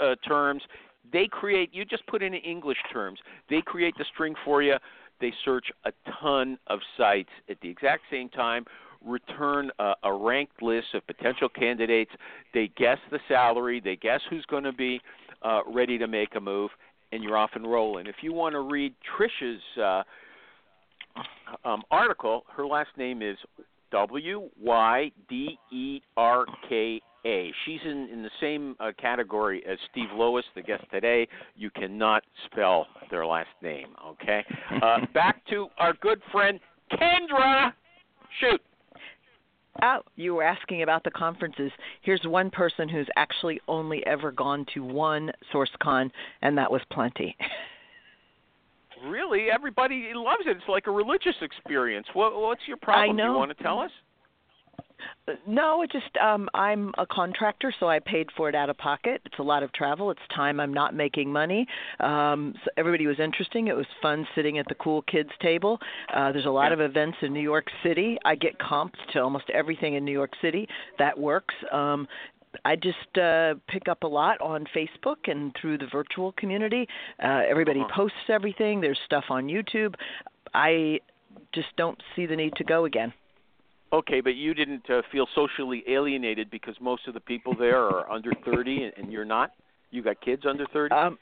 uh, 0.00 0.14
terms. 0.26 0.62
They 1.12 1.26
create, 1.26 1.74
you 1.74 1.84
just 1.84 2.06
put 2.06 2.22
in 2.22 2.34
English 2.34 2.78
terms. 2.92 3.18
They 3.48 3.60
create 3.60 3.94
the 3.98 4.04
string 4.12 4.34
for 4.44 4.62
you. 4.62 4.76
They 5.20 5.32
search 5.44 5.66
a 5.84 5.92
ton 6.20 6.58
of 6.68 6.80
sites 6.96 7.30
at 7.48 7.60
the 7.60 7.68
exact 7.68 8.02
same 8.10 8.28
time, 8.28 8.64
return 9.04 9.70
a, 9.78 9.92
a 10.04 10.12
ranked 10.12 10.62
list 10.62 10.88
of 10.94 11.06
potential 11.06 11.48
candidates. 11.48 12.10
They 12.54 12.70
guess 12.76 12.98
the 13.10 13.18
salary, 13.28 13.80
they 13.82 13.96
guess 13.96 14.20
who's 14.28 14.44
going 14.46 14.64
to 14.64 14.72
be 14.72 15.00
uh, 15.42 15.60
ready 15.72 15.98
to 15.98 16.06
make 16.06 16.34
a 16.36 16.40
move, 16.40 16.70
and 17.12 17.22
you're 17.22 17.36
off 17.36 17.50
and 17.54 17.70
rolling. 17.70 18.06
If 18.06 18.16
you 18.22 18.32
want 18.32 18.54
to 18.54 18.60
read 18.60 18.94
Trisha's 19.18 19.62
uh, 19.78 20.02
um, 21.68 21.82
article, 21.90 22.44
her 22.54 22.66
last 22.66 22.90
name 22.96 23.22
is 23.22 23.36
W 23.90 24.48
Y 24.60 25.10
D 25.28 25.58
E 25.72 26.00
R 26.16 26.44
K 26.68 27.00
A. 27.26 27.52
She's 27.64 27.80
in, 27.84 28.08
in 28.12 28.22
the 28.22 28.30
same 28.40 28.76
uh, 28.80 28.92
category 29.00 29.62
as 29.68 29.78
Steve 29.90 30.08
Lowisz, 30.14 30.42
the 30.54 30.62
guest 30.62 30.84
today. 30.92 31.26
You 31.56 31.70
cannot 31.70 32.22
spell 32.46 32.86
their 33.10 33.26
last 33.26 33.48
name, 33.62 33.88
okay? 34.06 34.44
Uh, 34.82 34.98
back 35.14 35.42
to 35.50 35.68
our 35.78 35.94
good 35.94 36.20
friend 36.30 36.60
Kendra. 36.92 37.72
Shoot. 38.40 38.60
Oh, 39.82 40.00
you 40.16 40.34
were 40.34 40.42
asking 40.42 40.82
about 40.82 41.04
the 41.04 41.10
conferences. 41.10 41.70
Here's 42.02 42.22
one 42.24 42.50
person 42.50 42.88
who's 42.88 43.08
actually 43.16 43.60
only 43.68 44.04
ever 44.06 44.30
gone 44.30 44.66
to 44.74 44.82
one 44.82 45.30
SourceCon, 45.52 46.10
and 46.42 46.56
that 46.58 46.70
was 46.70 46.82
plenty. 46.92 47.36
Really, 49.06 49.46
everybody 49.50 50.12
loves 50.14 50.42
it. 50.46 50.56
It's 50.58 50.68
like 50.68 50.86
a 50.86 50.90
religious 50.90 51.36
experience. 51.40 52.06
What, 52.12 52.38
what's 52.38 52.60
your 52.66 52.76
problem? 52.76 53.10
I 53.10 53.12
know. 53.12 53.32
You 53.32 53.38
want 53.38 53.56
to 53.56 53.62
tell 53.62 53.78
us? 53.78 53.90
No, 55.46 55.82
it 55.82 55.90
just 55.92 56.16
um 56.18 56.48
I'm 56.54 56.92
a 56.98 57.06
contractor, 57.06 57.72
so 57.78 57.88
I 57.88 57.98
paid 58.00 58.28
for 58.36 58.48
it 58.48 58.54
out 58.54 58.68
of 58.70 58.76
pocket. 58.78 59.20
It's 59.24 59.38
a 59.38 59.42
lot 59.42 59.62
of 59.62 59.72
travel. 59.72 60.10
It's 60.10 60.20
time 60.34 60.60
I'm 60.60 60.74
not 60.74 60.94
making 60.94 61.32
money. 61.32 61.66
Um 62.00 62.54
so 62.64 62.70
everybody 62.76 63.06
was 63.06 63.18
interesting. 63.20 63.68
It 63.68 63.76
was 63.76 63.86
fun 64.02 64.26
sitting 64.34 64.58
at 64.58 64.66
the 64.68 64.74
cool 64.76 65.02
kids 65.02 65.30
table. 65.40 65.78
Uh 66.14 66.32
there's 66.32 66.46
a 66.46 66.50
lot 66.50 66.72
of 66.72 66.80
events 66.80 67.18
in 67.22 67.32
New 67.32 67.40
York 67.40 67.66
City. 67.82 68.18
I 68.24 68.34
get 68.34 68.58
comped 68.58 68.96
to 69.12 69.20
almost 69.20 69.48
everything 69.50 69.94
in 69.94 70.04
New 70.04 70.12
York 70.12 70.32
City. 70.42 70.66
That 70.98 71.18
works. 71.18 71.54
Um 71.72 72.06
I 72.64 72.74
just 72.74 73.16
uh, 73.16 73.54
pick 73.68 73.86
up 73.88 74.02
a 74.02 74.08
lot 74.08 74.40
on 74.40 74.64
Facebook 74.74 75.18
and 75.30 75.54
through 75.60 75.78
the 75.78 75.86
virtual 75.92 76.32
community. 76.32 76.84
Uh, 77.22 77.42
everybody 77.48 77.78
Uh-huh. 77.78 77.94
posts 77.94 78.26
everything. 78.28 78.80
There's 78.80 78.98
stuff 79.06 79.26
on 79.30 79.46
YouTube. 79.46 79.94
I 80.52 80.98
just 81.54 81.68
don't 81.76 82.02
see 82.16 82.26
the 82.26 82.34
need 82.34 82.54
to 82.56 82.64
go 82.64 82.86
again. 82.86 83.12
Okay, 83.92 84.20
but 84.20 84.36
you 84.36 84.54
didn't 84.54 84.88
uh, 84.88 85.02
feel 85.10 85.26
socially 85.34 85.82
alienated 85.88 86.50
because 86.50 86.76
most 86.80 87.08
of 87.08 87.14
the 87.14 87.20
people 87.20 87.56
there 87.56 87.78
are 87.78 88.10
under 88.10 88.32
30 88.44 88.84
and, 88.84 88.92
and 88.96 89.12
you're 89.12 89.24
not? 89.24 89.50
You 89.90 90.02
got 90.02 90.20
kids 90.20 90.42
under 90.48 90.64
30? 90.72 90.94
Um, 90.94 91.18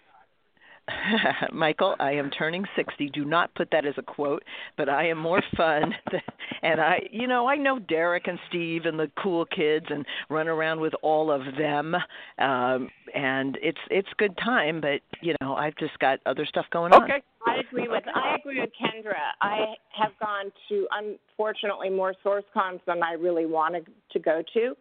Michael, 1.53 1.96
I 2.01 2.12
am 2.12 2.31
turning 2.31 2.64
60. 2.77 3.11
Do 3.11 3.24
not 3.24 3.55
put 3.55 3.70
that 3.72 3.87
as 3.87 3.94
a 3.98 4.03
quote, 4.03 4.42
but 4.77 4.88
I 4.88 5.09
am 5.09 5.18
more 5.18 5.42
fun. 5.57 5.94
Than, 6.11 6.20
and 6.62 6.81
I, 6.81 7.01
you 7.11 7.27
know, 7.27 7.46
I 7.46 7.57
know 7.57 7.79
Derek 7.79 8.27
and 8.27 8.38
Steve 8.48 8.85
and 8.85 8.98
the 8.98 9.11
cool 9.22 9.44
kids 9.46 9.87
and 9.90 10.05
run 10.29 10.48
around 10.48 10.81
with 10.81 10.94
all 11.03 11.31
of 11.31 11.42
them. 11.57 11.94
Um, 12.38 12.88
and 13.14 13.59
it's 13.62 13.79
it's 13.90 14.09
good 14.18 14.37
time, 14.38 14.81
but 14.81 15.01
you 15.20 15.35
know, 15.40 15.55
I've 15.55 15.77
just 15.77 15.98
got 15.98 16.18
other 16.27 16.46
stuff 16.46 16.66
going 16.70 16.92
on. 16.92 17.05
okay. 17.05 17.22
I 17.46 17.61
agree 17.61 17.88
with 17.88 18.05
I 18.14 18.37
agree 18.38 18.61
with 18.61 18.70
Kendra. 18.70 19.14
I 19.40 19.74
have 19.98 20.12
gone 20.20 20.53
to 20.68 20.87
unfortunately 20.92 21.88
more 21.88 22.14
SourceCons 22.24 22.81
than 22.87 23.03
I 23.03 23.12
really 23.12 23.46
wanted 23.46 23.87
to 24.12 24.18
go 24.18 24.42
to. 24.55 24.74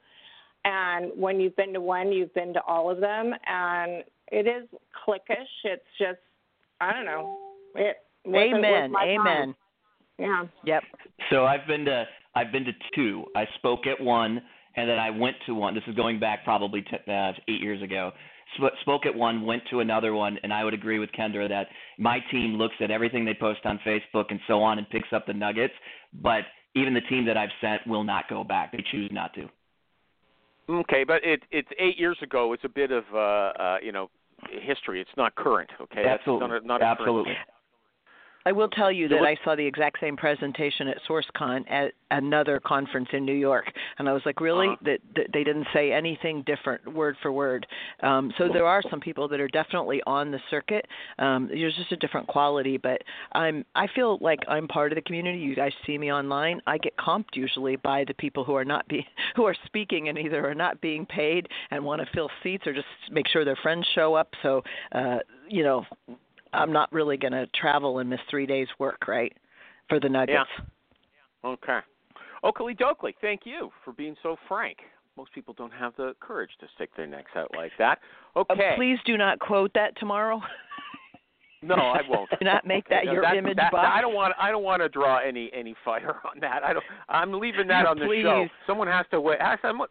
And 0.65 1.11
when 1.15 1.39
you've 1.39 1.55
been 1.55 1.71
to 1.73 1.81
one, 1.81 2.11
you've 2.11 2.33
been 2.33 2.53
to 2.53 2.61
all 2.67 2.89
of 2.89 2.99
them 2.99 3.33
and 3.45 4.03
it 4.31 4.47
is 4.47 4.67
cliquish. 5.05 5.47
It's 5.63 5.83
just 5.99 6.19
I 6.79 6.93
don't 6.93 7.05
know. 7.05 7.37
It 7.75 7.97
wasn't 8.25 8.65
Amen. 8.65 8.91
time. 8.91 9.19
Amen. 9.19 9.55
Yeah. 10.19 10.43
Yep. 10.65 10.83
So 11.29 11.45
I've 11.45 11.67
been 11.67 11.85
to 11.85 12.05
I've 12.35 12.51
been 12.51 12.65
to 12.65 12.71
two. 12.95 13.25
I 13.35 13.45
spoke 13.55 13.87
at 13.87 14.03
one, 14.03 14.41
and 14.75 14.89
then 14.89 14.99
I 14.99 15.09
went 15.09 15.35
to 15.45 15.55
one. 15.55 15.73
This 15.73 15.83
is 15.87 15.95
going 15.95 16.19
back 16.19 16.43
probably 16.43 16.81
t- 16.81 17.11
uh, 17.11 17.31
eight 17.47 17.61
years 17.61 17.81
ago. 17.81 18.11
Sp- 18.55 18.77
spoke 18.81 19.05
at 19.05 19.15
one, 19.15 19.45
went 19.45 19.63
to 19.71 19.79
another 19.79 20.13
one, 20.13 20.37
and 20.43 20.53
I 20.53 20.63
would 20.63 20.73
agree 20.73 20.99
with 20.99 21.09
Kendra 21.11 21.49
that 21.49 21.67
my 21.97 22.19
team 22.31 22.53
looks 22.53 22.75
at 22.79 22.91
everything 22.91 23.25
they 23.25 23.33
post 23.33 23.59
on 23.65 23.79
Facebook 23.85 24.25
and 24.29 24.39
so 24.47 24.61
on 24.61 24.77
and 24.77 24.89
picks 24.89 25.09
up 25.11 25.25
the 25.25 25.33
nuggets. 25.33 25.73
But 26.13 26.43
even 26.75 26.93
the 26.93 27.01
team 27.01 27.25
that 27.25 27.37
I've 27.37 27.49
sent 27.59 27.85
will 27.87 28.03
not 28.03 28.29
go 28.29 28.43
back. 28.43 28.71
They 28.71 28.83
choose 28.91 29.09
not 29.11 29.33
to. 29.33 29.49
Okay, 30.69 31.03
but 31.03 31.23
it 31.23 31.43
it's 31.49 31.69
8 31.79 31.97
years 31.97 32.17
ago. 32.21 32.53
It's 32.53 32.65
a 32.65 32.69
bit 32.69 32.91
of 32.91 33.03
uh, 33.13 33.17
uh 33.17 33.77
you 33.81 33.91
know, 33.91 34.09
history. 34.61 35.01
It's 35.01 35.09
not 35.17 35.35
current, 35.35 35.69
okay? 35.81 36.03
That's 36.03 36.19
Absolutely. 36.21 36.47
not 36.47 36.63
a, 36.63 36.67
not 36.67 36.79
current- 36.81 36.99
Absolutely. 36.99 37.33
I 38.47 38.53
will 38.53 38.69
tell 38.69 38.89
you 38.89 39.09
that 39.09 39.23
I 39.23 39.35
saw 39.43 39.57
the 39.57 39.65
exact 39.65 39.99
same 39.99 40.15
presentation 40.15 40.87
at 40.87 40.99
SourceCon 41.05 41.69
at 41.69 41.91
another 42.11 42.61
conference 42.65 43.09
in 43.11 43.25
New 43.25 43.33
York, 43.33 43.65
and 43.99 44.07
I 44.07 44.13
was 44.13 44.21
like, 44.25 44.39
really? 44.39 44.69
Uh-huh. 44.69 44.77
That, 44.85 44.99
that 45.17 45.25
they 45.33 45.43
didn't 45.43 45.67
say 45.73 45.91
anything 45.91 46.43
different, 46.45 46.93
word 46.93 47.17
for 47.21 47.33
word. 47.33 47.67
Um, 48.03 48.31
so 48.37 48.47
there 48.47 48.65
are 48.65 48.81
some 48.89 49.01
people 49.01 49.27
that 49.27 49.41
are 49.41 49.49
definitely 49.49 50.01
on 50.07 50.31
the 50.31 50.39
circuit. 50.49 50.85
Um, 51.19 51.49
there's 51.51 51.75
just 51.75 51.91
a 51.91 51.97
different 51.97 52.27
quality, 52.27 52.77
but 52.77 53.01
I'm 53.33 53.65
I 53.75 53.87
feel 53.93 54.17
like 54.21 54.39
I'm 54.47 54.65
part 54.69 54.93
of 54.93 54.95
the 54.95 55.01
community. 55.01 55.39
You 55.39 55.53
guys 55.53 55.73
see 55.85 55.97
me 55.97 56.09
online. 56.09 56.61
I 56.67 56.77
get 56.77 56.95
comped 56.95 57.35
usually 57.35 57.75
by 57.75 58.05
the 58.07 58.13
people 58.13 58.45
who 58.45 58.55
are 58.55 58.63
not 58.63 58.87
be 58.87 59.05
who 59.35 59.43
are 59.43 59.55
speaking 59.65 60.07
and 60.07 60.17
either 60.17 60.49
are 60.49 60.55
not 60.55 60.79
being 60.79 61.05
paid 61.05 61.49
and 61.71 61.83
want 61.83 61.99
to 62.01 62.07
fill 62.13 62.29
seats 62.43 62.65
or 62.65 62.73
just 62.73 62.87
make 63.11 63.27
sure 63.27 63.43
their 63.43 63.57
friends 63.61 63.85
show 63.93 64.13
up. 64.13 64.29
So 64.41 64.63
uh, 64.93 65.17
you 65.49 65.63
know, 65.63 65.83
I'm 66.53 66.71
not 66.71 66.91
really 66.91 67.17
going 67.17 67.33
to 67.33 67.47
travel 67.59 67.99
and 67.99 68.09
miss 68.09 68.19
three 68.29 68.45
days' 68.45 68.67
work, 68.79 69.07
right? 69.07 69.35
For 69.89 69.99
the 69.99 70.09
Nuggets. 70.09 70.49
Yeah. 70.59 71.49
Okay. 71.49 71.79
Oakley 72.43 72.75
Dokley, 72.75 73.13
thank 73.21 73.41
you 73.45 73.71
for 73.83 73.93
being 73.93 74.15
so 74.21 74.35
frank. 74.47 74.77
Most 75.17 75.33
people 75.33 75.53
don't 75.57 75.71
have 75.73 75.93
the 75.97 76.13
courage 76.19 76.51
to 76.59 76.67
stick 76.75 76.89
their 76.95 77.07
necks 77.07 77.31
out 77.35 77.49
like 77.55 77.71
that. 77.79 77.99
Uh, 78.35 78.41
Okay. 78.51 78.73
please 78.75 78.99
do 79.05 79.17
not 79.17 79.39
quote 79.39 79.71
that 79.73 79.97
tomorrow. 79.97 80.41
No, 81.63 81.73
I 81.73 82.01
won't. 82.07 82.29
do 82.39 82.45
not 82.45 82.67
make 82.67 82.87
that 82.89 83.05
No, 83.05 83.13
your 83.13 83.21
that- 83.23 83.35
image 83.35 83.55
that-. 83.55 83.73
I 83.73 83.99
don't 83.99 84.13
want. 84.13 84.35
I 84.39 84.51
don't 84.51 84.63
want 84.63 84.83
to 84.83 84.89
draw 84.89 85.17
any 85.17 85.49
any 85.53 85.73
fire 85.83 86.17
on 86.23 86.39
that. 86.41 86.63
I 86.63 86.73
don't. 86.73 86.85
I'm 87.09 87.33
leaving 87.33 87.67
that 87.69 87.87
on 87.87 87.97
the 87.97 88.05
show. 88.21 88.45
Someone 88.67 88.87
has 88.87 89.07
to 89.11 89.19
wait. 89.19 89.39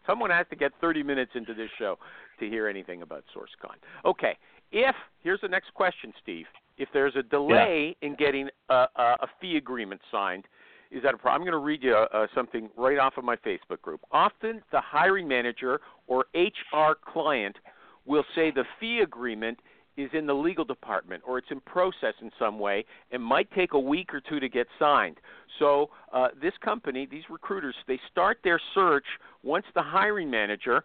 Someone 0.07 0.29
has 0.29 0.45
to 0.49 0.55
get 0.55 0.71
30 0.79 1.03
minutes 1.03 1.31
into 1.35 1.53
this 1.53 1.69
show 1.77 1.97
to 2.39 2.47
hear 2.47 2.69
anything 2.69 3.01
about 3.01 3.25
SourceCon. 3.35 3.75
Okay. 4.05 4.37
If 4.71 4.95
here's 5.21 5.41
the 5.41 5.47
next 5.47 5.73
question, 5.73 6.13
Steve. 6.21 6.45
If 6.77 6.89
there's 6.93 7.15
a 7.15 7.23
delay 7.23 7.95
in 8.01 8.15
getting 8.15 8.49
a, 8.69 8.85
a, 8.95 9.03
a 9.21 9.27
fee 9.41 9.57
agreement 9.57 9.99
signed, 10.11 10.45
is 10.91 11.01
that 11.03 11.13
a 11.13 11.17
problem? 11.17 11.41
I'm 11.41 11.47
going 11.47 11.59
to 11.59 11.65
read 11.65 11.83
you 11.83 11.95
uh, 11.95 12.27
something 12.35 12.69
right 12.77 12.99
off 12.99 13.17
of 13.17 13.23
my 13.23 13.35
Facebook 13.35 13.81
group. 13.81 14.01
Often, 14.11 14.61
the 14.71 14.79
hiring 14.79 15.27
manager 15.27 15.81
or 16.07 16.25
HR 16.35 16.93
client 17.03 17.57
will 18.05 18.23
say 18.35 18.51
the 18.51 18.63
fee 18.79 18.99
agreement 18.99 19.59
is 19.97 20.09
in 20.13 20.27
the 20.27 20.33
legal 20.33 20.63
department 20.63 21.23
or 21.25 21.39
it's 21.39 21.47
in 21.49 21.59
process 21.61 22.13
in 22.21 22.29
some 22.37 22.59
way 22.59 22.85
and 23.11 23.21
might 23.21 23.51
take 23.51 23.73
a 23.73 23.79
week 23.79 24.13
or 24.13 24.21
two 24.21 24.39
to 24.39 24.47
get 24.47 24.67
signed. 24.79 25.17
So 25.59 25.89
uh, 26.13 26.29
this 26.39 26.53
company, 26.63 27.07
these 27.09 27.23
recruiters, 27.29 27.75
they 27.87 27.99
start 28.11 28.37
their 28.43 28.61
search 28.75 29.05
once 29.43 29.65
the 29.73 29.81
hiring 29.81 30.29
manager 30.29 30.83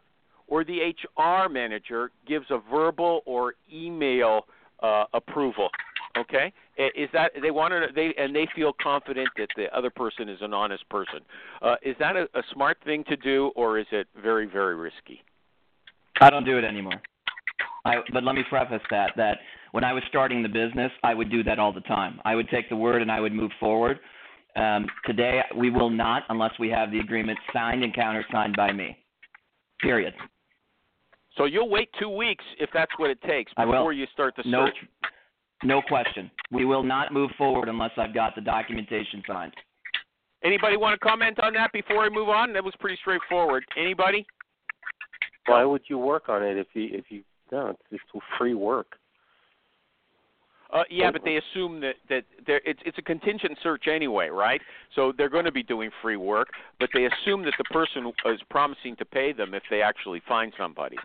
or 0.52 0.64
the 0.64 0.94
HR 1.16 1.48
manager 1.48 2.10
gives 2.28 2.44
a 2.50 2.58
verbal 2.70 3.22
or 3.24 3.54
email 3.72 4.42
uh, 4.82 5.04
approval. 5.14 5.70
Okay, 6.18 6.52
is 6.76 7.08
that 7.14 7.32
they 7.40 7.50
want 7.50 7.72
to 7.72 7.86
they 7.94 8.12
and 8.22 8.36
they 8.36 8.46
feel 8.54 8.74
confident 8.82 9.30
that 9.38 9.48
the 9.56 9.74
other 9.74 9.88
person 9.88 10.28
is 10.28 10.36
an 10.42 10.52
honest 10.52 10.86
person? 10.90 11.20
Uh, 11.62 11.76
is 11.82 11.96
that 11.98 12.16
a, 12.16 12.24
a 12.34 12.42
smart 12.52 12.76
thing 12.84 13.02
to 13.08 13.16
do, 13.16 13.50
or 13.56 13.78
is 13.78 13.86
it 13.92 14.06
very 14.22 14.44
very 14.44 14.76
risky? 14.76 15.24
I 16.20 16.28
don't 16.28 16.44
do 16.44 16.58
it 16.58 16.64
anymore. 16.64 17.00
I, 17.86 17.96
but 18.12 18.22
let 18.22 18.34
me 18.34 18.42
preface 18.50 18.82
that 18.90 19.12
that 19.16 19.38
when 19.70 19.84
I 19.84 19.94
was 19.94 20.02
starting 20.10 20.42
the 20.42 20.50
business, 20.50 20.92
I 21.02 21.14
would 21.14 21.30
do 21.30 21.42
that 21.44 21.58
all 21.58 21.72
the 21.72 21.80
time. 21.80 22.20
I 22.26 22.34
would 22.34 22.50
take 22.50 22.68
the 22.68 22.76
word 22.76 23.00
and 23.00 23.10
I 23.10 23.20
would 23.20 23.32
move 23.32 23.52
forward. 23.58 24.00
Um, 24.54 24.84
today, 25.06 25.40
we 25.56 25.70
will 25.70 25.88
not 25.88 26.24
unless 26.28 26.52
we 26.60 26.68
have 26.68 26.90
the 26.90 26.98
agreement 26.98 27.38
signed 27.54 27.82
and 27.82 27.94
countersigned 27.94 28.54
by 28.54 28.70
me. 28.70 28.98
Period. 29.80 30.12
So 31.36 31.44
you'll 31.46 31.68
wait 31.70 31.88
two 31.98 32.08
weeks 32.10 32.44
if 32.60 32.68
that's 32.74 32.92
what 32.98 33.10
it 33.10 33.20
takes 33.22 33.52
I 33.56 33.64
will. 33.64 33.72
before 33.72 33.92
you 33.92 34.06
start 34.12 34.34
the 34.36 34.42
No, 34.46 34.66
search. 34.66 34.76
no 35.64 35.80
question. 35.82 36.30
We 36.50 36.64
will 36.64 36.82
not 36.82 37.12
move 37.12 37.30
forward 37.38 37.68
unless 37.68 37.92
I've 37.96 38.14
got 38.14 38.34
the 38.34 38.40
documentation 38.42 39.22
signed. 39.26 39.54
Anybody 40.44 40.76
want 40.76 41.00
to 41.00 41.06
comment 41.08 41.38
on 41.40 41.54
that 41.54 41.72
before 41.72 42.04
I 42.04 42.08
move 42.08 42.28
on? 42.28 42.52
That 42.52 42.64
was 42.64 42.74
pretty 42.80 42.96
straightforward. 43.00 43.64
Anybody? 43.78 44.26
Why 45.46 45.64
would 45.64 45.82
you 45.88 45.98
work 45.98 46.28
on 46.28 46.42
it 46.42 46.56
if 46.56 46.66
you 46.74 46.88
if 46.92 47.04
you 47.08 47.22
no? 47.50 47.68
It's 47.90 48.02
just 48.12 48.24
free 48.38 48.54
work. 48.54 48.96
Uh, 50.72 50.84
yeah, 50.88 51.10
but 51.10 51.20
they 51.22 51.36
assume 51.36 51.80
that 51.80 51.96
that 52.08 52.24
they're, 52.46 52.62
it's 52.64 52.80
it's 52.86 52.96
a 52.96 53.02
contingent 53.02 53.58
search 53.62 53.88
anyway, 53.88 54.28
right? 54.28 54.60
So 54.96 55.12
they're 55.12 55.28
going 55.28 55.44
to 55.44 55.52
be 55.52 55.62
doing 55.62 55.90
free 56.00 56.16
work, 56.16 56.48
but 56.80 56.88
they 56.94 57.04
assume 57.04 57.44
that 57.44 57.52
the 57.58 57.64
person 57.64 58.10
is 58.24 58.40
promising 58.48 58.96
to 58.96 59.04
pay 59.04 59.32
them 59.32 59.52
if 59.52 59.62
they 59.68 59.82
actually 59.82 60.22
find 60.26 60.50
somebody. 60.56 60.96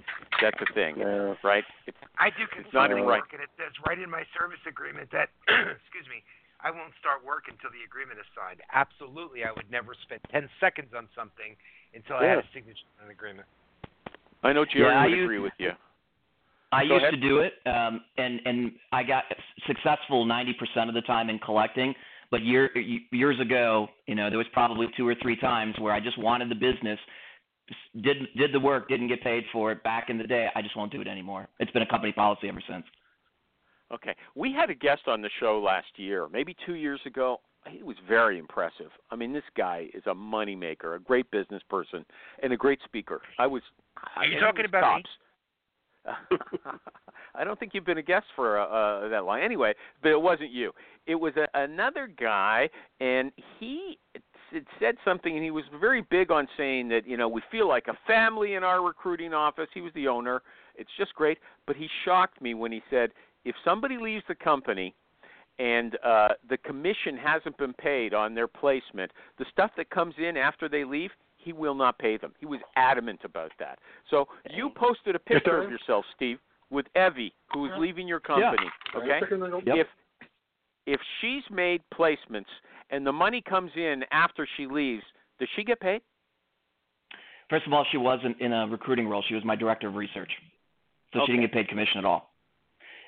That's 0.41 0.57
the 0.59 0.67
thing, 0.73 0.99
Yeah. 0.99 1.35
right? 1.43 1.65
It's, 1.85 1.97
I 2.17 2.29
do 2.29 2.43
It's 2.43 2.71
not 2.71 2.87
consulting 2.87 3.03
right. 3.03 3.19
work, 3.19 3.33
and 3.33 3.41
it 3.43 3.49
says 3.57 3.73
right 3.85 3.99
in 3.99 4.09
my 4.09 4.23
service 4.39 4.63
agreement 4.65 5.11
that, 5.11 5.27
excuse 5.51 6.07
me, 6.07 6.23
I 6.63 6.71
won't 6.71 6.93
start 7.03 7.25
work 7.27 7.51
until 7.51 7.69
the 7.69 7.83
agreement 7.83 8.19
is 8.23 8.25
signed. 8.31 8.61
Absolutely, 8.71 9.43
I 9.43 9.51
would 9.51 9.69
never 9.69 9.91
spend 10.07 10.21
10 10.31 10.47
seconds 10.63 10.95
on 10.95 11.09
something 11.13 11.59
until 11.93 12.15
I 12.15 12.25
had 12.25 12.39
a 12.39 12.47
signature 12.53 12.87
on 13.03 13.07
an 13.07 13.11
agreement. 13.11 13.47
I 14.43 14.53
know 14.53 14.63
Jerry 14.63 14.87
Yeah, 14.87 14.99
I 15.01 15.03
would 15.11 15.11
use- 15.11 15.25
agree 15.27 15.39
with 15.43 15.53
you. 15.59 15.71
I 16.71 16.85
Go 16.85 16.93
used 16.95 17.05
ahead. 17.05 17.13
to 17.13 17.19
do 17.19 17.39
it, 17.39 17.53
um, 17.65 18.01
and 18.17 18.41
and 18.45 18.71
I 18.91 19.03
got 19.03 19.23
successful 19.65 20.25
90% 20.25 20.89
of 20.89 20.93
the 20.93 21.01
time 21.01 21.29
in 21.29 21.39
collecting. 21.39 21.93
But 22.29 22.43
year, 22.43 22.69
years 23.11 23.39
ago, 23.39 23.87
you 24.05 24.15
know, 24.15 24.29
there 24.29 24.37
was 24.37 24.47
probably 24.51 24.87
two 24.97 25.07
or 25.07 25.15
three 25.21 25.37
times 25.37 25.75
where 25.79 25.93
I 25.93 26.01
just 26.01 26.17
wanted 26.17 26.49
the 26.49 26.55
business, 26.55 26.99
did 28.01 28.17
did 28.35 28.53
the 28.53 28.59
work, 28.59 28.89
didn't 28.89 29.07
get 29.07 29.21
paid 29.23 29.45
for 29.53 29.71
it. 29.71 29.81
Back 29.83 30.09
in 30.09 30.17
the 30.17 30.25
day, 30.25 30.49
I 30.53 30.61
just 30.61 30.75
won't 30.75 30.91
do 30.91 30.99
it 30.99 31.07
anymore. 31.07 31.47
It's 31.59 31.71
been 31.71 31.83
a 31.83 31.87
company 31.87 32.11
policy 32.11 32.49
ever 32.49 32.61
since. 32.69 32.83
Okay, 33.93 34.13
we 34.35 34.51
had 34.51 34.69
a 34.69 34.75
guest 34.75 35.03
on 35.07 35.21
the 35.21 35.29
show 35.39 35.59
last 35.61 35.87
year, 35.95 36.27
maybe 36.29 36.53
two 36.65 36.75
years 36.75 36.99
ago. 37.05 37.39
he 37.69 37.81
was 37.81 37.95
very 38.05 38.37
impressive. 38.37 38.91
I 39.09 39.15
mean, 39.15 39.31
this 39.31 39.43
guy 39.55 39.87
is 39.93 40.03
a 40.07 40.13
moneymaker, 40.13 40.97
a 40.97 40.99
great 40.99 41.31
business 41.31 41.63
person, 41.69 42.05
and 42.43 42.51
a 42.51 42.57
great 42.57 42.79
speaker. 42.83 43.21
I 43.39 43.47
was. 43.47 43.61
Are 44.17 44.25
you 44.25 44.35
I, 44.37 44.41
talking 44.41 44.63
was 44.63 44.69
about 44.69 44.97
me? 44.97 45.03
tops. 45.03 45.09
I 47.35 47.43
don't 47.43 47.59
think 47.59 47.73
you've 47.73 47.85
been 47.85 47.97
a 47.97 48.03
guest 48.03 48.25
for 48.35 48.59
uh, 48.59 48.65
uh, 48.65 49.09
that 49.09 49.25
long. 49.25 49.41
Anyway, 49.41 49.73
but 50.01 50.09
it 50.09 50.21
wasn't 50.21 50.51
you. 50.51 50.71
It 51.05 51.15
was 51.15 51.33
a, 51.37 51.47
another 51.53 52.07
guy, 52.19 52.69
and 52.99 53.31
he 53.59 53.99
it 54.51 54.65
said 54.79 54.95
something, 55.03 55.35
and 55.35 55.43
he 55.43 55.51
was 55.51 55.65
very 55.79 56.01
big 56.01 56.31
on 56.31 56.47
saying 56.57 56.87
that 56.89 57.07
you 57.07 57.17
know 57.17 57.27
we 57.27 57.41
feel 57.51 57.67
like 57.67 57.87
a 57.87 57.97
family 58.07 58.55
in 58.55 58.63
our 58.63 58.83
recruiting 58.83 59.33
office. 59.33 59.67
He 59.73 59.81
was 59.81 59.93
the 59.93 60.07
owner. 60.07 60.41
It's 60.75 60.89
just 60.97 61.13
great. 61.15 61.37
But 61.65 61.75
he 61.75 61.87
shocked 62.05 62.41
me 62.41 62.53
when 62.53 62.71
he 62.71 62.81
said 62.89 63.11
if 63.45 63.55
somebody 63.63 63.97
leaves 63.97 64.23
the 64.27 64.35
company 64.35 64.95
and 65.59 65.97
uh, 66.03 66.29
the 66.49 66.57
commission 66.57 67.17
hasn't 67.17 67.57
been 67.57 67.73
paid 67.73 68.13
on 68.13 68.35
their 68.35 68.47
placement, 68.47 69.11
the 69.39 69.45
stuff 69.51 69.71
that 69.77 69.89
comes 69.89 70.13
in 70.17 70.37
after 70.37 70.69
they 70.69 70.83
leave, 70.83 71.09
he 71.47 71.53
will 71.53 71.75
not 71.75 71.97
pay 71.97 72.17
them. 72.17 72.33
He 72.41 72.45
was 72.45 72.59
adamant 72.75 73.21
about 73.23 73.53
that. 73.57 73.79
So 74.09 74.27
you 74.53 74.69
posted 74.69 75.15
a 75.15 75.19
picture 75.19 75.63
of 75.63 75.71
yourself, 75.71 76.03
Steve, 76.13 76.39
with 76.69 76.85
Evie, 76.93 77.33
who's 77.53 77.71
leaving 77.79 78.05
your 78.05 78.19
company. 78.19 78.67
Okay, 78.93 79.21
Yep. 79.65 79.77
if 79.77 79.87
if 80.85 80.99
she's 81.19 81.43
made 81.49 81.81
placements 81.93 82.51
and 82.89 83.05
the 83.07 83.11
money 83.13 83.41
comes 83.41 83.71
in 83.75 84.03
after 84.11 84.45
she 84.57 84.65
leaves, 84.67 85.03
does 85.39 85.47
she 85.55 85.63
get 85.63 85.79
paid? 85.79 86.01
First 87.49 87.65
of 87.65 87.71
all, 87.71 87.85
she 87.91 87.97
wasn't 87.97 88.39
in 88.41 88.51
a 88.51 88.67
recruiting 88.67 89.07
role. 89.07 89.23
She 89.27 89.33
was 89.35 89.43
my 89.45 89.55
director 89.55 89.87
of 89.87 89.95
research, 89.95 90.31
so 91.13 91.21
she 91.25 91.31
didn't 91.31 91.43
get 91.43 91.53
paid 91.53 91.69
commission 91.69 91.97
at 91.99 92.05
all. 92.05 92.33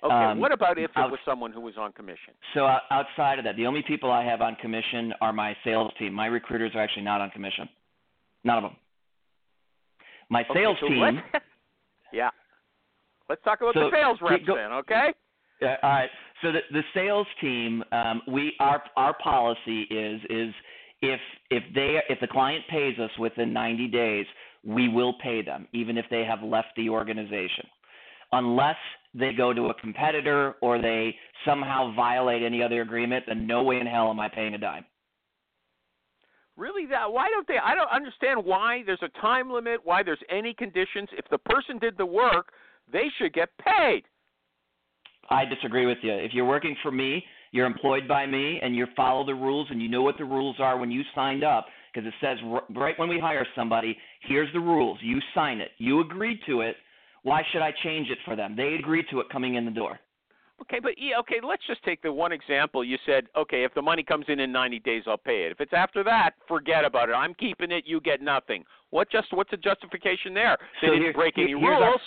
Okay. 0.02 0.14
Um, 0.14 0.40
what 0.40 0.54
about 0.54 0.78
if 0.78 0.92
it 0.92 0.98
out- 0.98 1.12
was 1.12 1.20
someone 1.26 1.52
who 1.52 1.60
was 1.60 1.78
on 1.78 1.92
commission? 1.92 2.34
So 2.54 2.66
uh, 2.66 2.80
outside 2.90 3.38
of 3.40 3.44
that, 3.44 3.58
the 3.58 3.68
only 3.68 3.82
people 3.82 4.10
I 4.10 4.24
have 4.24 4.40
on 4.42 4.56
commission 4.56 5.14
are 5.20 5.34
my 5.34 5.58
sales 5.66 5.92
team. 6.00 6.14
My 6.14 6.28
recruiters 6.28 6.72
are 6.76 6.80
actually 6.82 7.04
not 7.04 7.20
on 7.20 7.30
commission. 7.32 7.68
None 8.44 8.58
of 8.58 8.64
them. 8.64 8.76
My 10.30 10.42
Okay, 10.50 10.54
sales 10.62 10.78
so 10.80 10.88
team. 10.88 11.22
yeah. 12.14 12.30
Let's 13.28 13.44
talk 13.44 13.62
about 13.62 13.74
So, 13.74 13.82
the 13.82 13.92
sales 13.92 14.20
reps 14.22 14.46
go- 14.46 14.56
then, 14.56 14.72
okay? 14.74 15.14
Uh, 15.62 15.76
all 15.84 15.90
right. 15.90 16.10
So 16.42 16.52
the 16.52 16.62
the 16.72 16.84
sales 16.94 17.28
team, 17.42 17.84
um, 17.92 18.22
we 18.28 18.56
our 18.60 18.82
our 18.96 19.14
policy 19.22 19.82
is 19.84 20.22
is 20.30 20.54
if 21.02 21.20
if 21.52 21.64
they 21.76 22.02
if 22.10 22.20
the 22.22 22.28
client 22.28 22.64
pays 22.70 22.98
us 22.98 23.12
within 23.20 23.52
90 23.52 23.88
days, 23.90 24.26
we 24.64 24.88
will 24.88 25.14
pay 25.22 25.42
them 25.42 25.68
even 25.74 25.98
if 25.98 26.06
they 26.10 26.24
have 26.24 26.42
left 26.42 26.70
the 26.78 26.90
organization, 26.90 27.68
unless 28.32 28.78
they 29.14 29.34
go 29.34 29.54
to 29.54 29.68
a 29.68 29.74
competitor 29.74 30.56
or 30.62 30.82
they 30.82 31.16
somehow 31.46 31.94
violate 31.94 32.42
any 32.42 32.64
other 32.64 32.82
agreement. 32.82 33.26
Then 33.28 33.46
no 33.46 33.62
way 33.64 33.80
in 33.80 33.88
hell 33.88 34.10
am 34.10 34.20
I 34.20 34.30
paying 34.30 34.54
a 34.54 34.58
dime. 34.58 34.86
Really 36.60 36.86
that 36.88 37.10
why 37.10 37.30
don't 37.30 37.47
they 37.47 37.57
I 37.57 37.74
don't 37.74 37.89
understand 37.89 38.43
why 38.43 38.84
there's 38.86 39.01
a 39.01 39.22
time 39.22 39.49
limit, 39.49 39.80
why 39.86 40.03
there's 40.03 40.20
any 40.30 40.53
conditions. 40.53 41.07
If 41.14 41.26
the 41.32 41.38
person 41.38 41.80
did 41.80 41.97
the 41.97 42.05
work, 42.05 42.51
they 42.91 43.05
should 43.18 43.34
get 43.34 43.47
paid. 43.57 44.03
I 45.30 45.45
disagree 45.45 45.86
with 45.86 45.99
you. 46.01 46.12
If 46.12 46.34
you're 46.34 46.45
working 46.45 46.76
for 46.84 46.91
me, 46.91 47.24
you're 47.51 47.66
employed 47.66 48.07
by 48.07 48.26
me, 48.26 48.60
and 48.62 48.76
you 48.76 48.88
follow 48.95 49.26
the 49.26 49.34
rules, 49.34 49.68
and 49.70 49.82
you 49.82 49.88
know 49.88 50.01
what 50.01 50.18
the 50.18 50.26
rules 50.26 50.57
are 50.60 50.78
when 50.78 50.91
you 50.91 51.03
signed 51.16 51.43
up, 51.43 51.68
because 51.93 52.05
it 52.05 52.14
says 52.20 52.38
right 52.76 52.97
when 52.99 53.07
we 53.07 53.20
hire 53.20 53.47
somebody, 53.55 53.97
here's 54.28 54.51
the 54.51 54.60
rules. 54.60 54.97
You 55.01 55.20
sign 55.34 55.62
it. 55.62 55.72
You 55.78 56.01
agreed 56.01 56.39
to 56.47 56.62
it. 56.62 56.76
Why 57.24 57.41
should 57.51 57.62
I 57.62 57.72
change 57.84 58.10
it 58.10 58.18
for 58.26 58.36
them? 58.36 58.55
They 58.57 58.76
agreed 58.80 59.05
to 59.12 59.22
it 59.22 59.30
coming 59.30 59.55
in 59.55 59.66
the 59.66 59.72
door. 59.72 59.99
Okay, 60.62 60.80
but 60.80 60.93
yeah, 60.97 61.18
okay, 61.20 61.39
let's 61.41 61.66
just 61.68 61.82
take 61.84 62.01
the 62.01 62.12
one 62.12 62.32
example. 62.32 62.84
You 62.84 62.97
said, 63.05 63.28
okay, 63.36 63.64
if 63.64 63.74
the 63.74 63.82
money 63.82 64.03
comes 64.03 64.26
in 64.28 64.39
in 64.39 64.51
90 64.51 64.80
days, 64.80 65.03
I'll 65.07 65.18
pay 65.18 65.43
it. 65.43 65.51
If 65.51 65.62
it's 65.62 65.74
after 65.74 66.03
that, 66.03 66.32
forget 66.47 66.86
about 66.86 67.10
it. 67.10 67.14
I'm 67.14 67.34
keeping 67.34 67.72
it. 67.72 67.86
You 67.88 67.99
get 68.01 68.22
nothing. 68.22 68.64
What 68.89 69.10
just 69.12 69.28
what's 69.32 69.51
the 69.51 69.57
justification 69.57 70.34
there? 70.34 70.57
They 70.82 70.88
So 70.88 70.93
didn't 70.93 71.03
here- 71.03 71.14
break 71.14 71.38
any 71.38 71.47
here- 71.47 71.60
here's 71.60 71.82
our- 71.82 71.89
rules. 71.89 72.01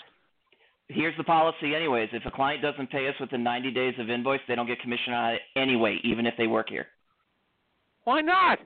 Here's 0.88 1.16
the 1.16 1.24
policy, 1.24 1.74
anyways. 1.74 2.10
If 2.12 2.26
a 2.26 2.30
client 2.30 2.60
doesn't 2.60 2.88
pay 2.88 3.08
us 3.08 3.18
within 3.18 3.42
90 3.42 3.70
days 3.70 3.98
of 3.98 4.10
invoice, 4.10 4.42
they 4.46 4.54
don't 4.54 4.66
get 4.66 4.80
commission 4.80 5.14
on 5.14 5.34
it 5.34 5.42
anyway, 5.56 5.96
even 6.02 6.26
if 6.26 6.36
they 6.36 6.46
work 6.46 6.68
here, 6.68 6.88
Why 8.04 8.20
not? 8.20 8.60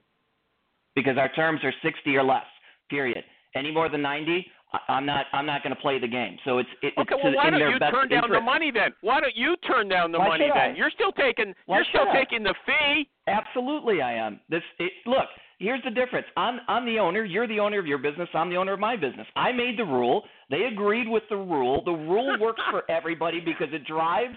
because 0.94 1.16
our 1.18 1.28
terms 1.28 1.62
are 1.62 1.72
60 1.82 2.16
or 2.16 2.24
less. 2.24 2.46
Period. 2.88 3.24
Any 3.54 3.70
more 3.70 3.88
than 3.88 4.02
90, 4.02 4.38
I- 4.38 4.52
I'm 4.88 5.06
not. 5.06 5.26
I'm 5.32 5.46
not 5.46 5.62
going 5.62 5.74
to 5.74 5.80
play 5.80 5.98
the 5.98 6.08
game. 6.08 6.36
So 6.44 6.58
it's 6.58 6.68
it, 6.82 6.92
Okay, 6.98 7.14
it's 7.14 7.24
well, 7.24 7.34
why 7.34 7.50
don't 7.50 7.60
you 7.60 7.78
turn 7.78 8.08
down 8.08 8.30
the 8.30 8.40
money 8.40 8.70
then? 8.70 8.90
Why 9.00 9.20
don't 9.20 9.36
you 9.36 9.56
turn 9.66 9.88
down 9.88 10.12
the 10.12 10.18
Why 10.18 10.28
money 10.28 10.50
then? 10.52 10.76
You're 10.76 10.90
still 10.90 11.12
taking 11.12 11.54
Why 11.66 11.78
you're 11.78 11.86
still 11.90 12.08
I? 12.10 12.16
taking 12.16 12.42
the 12.42 12.54
fee. 12.66 13.08
Absolutely, 13.28 14.02
I 14.02 14.14
am. 14.14 14.40
This 14.50 14.62
it, 14.78 14.92
look. 15.06 15.26
Here's 15.58 15.82
the 15.84 15.90
difference. 15.90 16.26
I'm 16.36 16.60
I'm 16.68 16.84
the 16.84 16.98
owner. 16.98 17.24
You're 17.24 17.48
the 17.48 17.60
owner 17.60 17.78
of 17.78 17.86
your 17.86 17.98
business. 17.98 18.28
I'm 18.34 18.50
the 18.50 18.56
owner 18.56 18.72
of 18.72 18.80
my 18.80 18.96
business. 18.96 19.26
I 19.36 19.52
made 19.52 19.78
the 19.78 19.84
rule. 19.84 20.24
They 20.50 20.64
agreed 20.64 21.08
with 21.08 21.22
the 21.30 21.36
rule. 21.36 21.82
The 21.84 21.92
rule 21.92 22.36
works 22.40 22.62
for 22.70 22.82
everybody 22.90 23.40
because 23.40 23.68
it 23.72 23.86
drives 23.86 24.34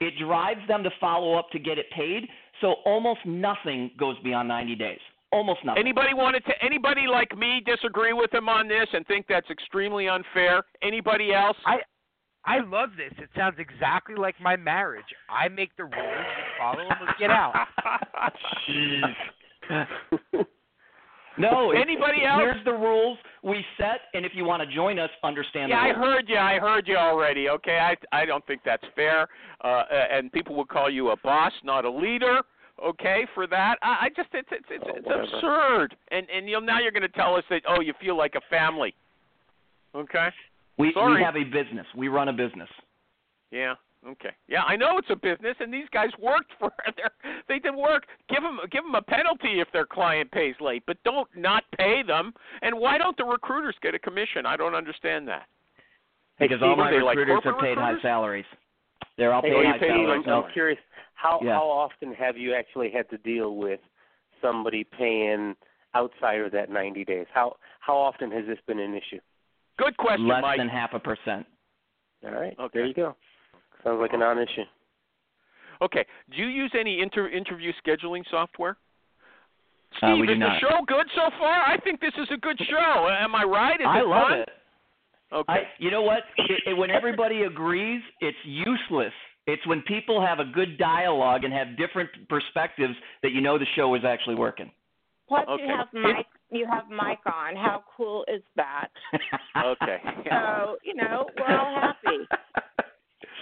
it 0.00 0.14
drives 0.18 0.60
them 0.68 0.82
to 0.82 0.90
follow 1.00 1.38
up 1.38 1.50
to 1.50 1.58
get 1.58 1.78
it 1.78 1.86
paid. 1.94 2.28
So 2.60 2.76
almost 2.84 3.20
nothing 3.24 3.90
goes 3.98 4.16
beyond 4.20 4.48
90 4.48 4.74
days. 4.76 4.98
Almost 5.32 5.64
nothing. 5.64 5.80
Anybody 5.80 6.12
wanted 6.14 6.44
to 6.44 6.52
anybody 6.62 7.06
like 7.10 7.36
me 7.36 7.62
disagree 7.64 8.12
with 8.12 8.32
him 8.34 8.48
on 8.48 8.68
this 8.68 8.86
and 8.92 9.06
think 9.06 9.26
that's 9.28 9.48
extremely 9.50 10.08
unfair? 10.08 10.62
Anybody 10.82 11.32
else? 11.32 11.56
I 11.66 11.78
I 12.44 12.58
love 12.60 12.90
this. 12.96 13.12
It 13.18 13.30
sounds 13.36 13.56
exactly 13.58 14.14
like 14.16 14.34
my 14.40 14.56
marriage. 14.56 15.04
I 15.30 15.48
make 15.48 15.74
the 15.76 15.84
rules, 15.84 15.94
you 15.94 16.44
follow 16.58 16.76
them, 16.88 16.98
or 17.00 17.14
get 17.18 17.30
out. 17.30 17.54
Jeez. 18.68 19.02
No. 21.38 21.70
it's- 21.72 21.82
Anybody 21.88 22.26
else? 22.26 22.40
Here's 22.42 22.64
the 22.66 22.72
rules 22.72 23.16
we 23.42 23.64
set, 23.78 24.00
and 24.12 24.26
if 24.26 24.32
you 24.34 24.44
want 24.44 24.62
to 24.68 24.74
join 24.74 24.98
us, 24.98 25.08
understand 25.24 25.70
Yeah, 25.70 25.82
the 25.82 25.90
I 25.90 25.98
heard 25.98 26.28
you. 26.28 26.36
I 26.36 26.58
heard 26.58 26.86
you 26.86 26.96
already. 26.96 27.48
Okay, 27.48 27.78
I 27.78 27.96
I 28.14 28.26
don't 28.26 28.46
think 28.46 28.60
that's 28.66 28.84
fair. 28.94 29.28
Uh, 29.64 29.84
and 30.10 30.30
people 30.30 30.54
will 30.54 30.66
call 30.66 30.90
you 30.90 31.10
a 31.10 31.16
boss, 31.16 31.52
not 31.64 31.86
a 31.86 31.90
leader. 31.90 32.42
Okay, 32.82 33.26
for 33.34 33.46
that, 33.46 33.76
I, 33.82 34.06
I 34.06 34.08
just 34.16 34.30
it's 34.32 34.48
it's 34.50 34.66
it's, 34.70 34.84
Oh, 34.86 34.92
it's 34.96 35.06
whatever. 35.06 35.22
absurd. 35.22 35.96
And 36.10 36.28
and 36.30 36.48
you'll 36.48 36.60
now 36.60 36.80
you're 36.80 36.90
going 36.90 37.02
to 37.02 37.08
tell 37.08 37.36
us 37.36 37.44
that 37.50 37.62
oh 37.68 37.80
you 37.80 37.94
feel 38.00 38.16
like 38.16 38.34
a 38.34 38.40
family. 38.50 38.94
Okay. 39.94 40.28
We 40.78 40.92
Sorry. 40.94 41.18
we 41.18 41.22
have 41.22 41.36
a 41.36 41.44
business. 41.44 41.86
We 41.96 42.08
run 42.08 42.28
a 42.28 42.32
business. 42.32 42.68
Yeah. 43.50 43.74
Okay. 44.04 44.30
Yeah, 44.48 44.62
I 44.64 44.74
know 44.74 44.98
it's 44.98 45.10
a 45.10 45.16
business, 45.16 45.54
and 45.60 45.72
these 45.72 45.86
guys 45.92 46.08
worked 46.18 46.50
for 46.58 46.72
their. 46.96 47.10
They 47.48 47.60
did 47.60 47.74
work. 47.74 48.04
Give 48.28 48.42
them 48.42 48.58
give 48.70 48.82
them 48.82 48.94
a 48.94 49.02
penalty 49.02 49.60
if 49.60 49.68
their 49.72 49.86
client 49.86 50.30
pays 50.32 50.54
late, 50.60 50.82
but 50.86 50.96
don't 51.04 51.28
not 51.36 51.62
pay 51.78 52.02
them. 52.02 52.32
And 52.62 52.78
why 52.78 52.98
don't 52.98 53.16
the 53.16 53.24
recruiters 53.24 53.76
get 53.80 53.94
a 53.94 53.98
commission? 53.98 54.44
I 54.44 54.56
don't 54.56 54.74
understand 54.74 55.28
that. 55.28 55.46
Because 56.40 56.58
Steve, 56.58 56.70
all 56.70 56.76
my 56.76 56.90
like 56.90 57.16
recruiters 57.16 57.42
are 57.44 57.52
corporate 57.52 57.76
paid 57.76 57.78
high 57.78 58.00
salaries. 58.02 58.44
They're 59.16 59.32
all 59.32 59.42
Hey, 59.42 59.50
paid 59.50 59.56
are 59.56 59.62
you 59.62 59.68
high 59.72 59.78
paid- 59.78 59.88
salaries. 59.88 60.10
I'm, 60.26 60.30
No. 60.30 60.42
I'm 60.44 60.52
curious 60.52 60.78
how 61.14 61.40
Yeah. 61.42 61.54
how 61.54 61.64
often 61.68 62.12
have 62.14 62.36
you 62.36 62.54
actually 62.54 62.90
had 62.90 63.08
to 63.10 63.18
deal 63.18 63.56
with 63.56 63.80
somebody 64.40 64.84
paying 64.84 65.56
outside 65.94 66.40
of 66.40 66.52
that 66.52 66.70
90 66.70 67.04
days? 67.04 67.26
How 67.32 67.56
how 67.80 67.96
often 67.96 68.30
has 68.30 68.46
this 68.46 68.58
been 68.66 68.78
an 68.78 68.94
issue? 68.94 69.20
Good 69.76 69.96
question, 69.96 70.28
Less 70.28 70.42
Mike. 70.42 70.58
than 70.58 70.68
half 70.68 70.92
a 70.94 70.98
percent. 71.00 71.46
All 72.24 72.30
right, 72.30 72.54
Okay. 72.58 72.78
there 72.78 72.86
you 72.86 72.94
go. 72.94 73.16
Sounds 73.82 74.00
like 74.00 74.12
a 74.12 74.16
non-issue. 74.16 74.64
Okay. 75.80 76.04
Do 76.30 76.36
you 76.36 76.46
use 76.46 76.70
any 76.78 77.00
inter- 77.00 77.26
interview 77.28 77.72
scheduling 77.84 78.24
software? 78.30 78.76
Uh, 79.94 79.96
Steve, 79.96 80.18
we 80.20 80.26
do 80.28 80.32
is 80.34 80.38
not. 80.38 80.60
the 80.60 80.68
show 80.68 80.82
good 80.86 81.10
so 81.16 81.30
far? 81.38 81.62
I 81.66 81.76
think 81.78 82.00
this 82.00 82.14
is 82.16 82.30
a 82.30 82.36
good 82.36 82.58
show. 82.60 83.08
Am 83.08 83.34
I 83.34 83.42
right? 83.42 83.80
Is 83.80 83.86
I 83.86 84.00
it 84.00 84.06
love 84.06 84.28
fun? 84.28 84.38
it. 84.40 84.48
Okay. 85.32 85.52
I, 85.52 85.58
you 85.78 85.90
know 85.90 86.02
what? 86.02 86.20
It, 86.36 86.62
it, 86.66 86.74
when 86.74 86.90
everybody 86.90 87.42
agrees, 87.42 88.02
it's 88.20 88.36
useless. 88.44 89.12
It's 89.46 89.66
when 89.66 89.82
people 89.82 90.24
have 90.24 90.38
a 90.40 90.44
good 90.44 90.78
dialogue 90.78 91.44
and 91.44 91.52
have 91.52 91.76
different 91.76 92.10
perspectives 92.28 92.94
that 93.22 93.32
you 93.32 93.40
know 93.40 93.58
the 93.58 93.66
show 93.74 93.94
is 93.94 94.02
actually 94.04 94.34
working. 94.36 94.70
Plus, 95.28 95.44
Okay. 95.48 95.62
you 95.64 95.68
have 95.76 95.86
Mike. 95.92 96.26
You 96.50 96.66
have 96.70 96.90
Mike 96.90 97.20
on. 97.26 97.56
How 97.56 97.82
cool 97.96 98.24
is 98.32 98.42
that? 98.56 98.88
okay. 99.64 99.98
So 100.30 100.76
you 100.84 100.94
know 100.94 101.26
we're 101.38 101.56
all 101.58 101.80
happy. 101.80 102.18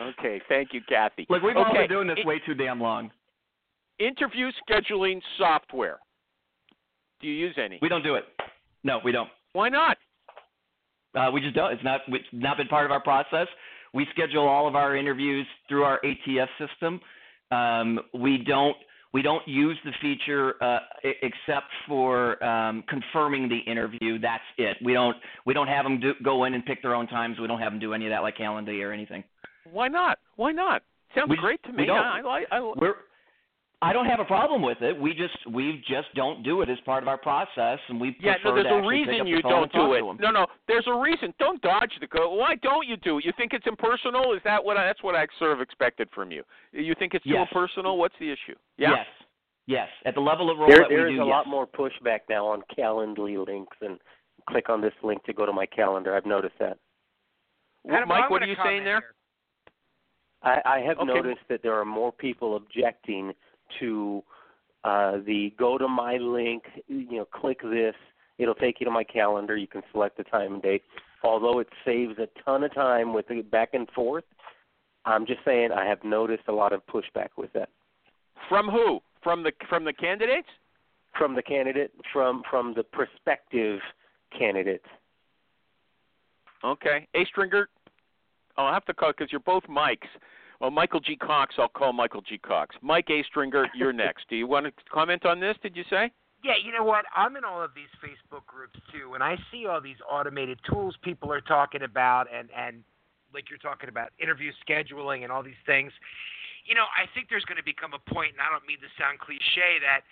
okay. 0.18 0.40
Thank 0.48 0.68
you, 0.72 0.80
Kathy. 0.88 1.26
Look, 1.28 1.42
we've 1.42 1.56
all 1.56 1.72
been 1.72 1.88
doing 1.88 2.06
this 2.06 2.18
i- 2.24 2.26
way 2.26 2.40
too 2.46 2.54
damn 2.54 2.80
long. 2.80 3.10
interview 3.98 4.50
scheduling 4.68 5.20
software. 5.38 5.98
Do 7.20 7.26
you 7.26 7.34
use 7.34 7.56
any? 7.62 7.78
We 7.82 7.88
don't 7.88 8.02
do 8.04 8.14
it. 8.14 8.24
No, 8.84 9.00
we 9.04 9.12
don't. 9.12 9.28
Why 9.52 9.68
not? 9.68 9.98
Uh, 11.14 11.30
we 11.32 11.40
just 11.40 11.54
don't. 11.54 11.72
It's 11.72 11.82
not. 11.84 12.00
It's 12.08 12.24
not 12.32 12.56
been 12.56 12.68
part 12.68 12.84
of 12.86 12.92
our 12.92 13.02
process. 13.02 13.46
We 13.92 14.06
schedule 14.12 14.46
all 14.46 14.68
of 14.68 14.76
our 14.76 14.96
interviews 14.96 15.46
through 15.68 15.82
our 15.84 16.00
ATS 16.04 16.50
system. 16.58 17.00
Um, 17.50 18.00
we 18.14 18.38
don't. 18.38 18.76
We 19.12 19.22
don't 19.22 19.46
use 19.48 19.76
the 19.84 19.90
feature 20.00 20.54
uh, 20.62 20.78
except 21.02 21.66
for 21.88 22.42
um, 22.44 22.84
confirming 22.88 23.48
the 23.48 23.58
interview. 23.68 24.20
That's 24.20 24.44
it. 24.56 24.76
We 24.84 24.92
don't. 24.92 25.16
We 25.46 25.52
don't 25.54 25.66
have 25.66 25.84
them 25.84 25.98
do, 25.98 26.12
go 26.22 26.44
in 26.44 26.54
and 26.54 26.64
pick 26.64 26.80
their 26.80 26.94
own 26.94 27.08
times. 27.08 27.38
We 27.40 27.48
don't 27.48 27.58
have 27.58 27.72
them 27.72 27.80
do 27.80 27.92
any 27.92 28.06
of 28.06 28.10
that 28.10 28.22
like 28.22 28.36
Calendly 28.36 28.80
or 28.86 28.92
anything. 28.92 29.24
Why 29.72 29.88
not? 29.88 30.18
Why 30.36 30.52
not? 30.52 30.82
Sounds 31.16 31.28
We- 31.28 31.36
great 31.38 31.60
to 31.64 31.70
we 31.72 31.78
me. 31.78 31.86
don't. 31.86 31.98
I, 31.98 32.20
I, 32.20 32.44
I, 32.56 32.60
We're 32.76 32.94
I 33.82 33.94
don't 33.94 34.04
have 34.04 34.20
a 34.20 34.24
problem 34.26 34.60
with 34.60 34.82
it. 34.82 34.98
We 35.00 35.14
just 35.14 35.34
we 35.50 35.82
just 35.88 36.08
don't 36.14 36.42
do 36.42 36.60
it 36.60 36.68
as 36.68 36.78
part 36.84 37.02
of 37.02 37.08
our 37.08 37.16
process, 37.16 37.78
and 37.88 37.98
we 37.98 38.14
Yeah, 38.20 38.32
no, 38.44 38.52
prefer 38.52 38.54
there's 38.62 38.66
to 38.66 38.74
a 38.74 38.80
pick 38.82 38.90
reason 38.90 39.14
up 39.20 39.24
the 39.24 39.30
you 39.30 39.40
phone 39.42 39.50
don't 39.52 39.62
and 39.62 39.72
talk 39.72 39.80
do 39.90 39.98
to 39.98 40.06
it. 40.06 40.10
'em. 40.10 40.18
No, 40.20 40.30
no, 40.30 40.46
there's 40.68 40.86
a 40.86 40.92
reason. 40.94 41.32
Don't 41.38 41.62
dodge 41.62 41.92
the 41.98 42.06
code. 42.06 42.36
Why 42.38 42.56
don't 42.56 42.86
you 42.86 42.96
do 42.98 43.18
it? 43.18 43.24
You 43.24 43.32
think 43.38 43.54
it's 43.54 43.66
impersonal? 43.66 44.34
Is 44.34 44.42
that 44.44 44.62
what 44.62 44.76
I, 44.76 44.84
that's 44.84 45.02
what 45.02 45.14
I 45.14 45.26
sort 45.38 45.52
of 45.52 45.62
expected 45.62 46.10
from 46.14 46.30
you? 46.30 46.42
You 46.72 46.94
think 46.98 47.14
it's 47.14 47.24
too 47.24 47.30
Yes. 47.30 47.48
impersonal? 47.50 47.96
What's 47.96 48.14
the 48.20 48.30
issue? 48.30 48.54
Yeah. 48.76 48.90
Yes, 48.90 49.06
yes. 49.66 49.88
At 50.04 50.14
the 50.14 50.20
level 50.20 50.50
of 50.50 50.58
role 50.58 50.68
There, 50.68 50.80
that 50.80 50.90
we 50.90 50.96
do. 50.96 51.00
there 51.02 51.08
is 51.08 51.14
a 51.18 51.24
yes. 51.24 51.26
lot 51.26 51.46
more 51.46 51.66
pushback 51.66 52.20
now 52.28 52.46
on 52.46 52.62
Calendly 52.76 53.38
links 53.46 53.78
and 53.80 53.98
click 54.46 54.68
on 54.68 54.82
this 54.82 54.94
link 55.02 55.24
to 55.24 55.32
go 55.32 55.46
to 55.46 55.52
my 55.54 55.64
calendar. 55.64 56.14
I've 56.14 56.26
noticed 56.26 56.58
that. 56.58 56.76
Adam, 57.88 58.12
I 58.12 58.20
Mike, 58.20 58.30
what 58.30 58.42
are 58.42 58.46
you 58.46 58.56
saying 58.62 58.84
there? 58.84 59.00
here. 59.00 59.14
I, 60.42 60.60
I 60.66 60.80
have 60.80 60.98
Okay. 60.98 61.06
noticed 61.06 61.40
that 61.48 61.62
there 61.62 61.78
are 61.80 61.84
more 61.86 62.12
people 62.12 62.56
objecting 62.56 63.32
to 63.78 64.22
uh, 64.84 65.18
the 65.26 65.52
go 65.58 65.78
to 65.78 65.88
my 65.88 66.16
link, 66.16 66.64
you 66.88 67.18
know, 67.18 67.24
click 67.24 67.60
this, 67.62 67.94
it'll 68.38 68.54
take 68.54 68.80
you 68.80 68.84
to 68.86 68.90
my 68.90 69.04
calendar. 69.04 69.56
You 69.56 69.66
can 69.66 69.82
select 69.92 70.16
the 70.16 70.24
time 70.24 70.54
and 70.54 70.62
date. 70.62 70.82
Although 71.22 71.58
it 71.58 71.68
saves 71.84 72.18
a 72.18 72.28
ton 72.44 72.64
of 72.64 72.74
time 72.74 73.12
with 73.12 73.28
the 73.28 73.42
back 73.42 73.70
and 73.74 73.88
forth, 73.90 74.24
I'm 75.04 75.26
just 75.26 75.40
saying 75.44 75.70
I 75.72 75.84
have 75.86 76.02
noticed 76.02 76.44
a 76.48 76.52
lot 76.52 76.72
of 76.72 76.80
pushback 76.86 77.28
with 77.36 77.52
that 77.52 77.68
From 78.48 78.68
who? 78.68 79.00
From 79.22 79.42
the 79.42 79.52
from 79.68 79.84
the 79.84 79.92
candidates? 79.92 80.48
from 81.18 81.34
the 81.34 81.42
candidate, 81.42 81.92
from 82.12 82.42
from 82.50 82.74
the 82.74 82.82
prospective 82.82 83.80
candidates. 84.36 84.86
Okay. 86.64 87.06
A 87.14 87.24
Stringer. 87.26 87.68
I'll 88.56 88.72
have 88.72 88.84
to 88.86 88.94
call 88.94 89.12
because 89.12 89.32
you're 89.32 89.40
both 89.40 89.64
Mikes. 89.68 90.08
Well, 90.60 90.70
Michael 90.70 91.00
G. 91.00 91.16
Cox. 91.16 91.54
I'll 91.58 91.68
call 91.68 91.92
Michael 91.92 92.20
G. 92.20 92.36
Cox. 92.36 92.76
Mike 92.82 93.08
A. 93.10 93.24
Stringer, 93.24 93.66
you're 93.74 93.94
next. 93.94 94.28
Do 94.28 94.36
you 94.36 94.46
want 94.46 94.66
to 94.66 94.72
comment 94.92 95.24
on 95.24 95.40
this? 95.40 95.56
Did 95.62 95.74
you 95.74 95.84
say? 95.88 96.12
Yeah, 96.44 96.54
you 96.62 96.72
know 96.72 96.84
what? 96.84 97.04
I'm 97.16 97.36
in 97.36 97.44
all 97.44 97.62
of 97.62 97.72
these 97.74 97.92
Facebook 98.00 98.46
groups 98.46 98.78
too, 98.92 99.12
and 99.14 99.22
I 99.22 99.36
see 99.50 99.66
all 99.66 99.80
these 99.80 100.00
automated 100.08 100.60
tools 100.68 100.96
people 101.02 101.32
are 101.32 101.40
talking 101.40 101.82
about, 101.82 102.28
and 102.32 102.48
and 102.56 102.84
like 103.32 103.48
you're 103.48 103.60
talking 103.60 103.88
about 103.88 104.10
interview 104.18 104.52
scheduling 104.66 105.22
and 105.22 105.32
all 105.32 105.42
these 105.42 105.60
things. 105.64 105.92
You 106.64 106.74
know, 106.74 106.84
I 106.96 107.08
think 107.14 107.28
there's 107.28 107.44
going 107.44 107.60
to 107.60 107.64
become 107.64 107.92
a 107.92 108.02
point, 108.12 108.32
and 108.36 108.40
I 108.40 108.48
don't 108.52 108.64
mean 108.68 108.80
to 108.80 108.90
sound 109.00 109.18
cliche, 109.20 109.80
that 109.80 110.04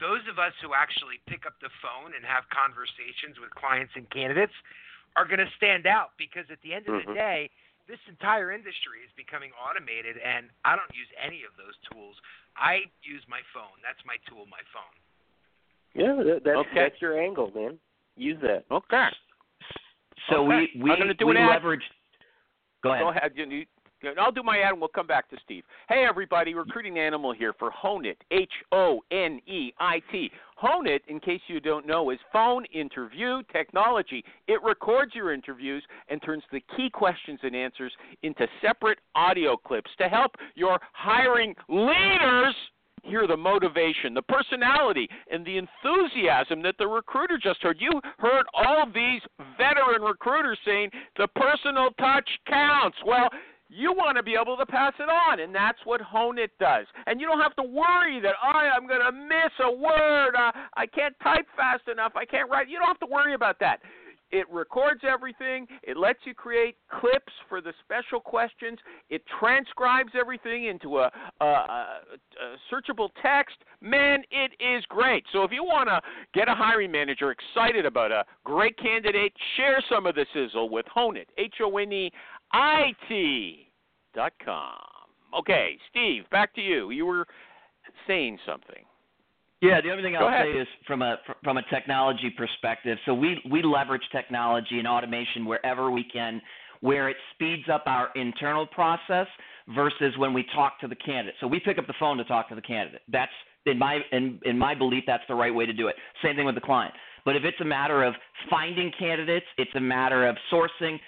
those 0.00 0.20
of 0.28 0.38
us 0.38 0.52
who 0.60 0.74
actually 0.74 1.20
pick 1.28 1.46
up 1.46 1.56
the 1.60 1.72
phone 1.80 2.12
and 2.16 2.24
have 2.24 2.44
conversations 2.52 3.40
with 3.40 3.52
clients 3.56 3.92
and 3.96 4.08
candidates 4.10 4.52
are 5.16 5.24
going 5.24 5.40
to 5.40 5.48
stand 5.56 5.86
out 5.86 6.12
because 6.18 6.44
at 6.50 6.60
the 6.62 6.74
end 6.74 6.88
of 6.88 6.98
the 7.04 7.12
Mhm. 7.12 7.14
day, 7.14 7.50
this 7.88 8.00
entire 8.08 8.52
industry 8.52 9.04
is 9.04 9.12
becoming 9.16 9.52
automated, 9.60 10.16
and 10.16 10.48
I 10.64 10.76
don't 10.76 10.90
use 10.96 11.08
any 11.20 11.44
of 11.44 11.52
those 11.60 11.76
tools. 11.92 12.16
I 12.56 12.88
use 13.04 13.22
my 13.28 13.44
phone. 13.52 13.76
That's 13.84 14.00
my 14.08 14.16
tool, 14.28 14.48
my 14.48 14.62
phone. 14.72 14.96
Yeah, 15.94 16.16
that, 16.24 16.44
that's 16.44 16.58
Okay. 16.68 16.74
that's 16.74 16.98
your 17.00 17.20
angle, 17.20 17.52
man. 17.54 17.78
Use 18.16 18.40
that. 18.42 18.64
Okay. 18.70 19.08
So 20.30 20.46
Okay. 20.46 20.72
we 20.74 20.82
we 20.82 20.90
I'm 20.90 20.98
gonna 20.98 21.14
do 21.14 21.26
we 21.26 21.36
an 21.36 21.44
ad. 21.44 21.62
Go 21.62 22.92
ahead. 22.92 23.02
Go 23.02 23.10
ahead. 23.10 23.32
You, 23.34 23.44
you, 23.46 23.66
I'll 24.18 24.32
do 24.32 24.42
my 24.42 24.58
ad 24.58 24.72
and 24.72 24.80
we'll 24.80 24.88
come 24.88 25.06
back 25.06 25.28
to 25.30 25.36
Steve. 25.44 25.64
Hey, 25.88 26.04
everybody, 26.08 26.54
Recruiting 26.54 26.98
Animal 26.98 27.32
here 27.32 27.54
for 27.58 27.70
Honeit, 27.70 28.16
H 28.30 28.52
O 28.72 29.00
N 29.10 29.40
E 29.46 29.72
I 29.78 30.00
T. 30.10 30.30
Honeit, 30.56 31.02
in 31.08 31.20
case 31.20 31.40
you 31.48 31.60
don't 31.60 31.86
know, 31.86 32.10
is 32.10 32.18
phone 32.32 32.64
interview 32.66 33.42
technology. 33.52 34.24
It 34.46 34.62
records 34.62 35.14
your 35.14 35.32
interviews 35.32 35.82
and 36.08 36.22
turns 36.22 36.42
the 36.52 36.62
key 36.76 36.90
questions 36.90 37.40
and 37.42 37.54
answers 37.56 37.92
into 38.22 38.46
separate 38.62 38.98
audio 39.14 39.56
clips 39.56 39.90
to 39.98 40.08
help 40.08 40.32
your 40.54 40.78
hiring 40.92 41.54
leaders 41.68 42.54
hear 43.04 43.26
the 43.26 43.36
motivation, 43.36 44.14
the 44.14 44.22
personality, 44.22 45.08
and 45.30 45.44
the 45.44 45.58
enthusiasm 45.58 46.62
that 46.62 46.76
the 46.78 46.86
recruiter 46.86 47.38
just 47.38 47.62
heard. 47.62 47.76
You 47.78 48.00
heard 48.18 48.44
all 48.54 48.86
these 48.86 49.20
veteran 49.58 50.02
recruiters 50.02 50.58
saying 50.64 50.90
the 51.16 51.28
personal 51.36 51.90
touch 52.00 52.28
counts. 52.48 52.96
Well, 53.06 53.28
you 53.68 53.92
want 53.92 54.16
to 54.16 54.22
be 54.22 54.36
able 54.40 54.56
to 54.56 54.66
pass 54.66 54.92
it 54.98 55.08
on, 55.08 55.40
and 55.40 55.54
that's 55.54 55.78
what 55.84 56.00
Honeit 56.00 56.50
does. 56.60 56.86
And 57.06 57.20
you 57.20 57.26
don't 57.26 57.40
have 57.40 57.56
to 57.56 57.62
worry 57.62 58.20
that 58.20 58.34
I 58.42 58.68
am 58.76 58.86
going 58.86 59.00
to 59.00 59.12
miss 59.12 59.52
a 59.62 59.70
word. 59.70 60.34
Uh, 60.36 60.52
I 60.76 60.86
can't 60.86 61.14
type 61.22 61.46
fast 61.56 61.88
enough. 61.90 62.12
I 62.14 62.24
can't 62.24 62.50
write. 62.50 62.68
You 62.68 62.78
don't 62.78 62.88
have 62.88 63.00
to 63.00 63.06
worry 63.06 63.34
about 63.34 63.58
that. 63.60 63.80
It 64.30 64.46
records 64.50 65.02
everything. 65.08 65.68
It 65.84 65.96
lets 65.96 66.18
you 66.24 66.34
create 66.34 66.76
clips 66.90 67.32
for 67.48 67.60
the 67.60 67.72
special 67.84 68.18
questions. 68.18 68.80
It 69.08 69.22
transcribes 69.38 70.10
everything 70.18 70.64
into 70.64 70.98
a, 70.98 71.12
a, 71.40 71.44
a, 71.44 71.46
a 71.46 72.56
searchable 72.72 73.10
text. 73.22 73.56
Man, 73.80 74.24
it 74.32 74.50
is 74.60 74.84
great. 74.88 75.24
So 75.32 75.44
if 75.44 75.52
you 75.52 75.62
want 75.62 75.88
to 75.88 76.00
get 76.32 76.48
a 76.48 76.54
hiring 76.54 76.90
manager 76.90 77.30
excited 77.30 77.86
about 77.86 78.10
a 78.10 78.24
great 78.42 78.76
candidate, 78.76 79.32
share 79.56 79.80
some 79.88 80.04
of 80.04 80.16
the 80.16 80.26
sizzle 80.34 80.68
with 80.68 80.86
Honeit, 80.92 81.28
H 81.38 81.54
O 81.62 81.76
N 81.76 81.92
E 81.92 82.10
I 82.54 82.92
T 83.08 83.66
dot 84.14 84.32
com. 84.44 84.78
Okay, 85.36 85.76
Steve, 85.90 86.22
back 86.30 86.54
to 86.54 86.60
you. 86.60 86.90
You 86.90 87.04
were 87.04 87.26
saying 88.06 88.38
something. 88.46 88.84
Yeah, 89.60 89.80
the 89.80 89.90
only 89.90 90.04
thing 90.04 90.12
Go 90.12 90.26
I'll 90.26 90.28
ahead. 90.28 90.46
say 90.54 90.60
is 90.60 90.68
from 90.86 91.02
a 91.02 91.16
from 91.42 91.56
a 91.56 91.62
technology 91.68 92.30
perspective. 92.36 92.96
So 93.06 93.14
we 93.14 93.42
we 93.50 93.62
leverage 93.62 94.02
technology 94.12 94.78
and 94.78 94.86
automation 94.86 95.44
wherever 95.46 95.90
we 95.90 96.04
can, 96.04 96.40
where 96.80 97.08
it 97.08 97.16
speeds 97.34 97.68
up 97.72 97.82
our 97.86 98.10
internal 98.14 98.66
process 98.66 99.26
versus 99.74 100.16
when 100.18 100.32
we 100.32 100.44
talk 100.54 100.78
to 100.80 100.86
the 100.86 100.94
candidate. 100.96 101.34
So 101.40 101.48
we 101.48 101.58
pick 101.58 101.78
up 101.78 101.88
the 101.88 101.94
phone 101.98 102.18
to 102.18 102.24
talk 102.24 102.48
to 102.50 102.54
the 102.54 102.62
candidate. 102.62 103.02
That's 103.08 103.32
in 103.66 103.78
my 103.78 103.98
in 104.12 104.38
in 104.44 104.56
my 104.56 104.76
belief 104.76 105.02
that's 105.08 105.24
the 105.26 105.34
right 105.34 105.52
way 105.52 105.66
to 105.66 105.72
do 105.72 105.88
it. 105.88 105.96
Same 106.22 106.36
thing 106.36 106.46
with 106.46 106.54
the 106.54 106.60
client. 106.60 106.94
But 107.24 107.34
if 107.34 107.42
it's 107.44 107.60
a 107.60 107.64
matter 107.64 108.04
of 108.04 108.14
finding 108.50 108.92
candidates, 108.96 109.46
it's 109.56 109.74
a 109.74 109.80
matter 109.80 110.28
of 110.28 110.36
sourcing, 110.52 110.98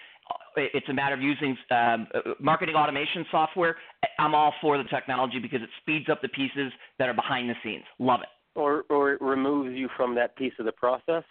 it's 0.57 0.89
a 0.89 0.93
matter 0.93 1.15
of 1.15 1.21
using 1.21 1.57
um, 1.71 2.07
uh, 2.15 2.21
marketing 2.41 2.75
automation 2.75 3.25
software. 3.31 3.77
I'm 4.19 4.35
all 4.35 4.55
for 4.61 4.79
the 4.79 4.85
technology 4.85 5.39
because 5.39 5.63
it 5.63 5.69
speeds 5.83 6.09
up 6.11 6.23
the 6.23 6.29
pieces 6.29 6.73
that 6.99 7.09
are 7.09 7.15
behind 7.15 7.51
the 7.51 7.55
scenes. 7.63 7.85
Love 7.99 8.21
it. 8.23 8.29
Or 8.59 8.85
or 8.89 9.13
it 9.13 9.21
removes 9.21 9.77
you 9.77 9.89
from 9.97 10.15
that 10.15 10.35
piece 10.37 10.55
of 10.59 10.65
the 10.65 10.73
process. 10.73 11.25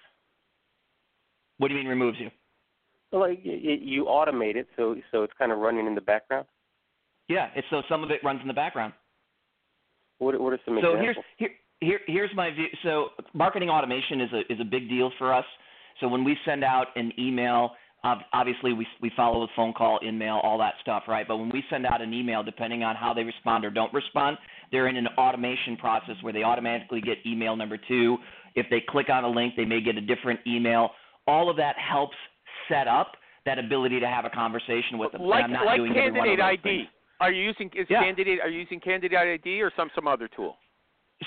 What 1.57 1.69
do 1.69 1.73
you 1.73 1.79
mean 1.79 1.87
removes 1.87 2.17
you? 2.19 2.29
Like 3.11 3.39
it, 3.43 3.81
you 3.81 4.05
automate 4.05 4.55
it, 4.55 4.67
so 4.75 4.95
so 5.11 5.23
it's 5.23 5.33
kind 5.37 5.51
of 5.51 5.59
running 5.59 5.87
in 5.87 5.95
the 5.95 6.01
background. 6.01 6.45
Yeah, 7.27 7.49
it's 7.55 7.67
so 7.69 7.81
some 7.89 8.03
of 8.03 8.11
it 8.11 8.23
runs 8.23 8.41
in 8.41 8.47
the 8.47 8.53
background. 8.53 8.93
What 10.19 10.39
what 10.39 10.53
are 10.53 10.59
some 10.65 10.77
So 10.81 10.95
examples? 10.95 11.25
here's 11.37 11.49
here, 11.49 11.49
here 11.79 11.99
here's 12.07 12.31
my 12.35 12.51
view. 12.51 12.67
So 12.83 13.09
marketing 13.33 13.69
automation 13.69 14.21
is 14.21 14.29
a 14.33 14.53
is 14.53 14.59
a 14.59 14.65
big 14.65 14.87
deal 14.89 15.11
for 15.17 15.33
us. 15.33 15.45
So 15.99 16.07
when 16.07 16.23
we 16.23 16.37
send 16.45 16.63
out 16.63 16.87
an 16.95 17.11
email, 17.17 17.71
obviously 18.33 18.73
we 18.73 18.87
we 19.01 19.11
follow 19.15 19.41
with 19.41 19.49
phone 19.55 19.73
call, 19.73 19.99
email, 20.03 20.39
all 20.43 20.57
that 20.59 20.75
stuff, 20.81 21.03
right? 21.07 21.27
But 21.27 21.37
when 21.37 21.49
we 21.49 21.63
send 21.69 21.85
out 21.85 22.01
an 22.01 22.13
email, 22.13 22.43
depending 22.43 22.83
on 22.83 22.95
how 22.95 23.13
they 23.13 23.23
respond 23.23 23.65
or 23.65 23.69
don't 23.69 23.93
respond, 23.93 24.37
they're 24.71 24.87
in 24.87 24.97
an 24.97 25.07
automation 25.17 25.77
process 25.77 26.15
where 26.21 26.33
they 26.33 26.43
automatically 26.43 27.01
get 27.01 27.17
email 27.25 27.55
number 27.55 27.77
two. 27.77 28.17
If 28.55 28.67
they 28.69 28.81
click 28.87 29.09
on 29.09 29.23
a 29.23 29.29
link, 29.29 29.55
they 29.55 29.65
may 29.65 29.81
get 29.81 29.97
a 29.97 30.01
different 30.01 30.39
email. 30.47 30.91
All 31.27 31.49
of 31.49 31.57
that 31.57 31.75
helps 31.77 32.15
set 32.69 32.87
up 32.87 33.13
that 33.45 33.59
ability 33.59 33.99
to 33.99 34.07
have 34.07 34.25
a 34.25 34.29
conversation 34.29 34.97
with 34.97 35.11
them. 35.11 35.21
Like 35.21 35.43
I'm 35.43 35.51
not 35.51 35.65
like 35.65 35.77
doing 35.77 35.91
every 35.91 36.11
one 36.11 36.27
of 36.29 36.37
candidate 36.37 36.45
ID. 36.45 36.61
things. 36.63 36.89
Are 37.19 37.31
you 37.31 37.43
using 37.43 37.71
is 37.75 37.87
Yeah. 37.89 38.01
candidate 38.01 38.39
are 38.41 38.49
you 38.49 38.59
using 38.59 38.79
candidate 38.79 39.17
ID 39.17 39.61
or 39.61 39.71
some 39.75 39.89
some 39.95 40.07
other 40.07 40.27
tool? 40.27 40.57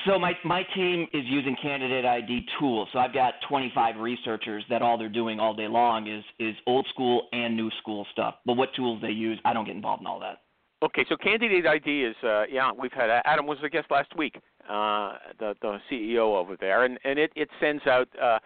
So 0.07 0.19
my 0.19 0.33
my 0.45 0.63
team 0.75 1.07
is 1.15 1.25
using 1.27 1.57
candidate 1.61 2.05
ID 2.05 2.47
tools. 2.59 2.89
So 2.93 2.99
I've 2.99 3.15
got 3.15 3.35
25 3.49 3.97
researchers 3.97 4.63
that 4.69 4.83
all 4.83 4.99
they're 4.99 5.09
doing 5.09 5.41
all 5.41 5.55
day 5.55 5.67
long 5.69 6.07
is 6.07 6.25
is 6.39 6.55
old 6.67 6.87
school 6.93 7.29
and 7.33 7.57
new 7.57 7.71
school 7.81 8.07
stuff. 8.13 8.37
But 8.45 8.57
what 8.57 8.75
tools 8.75 9.01
they 9.01 9.11
use, 9.11 9.41
I 9.45 9.53
don't 9.53 9.65
get 9.65 9.77
involved 9.77 10.03
in 10.03 10.07
all 10.07 10.21
that. 10.21 10.43
Okay, 10.83 11.05
so 11.09 11.17
candidate 11.17 11.67
ID 11.67 12.05
is 12.05 12.17
uh, 12.23 12.45
yeah 12.51 12.71
we've 12.79 12.93
had 12.93 13.09
Adam 13.25 13.47
was 13.47 13.59
a 13.65 13.69
guest 13.69 13.87
last 13.91 14.15
week, 14.17 14.37
uh, 14.69 15.15
the 15.39 15.55
the 15.63 15.79
CEO 15.91 16.37
over 16.37 16.57
there, 16.61 16.85
and 16.85 16.99
and 17.05 17.19
it 17.19 17.33
it 17.35 17.49
sends 17.59 17.87
out. 17.87 18.09
Uh, 18.21 18.39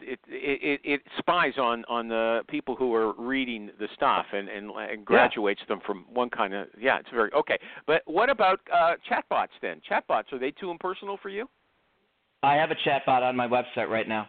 it, 0.00 0.18
it 0.28 0.80
it 0.84 1.00
spies 1.18 1.54
on 1.58 1.84
on 1.88 2.08
the 2.08 2.42
people 2.48 2.74
who 2.74 2.92
are 2.94 3.12
reading 3.18 3.70
the 3.78 3.88
stuff 3.94 4.26
and 4.32 4.48
and, 4.48 4.70
and 4.70 5.04
graduates 5.04 5.60
them 5.68 5.80
from 5.86 6.04
one 6.12 6.28
kind 6.30 6.54
of 6.54 6.66
yeah 6.78 6.98
it's 6.98 7.08
very 7.14 7.30
okay 7.32 7.58
but 7.86 8.02
what 8.06 8.28
about 8.28 8.60
uh 8.72 8.94
chatbots 9.10 9.48
then 9.62 9.80
chatbots 9.88 10.32
are 10.32 10.38
they 10.38 10.50
too 10.50 10.70
impersonal 10.70 11.18
for 11.22 11.28
you 11.28 11.48
I 12.42 12.54
have 12.54 12.70
a 12.70 12.76
chatbot 12.88 13.22
on 13.22 13.34
my 13.34 13.48
website 13.48 13.88
right 13.88 14.08
now. 14.08 14.28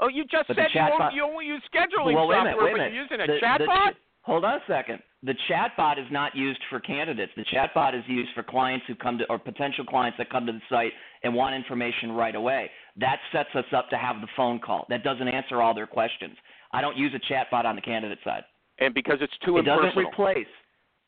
oh 0.00 0.08
you 0.08 0.24
just 0.24 0.48
But 0.48 0.56
said 0.56 0.68
you, 0.74 0.80
only, 0.80 1.14
you 1.14 1.24
only 1.24 1.46
use 1.46 1.62
scheduling 1.74 2.14
well, 2.14 2.26
wait 2.28 2.36
a 2.36 2.44
software 2.50 2.54
minute, 2.54 2.64
wait 2.64 2.72
a 2.72 2.76
but 2.76 2.92
you're 2.92 3.02
using 3.02 3.20
a 3.20 3.26
The- 3.26 3.38
chatbot 3.46 3.92
ch- 3.92 3.96
hold 4.22 4.44
on 4.44 4.54
a 4.54 4.60
second. 4.66 5.00
The 5.22 5.34
chatbot 5.50 5.98
is 5.98 6.06
not 6.12 6.36
used 6.36 6.60
for 6.70 6.78
candidates. 6.78 7.32
The 7.36 7.44
chatbot 7.44 7.98
is 7.98 8.04
used 8.06 8.30
for 8.34 8.42
clients 8.42 8.84
who 8.86 8.94
come 8.94 9.18
to 9.18 9.24
or 9.30 9.38
potential 9.38 9.84
clients 9.84 10.18
that 10.18 10.30
come 10.30 10.46
to 10.46 10.52
the 10.52 10.60
site 10.68 10.92
and 11.22 11.34
want 11.34 11.54
information 11.54 12.12
right 12.12 12.34
away. 12.34 12.70
That 12.98 13.18
sets 13.32 13.50
us 13.54 13.64
up 13.74 13.90
to 13.90 13.96
have 13.96 14.20
the 14.20 14.28
phone 14.36 14.58
call. 14.58 14.86
That 14.88 15.04
doesn't 15.04 15.28
answer 15.28 15.60
all 15.60 15.74
their 15.74 15.86
questions. 15.86 16.36
I 16.72 16.80
don't 16.80 16.96
use 16.96 17.12
a 17.14 17.32
chatbot 17.32 17.64
on 17.64 17.76
the 17.76 17.82
candidate 17.82 18.18
side. 18.24 18.44
and 18.78 18.92
because 18.94 19.18
it's 19.20 19.36
too 19.44 19.58
it 19.58 19.62
doesn't 19.62 19.96
replace. 19.96 20.46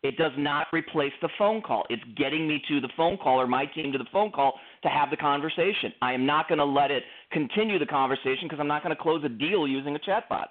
It 0.05 0.17
does 0.17 0.33
not 0.39 0.69
replace 0.73 1.13
the 1.21 1.29
phone 1.39 1.61
call. 1.61 1.85
It's 1.91 2.03
getting 2.17 2.47
me 2.47 2.63
to 2.69 2.81
the 2.81 2.89
phone 2.97 3.17
call 3.17 3.41
or 3.41 3.49
my 3.49 3.67
team 3.67 3.91
to 3.91 3.99
the 3.99 4.07
phone 4.13 4.31
call 4.31 4.55
to 4.85 4.89
have 4.89 5.11
the 5.11 5.17
conversation. 5.17 5.93
I 6.01 6.13
am 6.13 6.25
not 6.25 6.47
going 6.47 6.59
to 6.59 6.65
let 6.65 6.93
it 6.93 7.03
continue 7.33 7.81
the 7.81 7.87
conversation 7.87 8.45
because 8.45 8.61
I'm 8.61 8.69
not 8.69 8.85
going 8.85 8.95
to 8.95 9.03
close 9.03 9.25
a 9.25 9.29
deal 9.29 9.67
using 9.67 9.97
a 9.97 9.99
chatbot. 9.99 10.47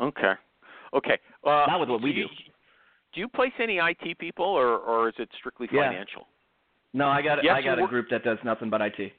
Okay. 0.00 0.32
Okay. 0.92 1.18
Uh, 1.44 1.66
Not 1.68 1.78
with 1.78 1.88
what 1.88 2.02
we 2.02 2.12
do. 2.12 2.20
You, 2.20 2.26
do. 3.14 3.20
you 3.20 3.28
place 3.28 3.52
any 3.60 3.78
IT 3.78 4.18
people, 4.18 4.44
or 4.44 4.78
or 4.78 5.08
is 5.08 5.14
it 5.18 5.28
strictly 5.38 5.68
financial? 5.68 6.22
Yeah. 6.22 6.98
No, 6.98 7.08
I 7.08 7.22
got 7.22 7.44
Yes, 7.44 7.54
I 7.56 7.62
got 7.62 7.78
a 7.78 7.86
group 7.86 8.06
that 8.10 8.24
does 8.24 8.38
nothing 8.44 8.70
but 8.70 8.80
IT. 8.80 9.12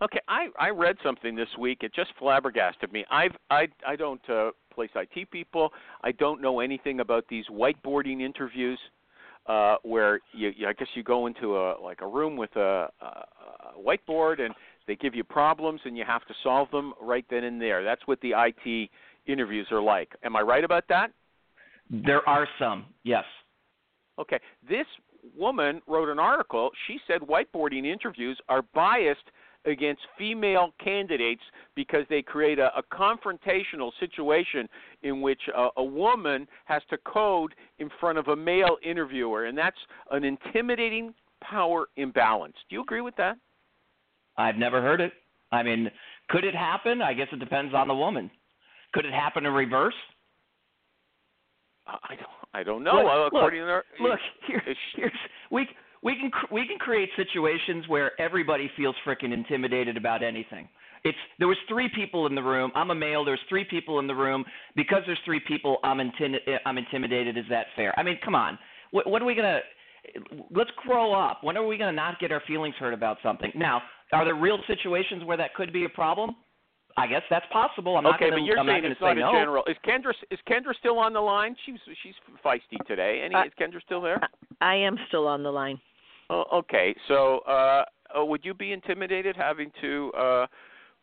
Okay, 0.00 0.20
I 0.28 0.46
I 0.58 0.70
read 0.70 0.96
something 1.02 1.34
this 1.34 1.48
week. 1.58 1.78
It 1.82 1.92
just 1.94 2.10
flabbergasted 2.18 2.92
me. 2.92 3.04
I've 3.10 3.36
I 3.50 3.66
I 3.86 3.96
don't 3.96 4.20
uh, 4.30 4.50
place 4.72 4.90
IT 4.94 5.30
people. 5.30 5.70
I 6.04 6.12
don't 6.12 6.40
know 6.40 6.60
anything 6.60 7.00
about 7.00 7.24
these 7.28 7.44
whiteboarding 7.50 8.20
interviews, 8.20 8.78
uh, 9.46 9.76
where 9.82 10.20
you, 10.32 10.52
you 10.56 10.68
I 10.68 10.72
guess 10.72 10.88
you 10.94 11.02
go 11.02 11.26
into 11.26 11.56
a 11.56 11.74
like 11.82 12.00
a 12.00 12.06
room 12.06 12.36
with 12.36 12.54
a, 12.54 12.88
a, 13.00 13.04
a 13.04 13.24
whiteboard 13.84 14.40
and 14.40 14.54
they 14.86 14.94
give 14.94 15.14
you 15.14 15.24
problems 15.24 15.80
and 15.84 15.96
you 15.96 16.04
have 16.06 16.24
to 16.26 16.34
solve 16.42 16.70
them 16.70 16.94
right 17.00 17.24
then 17.28 17.44
and 17.44 17.60
there. 17.60 17.82
That's 17.82 18.06
what 18.06 18.20
the 18.20 18.32
IT 18.36 18.90
interviews 19.26 19.66
are 19.70 19.82
like. 19.82 20.14
Am 20.22 20.36
I 20.36 20.40
right 20.40 20.64
about 20.64 20.84
that? 20.88 21.10
There 21.90 22.26
are 22.28 22.46
some, 22.58 22.86
yes. 23.02 23.24
Okay. 24.18 24.38
This 24.68 24.86
woman 25.36 25.80
wrote 25.86 26.08
an 26.08 26.18
article. 26.18 26.70
She 26.86 26.98
said 27.06 27.20
whiteboarding 27.20 27.86
interviews 27.86 28.38
are 28.48 28.62
biased 28.74 29.24
against 29.64 30.00
female 30.16 30.72
candidates 30.82 31.42
because 31.74 32.04
they 32.08 32.22
create 32.22 32.58
a, 32.58 32.70
a 32.76 32.82
confrontational 32.92 33.90
situation 34.00 34.68
in 35.02 35.20
which 35.20 35.40
a, 35.54 35.68
a 35.76 35.84
woman 35.84 36.46
has 36.64 36.82
to 36.90 36.96
code 36.98 37.54
in 37.78 37.90
front 38.00 38.18
of 38.18 38.28
a 38.28 38.36
male 38.36 38.76
interviewer, 38.84 39.46
and 39.46 39.56
that's 39.56 39.76
an 40.10 40.24
intimidating 40.24 41.14
power 41.40 41.86
imbalance. 41.96 42.54
Do 42.68 42.76
you 42.76 42.82
agree 42.82 43.00
with 43.00 43.16
that? 43.16 43.36
I've 44.36 44.56
never 44.56 44.80
heard 44.80 45.00
it. 45.00 45.12
I 45.50 45.62
mean, 45.62 45.90
could 46.28 46.44
it 46.44 46.54
happen? 46.54 47.02
I 47.02 47.14
guess 47.14 47.28
it 47.32 47.40
depends 47.40 47.74
on 47.74 47.88
the 47.88 47.94
woman. 47.94 48.30
Could 48.92 49.04
it 49.04 49.12
happen 49.12 49.46
in 49.46 49.52
reverse? 49.52 49.94
I 51.86 52.14
don't. 52.16 52.28
I 52.54 52.62
don't 52.62 52.82
know. 52.82 52.94
Look, 52.94 53.06
Uh, 53.06 53.18
look, 53.18 53.26
according 53.28 53.60
to 53.60 53.82
Look, 54.00 54.18
here, 54.46 54.62
here's 54.96 55.12
we 55.50 55.68
we 56.02 56.14
can 56.16 56.30
cr- 56.30 56.52
we 56.52 56.66
can 56.66 56.78
create 56.78 57.08
situations 57.16 57.84
where 57.88 58.18
everybody 58.20 58.70
feels 58.76 58.94
freaking 59.06 59.32
intimidated 59.32 59.96
about 59.96 60.22
anything. 60.22 60.68
It's 61.04 61.18
there 61.38 61.48
was 61.48 61.56
three 61.68 61.88
people 61.94 62.26
in 62.26 62.34
the 62.34 62.42
room. 62.42 62.72
I'm 62.74 62.90
a 62.90 62.94
male. 62.94 63.24
There's 63.24 63.40
three 63.48 63.64
people 63.64 63.98
in 63.98 64.06
the 64.06 64.14
room. 64.14 64.44
Because 64.74 65.02
there's 65.06 65.18
three 65.24 65.40
people, 65.46 65.78
I'm 65.84 65.98
inti- 65.98 66.58
I'm 66.66 66.78
intimidated. 66.78 67.36
Is 67.38 67.44
that 67.50 67.66
fair? 67.76 67.94
I 67.98 68.02
mean, 68.02 68.18
come 68.24 68.34
on. 68.34 68.58
What, 68.90 69.08
what 69.08 69.22
are 69.22 69.24
we 69.24 69.34
gonna? 69.34 69.60
Let's 70.50 70.70
grow 70.86 71.12
up. 71.12 71.40
When 71.42 71.56
are 71.56 71.66
we 71.66 71.76
gonna 71.76 71.92
not 71.92 72.18
get 72.18 72.32
our 72.32 72.42
feelings 72.46 72.74
hurt 72.78 72.94
about 72.94 73.18
something? 73.22 73.52
Now, 73.54 73.82
are 74.12 74.24
there 74.24 74.34
real 74.34 74.58
situations 74.66 75.24
where 75.24 75.36
that 75.36 75.54
could 75.54 75.72
be 75.72 75.84
a 75.84 75.88
problem? 75.88 76.34
I 76.96 77.06
guess 77.06 77.22
that's 77.30 77.46
possible. 77.52 77.96
I'm 77.96 78.02
not 78.02 78.16
okay, 78.16 78.30
gonna, 78.30 78.42
but 78.42 78.44
you're 78.44 78.58
I'm 78.58 78.66
saying 78.66 78.82
gonna 78.82 78.92
it's 78.92 79.00
say 79.00 79.14
not 79.14 79.16
no. 79.18 79.28
a 79.30 79.32
general. 79.40 79.64
Is 79.68 79.76
Kendra 79.86 80.12
is 80.32 80.38
Kendra 80.48 80.74
still 80.78 80.98
on 80.98 81.12
the 81.12 81.20
line? 81.20 81.54
She's 81.64 81.78
she's 82.02 82.14
feisty 82.44 82.84
today. 82.88 83.22
Any 83.24 83.34
Uh, 83.36 83.44
is 83.44 83.52
Kendra 83.60 83.80
still 83.82 84.00
there? 84.00 84.20
I 84.60 84.74
am 84.74 84.96
still 85.06 85.28
on 85.28 85.44
the 85.44 85.50
line. 85.52 85.78
Oh, 86.30 86.44
okay. 86.52 86.94
So, 87.08 87.38
uh, 87.40 87.84
uh, 88.18 88.24
would 88.24 88.44
you 88.44 88.54
be 88.54 88.72
intimidated 88.72 89.36
having 89.36 89.70
to 89.80 90.12
uh, 90.12 90.46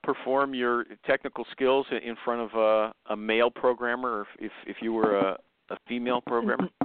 perform 0.04 0.54
your 0.54 0.86
technical 1.06 1.46
skills 1.52 1.86
in- 1.92 1.98
in 1.98 2.16
front 2.24 2.42
of 2.42 2.54
a, 2.60 3.14
a 3.14 3.16
male 3.18 3.50
programmer, 3.52 4.28
if 4.40 4.46
if, 4.46 4.52
if 4.68 4.82
you 4.82 4.94
were 4.94 5.18
a, 5.18 5.38
a 5.70 5.78
female 5.88 6.22
programmer? 6.22 6.70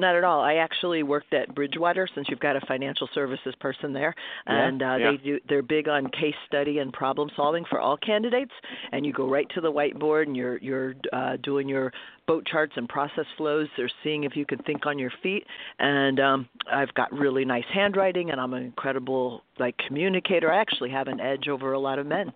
Not 0.00 0.16
at 0.16 0.24
all. 0.24 0.40
I 0.40 0.54
actually 0.54 1.02
worked 1.02 1.34
at 1.34 1.54
Bridgewater 1.54 2.08
since 2.14 2.26
you've 2.30 2.40
got 2.40 2.56
a 2.56 2.60
financial 2.66 3.06
services 3.14 3.54
person 3.60 3.92
there, 3.92 4.14
Yeah, 4.46 4.66
and 4.66 4.82
uh, 4.82 4.96
yeah. 4.96 5.10
they 5.10 5.16
do. 5.18 5.38
They're 5.46 5.62
big 5.62 5.88
on 5.88 6.06
case 6.08 6.34
study 6.46 6.78
and 6.78 6.90
problem 6.90 7.28
solving 7.36 7.66
for 7.68 7.78
all 7.78 7.98
candidates. 7.98 8.52
And 8.92 9.04
you 9.04 9.12
go 9.12 9.28
right 9.28 9.46
to 9.54 9.60
the 9.60 9.70
whiteboard, 9.70 10.22
and 10.26 10.36
you're 10.36 10.56
you're 10.58 10.94
uh, 11.12 11.36
doing 11.42 11.68
your 11.68 11.92
boat 12.26 12.46
charts 12.46 12.72
and 12.76 12.88
process 12.88 13.26
flows. 13.36 13.68
They're 13.76 13.90
seeing 14.02 14.24
if 14.24 14.36
you 14.36 14.46
can 14.46 14.58
think 14.60 14.86
on 14.86 14.98
your 14.98 15.12
feet. 15.22 15.44
And 15.78 16.18
um, 16.18 16.48
I've 16.72 16.94
got 16.94 17.12
really 17.12 17.44
nice 17.44 17.64
handwriting, 17.74 18.30
and 18.30 18.40
I'm 18.40 18.54
an 18.54 18.62
incredible 18.62 19.42
like 19.58 19.76
communicator. 19.86 20.50
I 20.50 20.62
actually 20.62 20.90
have 20.90 21.08
an 21.08 21.20
edge 21.20 21.48
over 21.48 21.74
a 21.74 21.78
lot 21.78 21.98
of 21.98 22.06
men. 22.06 22.32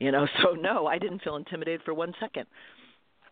You 0.00 0.10
know, 0.10 0.26
so 0.42 0.54
no, 0.54 0.88
I 0.88 0.98
didn't 0.98 1.22
feel 1.22 1.36
intimidated 1.36 1.82
for 1.84 1.94
one 1.94 2.12
second. 2.18 2.46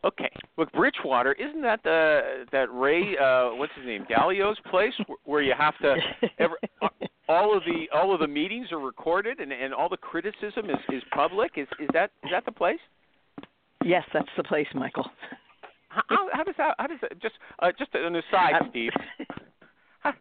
Okay. 0.05 0.30
Look, 0.57 0.72
Bridgewater, 0.72 1.32
isn't 1.34 1.62
that 1.62 1.82
the 1.84 2.44
that 2.50 2.72
Ray? 2.72 3.16
Uh, 3.16 3.55
what's 3.55 3.72
his 3.76 3.86
name? 3.86 4.05
Dalio's 4.11 4.59
place, 4.70 4.92
where 5.24 5.42
you 5.42 5.55
have 5.57 5.74
to. 5.78 5.96
Every, 6.38 6.57
all 7.28 7.57
of 7.57 7.62
the 7.64 7.86
all 7.94 8.12
of 8.12 8.20
the 8.20 8.26
meetings 8.26 8.72
are 8.72 8.80
recorded, 8.80 9.38
and 9.38 9.53
and 9.53 9.72
all 9.72 9.88
the 9.88 9.96
criticism 9.96 10.70
is 10.70 10.76
is 10.92 11.03
public. 11.14 11.53
Is 11.57 11.68
is 11.78 11.88
that 11.92 12.11
is 12.24 12.30
that 12.32 12.44
the 12.44 12.53
place? 12.53 12.80
yes, 13.84 14.05
that's 14.12 14.28
the 14.36 14.44
place, 14.44 14.66
Michael. 14.74 15.07
How, 15.88 16.28
how, 16.32 16.42
does 16.42 16.55
that? 16.57 16.74
How 16.78 16.86
does 16.86 16.98
that? 17.03 17.20
Just 17.20 17.34
uh, 17.59 17.70
just 17.78 17.94
an 17.94 18.16
aside, 18.16 18.55
Um, 18.61 18.68
Steve. 18.70 18.92
How- 20.00 20.14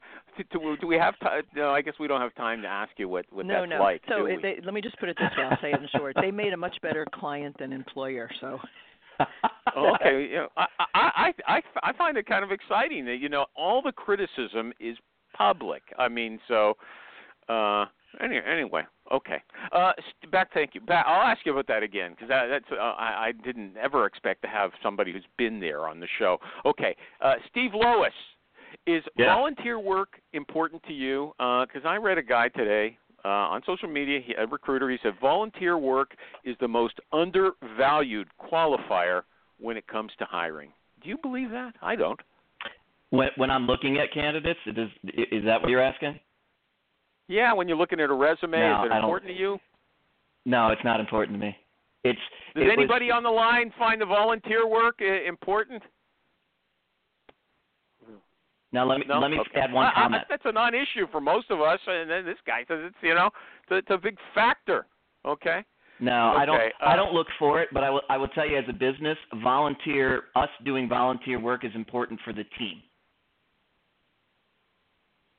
Do, 0.52 0.78
do, 0.80 0.88
we 0.88 0.96
have 0.96 1.20
time? 1.20 1.44
No, 1.56 1.72
I 1.72 1.82
guess 1.82 1.94
we 2.00 2.08
don't 2.08 2.22
have 2.22 2.34
time 2.36 2.62
to 2.62 2.68
ask 2.68 2.92
you 2.98 3.10
what 3.10 3.26
what 3.32 3.46
no, 3.46 3.62
that's 3.62 3.70
no. 3.70 3.80
like. 3.80 4.02
so 4.08 4.26
it, 4.26 4.40
they, 4.42 4.58
let 4.64 4.74
me 4.74 4.82
just 4.82 4.98
put 4.98 5.10
it 5.10 5.18
this 5.20 5.30
way. 5.38 5.44
I'll 5.44 5.58
say 5.62 5.72
it 5.72 5.80
in 5.80 5.88
short. 5.98 6.16
They 6.22 6.32
made 6.32 6.54
a 6.54 6.58
much 6.58 6.76
better 6.82 7.06
client 7.14 7.58
than 7.60 7.74
employer. 7.74 8.30
So 8.40 8.60
Oh, 9.76 9.96
okay, 9.96 10.24
you 10.30 10.36
know, 10.36 10.48
I, 10.58 10.66
I 10.94 11.34
I 11.48 11.62
I 11.84 11.94
find 11.94 12.18
it 12.18 12.26
kind 12.26 12.44
of 12.44 12.52
exciting 12.52 13.06
that 13.06 13.18
you 13.18 13.30
know 13.30 13.46
all 13.56 13.82
the 13.82 13.92
criticism 13.92 14.74
is 14.80 14.98
public. 15.34 15.84
I 15.98 16.10
mean, 16.10 16.40
so 16.48 16.74
uh 17.48 17.86
any, 18.20 18.38
anyway, 18.46 18.84
okay. 19.12 19.42
Uh 19.72 19.94
back 20.32 20.50
thank 20.54 20.76
you. 20.76 20.82
Back, 20.82 21.06
I'll 21.08 21.22
ask 21.22 21.46
you 21.46 21.54
about 21.54 21.68
that 21.68 21.84
again 21.84 22.12
because 22.12 22.28
that, 22.28 22.48
that's 22.48 22.66
uh, 22.72 22.76
I 22.84 23.28
I 23.28 23.32
didn't 23.32 23.78
ever 23.78 24.06
expect 24.06 24.42
to 24.42 24.48
have 24.50 24.72
somebody 24.84 25.14
who's 25.14 25.28
been 25.38 25.60
there 25.60 25.88
on 25.88 26.00
the 26.00 26.08
show. 26.20 26.38
Okay. 26.66 26.96
Uh 27.22 27.36
Steve 27.50 27.72
Lowisz 27.72 28.10
is 28.88 29.04
Yeah. 29.18 29.36
volunteer 29.36 29.80
work 29.80 30.20
important 30.34 30.82
to 30.84 30.94
you? 30.94 31.34
Because 31.38 31.84
I 31.86 31.96
read 31.98 32.18
a 32.18 32.24
guy 32.24 32.50
today 32.50 32.98
uh, 33.24 33.28
on 33.28 33.62
social 33.66 33.88
media, 33.90 34.20
he, 34.26 34.34
a 34.34 34.48
recruiter. 34.48 34.90
He 34.90 34.98
said 35.04 35.14
volunteer 35.20 35.78
work 35.78 36.16
is 36.44 36.56
the 36.60 36.68
most 36.68 36.96
undervalued 37.12 38.28
qualifier 38.40 39.22
when 39.60 39.78
it 39.78 39.88
comes 39.88 40.12
to 40.20 40.26
hiring. 40.26 40.72
Do 41.04 41.10
you 41.10 41.18
believe 41.22 41.50
that? 41.52 41.74
I 41.82 41.96
don't. 41.96 42.20
When 43.10 43.30
when 43.36 43.52
I'm 43.52 43.66
looking 43.68 43.98
at 43.98 44.14
candidates, 44.14 44.60
it 44.66 44.78
is 44.78 44.90
is 45.32 45.44
that 45.46 45.62
what 45.62 45.70
you're 45.70 45.82
asking? 45.82 46.20
Yeah, 47.28 47.54
when 47.54 47.68
you're 47.68 47.78
looking 47.78 48.00
at 48.00 48.10
a 48.10 48.14
resume, 48.14 48.60
No, 48.60 48.84
is 48.84 48.92
it 48.92 48.96
important 48.96 49.32
to 49.32 49.38
you? 49.38 49.58
No, 50.46 50.70
it's 50.70 50.84
not 50.84 51.00
important 51.00 51.38
to 51.40 51.46
me. 51.46 51.56
It's 52.04 52.20
Does 52.56 52.64
it 52.64 52.68
was- 52.68 52.74
anybody 52.78 53.12
on 53.12 53.24
the 53.24 53.30
line 53.30 53.72
find 53.78 54.02
the 54.02 54.06
volunteer 54.06 54.68
work 54.68 55.02
important? 55.02 55.84
Now 58.72 58.86
let 58.86 59.00
me 59.00 59.06
No. 59.08 59.20
let 59.20 59.32
me 59.32 59.40
Okay. 59.40 59.60
add 59.62 59.72
one 59.74 59.86
I- 59.86 59.90
I- 59.90 59.94
comment. 59.94 60.26
that's 60.30 60.46
a 60.46 60.52
non-issue 60.52 61.08
for 61.08 61.22
most 61.22 61.50
of 61.52 61.62
us, 61.62 61.80
and 61.88 62.10
then 62.10 62.26
this 62.26 62.40
guy 62.46 62.64
says 62.66 62.84
it's 62.86 62.98
you 63.02 63.14
know 63.14 63.28
it's 63.64 63.72
a, 63.72 63.76
it's 63.76 63.92
a 63.92 63.98
big 63.98 64.18
factor. 64.34 64.86
Okay. 65.26 65.64
No, 66.00 66.34
I 66.36 66.46
don't. 66.46 66.60
Uh, 66.60 66.70
I 66.82 66.96
don't 66.96 67.14
look 67.14 67.28
for 67.38 67.62
it, 67.62 67.70
but 67.72 67.84
I 67.84 67.90
will. 67.92 68.02
I 68.10 68.18
will 68.18 68.30
tell 68.30 68.48
you 68.48 68.58
as 68.58 68.66
a 68.68 68.74
business, 68.74 69.18
volunteer 69.44 70.24
us 70.36 70.50
doing 70.64 70.90
volunteer 70.90 71.40
work 71.40 71.64
is 71.64 71.74
important 71.76 72.20
for 72.22 72.34
the 72.34 72.44
team. 72.58 72.82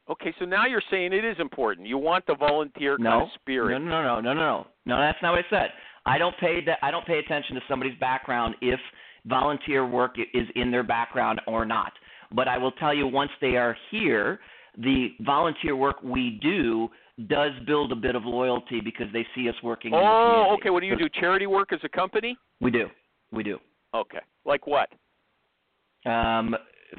Okay, 0.09 0.35
so 0.39 0.45
now 0.45 0.67
you're 0.67 0.83
saying 0.91 1.13
it 1.13 1.25
is 1.25 1.39
important. 1.39 1.87
You 1.87 1.97
want 1.97 2.27
the 2.27 2.35
volunteer 2.35 2.97
No, 2.99 3.11
kind 3.11 3.23
of 3.23 3.29
spirit. 3.41 3.79
no, 3.79 3.85
no, 3.89 4.03
no, 4.03 4.21
no, 4.21 4.33
no, 4.35 4.41
no, 4.41 4.67
no. 4.85 4.99
That's 4.99 5.21
not 5.23 5.33
what 5.33 5.45
I 5.47 5.49
said. 5.49 5.73
I 6.05 6.19
don't 6.19 6.37
pay 6.39 6.61
that. 6.65 6.79
I 6.83 6.91
don't 6.91 7.07
pay 7.07 7.19
attention 7.19 7.55
to 7.55 7.63
somebody's 7.69 7.97
background 7.99 8.57
if 8.61 8.81
volunteer 9.27 9.87
work 9.87 10.17
is 10.35 10.49
in 10.57 10.71
their 10.73 10.83
background 10.83 11.41
or 11.47 11.65
not. 11.65 11.93
But 12.35 12.49
I 12.49 12.59
will 12.59 12.73
tell 12.73 12.95
you, 12.95 13.07
once 13.07 13.31
they 13.41 13.57
are 13.57 13.77
here, 13.91 14.41
the 14.79 15.09
volunteer 15.21 15.77
work 15.77 16.03
we 16.03 16.39
do 16.43 16.89
does 17.29 17.53
build 17.67 17.93
a 17.93 17.97
bit 17.97 18.15
of 18.15 18.25
loyalty 18.25 18.81
because 18.81 19.07
they 19.13 19.27
see 19.35 19.49
us 19.49 19.55
working. 19.63 19.93
Oh, 19.95 20.57
okay. 20.59 20.71
What 20.71 20.81
do 20.81 20.87
you 20.87 20.97
do? 20.97 21.09
Charity 21.21 21.47
work 21.47 21.73
as 21.73 21.81
a 21.85 21.89
company? 21.89 22.37
We 22.61 22.71
do. 22.71 22.89
We 23.33 23.43
do. 23.43 23.59
Okay. 23.95 24.21
Like 24.45 24.67
what? 24.67 24.89
Um, 26.07 26.57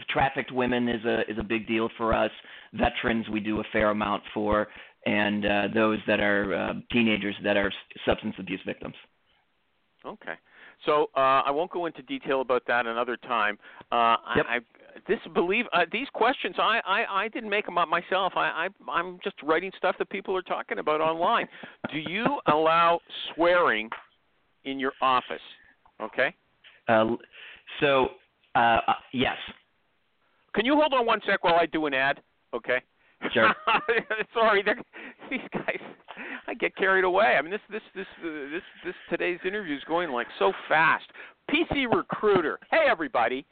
trafficked 0.10 0.52
women 0.52 0.88
is 0.88 1.04
a 1.04 1.22
is 1.30 1.38
a 1.40 1.44
big 1.44 1.68
deal 1.68 1.90
for 1.98 2.14
us. 2.14 2.32
Veterans 2.74 3.28
we 3.30 3.40
do 3.40 3.60
a 3.60 3.64
fair 3.72 3.90
amount 3.90 4.24
for, 4.34 4.68
and 5.06 5.46
uh, 5.46 5.68
those 5.74 6.00
that 6.08 6.20
are 6.20 6.54
uh, 6.54 6.74
teenagers 6.92 7.36
that 7.44 7.58
are 7.58 7.72
substance 8.06 8.36
abuse 8.40 8.62
victims. 8.66 8.96
Okay. 10.06 10.34
So 10.86 11.10
uh, 11.16 11.42
I 11.46 11.52
won't 11.52 11.72
go 11.72 11.86
into 11.86 12.02
detail 12.04 12.42
about 12.42 12.64
that 12.68 12.86
another 12.86 13.18
time. 13.18 13.58
Uh, 13.92 14.18
Yep. 14.36 14.46
I 14.50 14.60
this 15.08 15.20
believe 15.34 15.66
uh, 15.74 15.86
these 15.92 16.08
questions 16.14 16.56
I, 16.60 16.80
I 16.86 17.24
I 17.24 17.28
didn't 17.28 17.50
make 17.50 17.66
them 17.66 17.78
up 17.78 17.88
myself. 17.88 18.34
I, 18.36 18.68
I 18.88 18.92
I'm 18.92 19.20
just 19.24 19.36
writing 19.44 19.72
stuff 19.78 19.96
that 20.00 20.10
people 20.10 20.36
are 20.36 20.42
talking 20.42 20.80
about 20.80 21.02
online. 21.02 21.48
Do 21.92 22.00
you 22.00 22.26
allow 22.48 23.00
swearing 23.34 23.90
in 24.66 24.80
your 24.80 24.94
office? 25.02 25.42
Okay. 26.02 26.34
Uh, 26.88 27.16
so 27.80 28.10
uh, 28.56 28.80
uh, 28.88 28.94
yes, 29.14 29.38
Can 30.54 30.66
you 30.66 30.76
hold 30.76 30.94
on 30.94 31.06
one 31.06 31.22
sec 31.26 31.44
while 31.44 31.56
I 31.56 31.66
do 31.66 31.86
an 31.86 31.94
ad? 31.94 32.22
Okay. 32.54 32.82
Sure. 33.34 33.54
Sorry, 34.34 34.64
these 35.30 35.40
guys. 35.54 35.80
I 36.48 36.54
get 36.54 36.76
carried 36.76 37.06
away. 37.06 37.36
I 37.38 37.42
mean, 37.42 37.52
this 37.52 37.62
this 37.72 37.82
this 37.96 38.06
uh, 38.22 38.28
this 38.52 38.62
this 38.86 38.96
today's 39.10 39.40
interview 39.46 39.76
is 39.76 39.84
going 39.88 40.12
like 40.12 40.28
so 40.40 40.52
fast. 40.68 41.06
PC 41.50 41.86
Recruiter. 41.94 42.60
Hey, 42.70 42.86
everybody. 42.90 43.46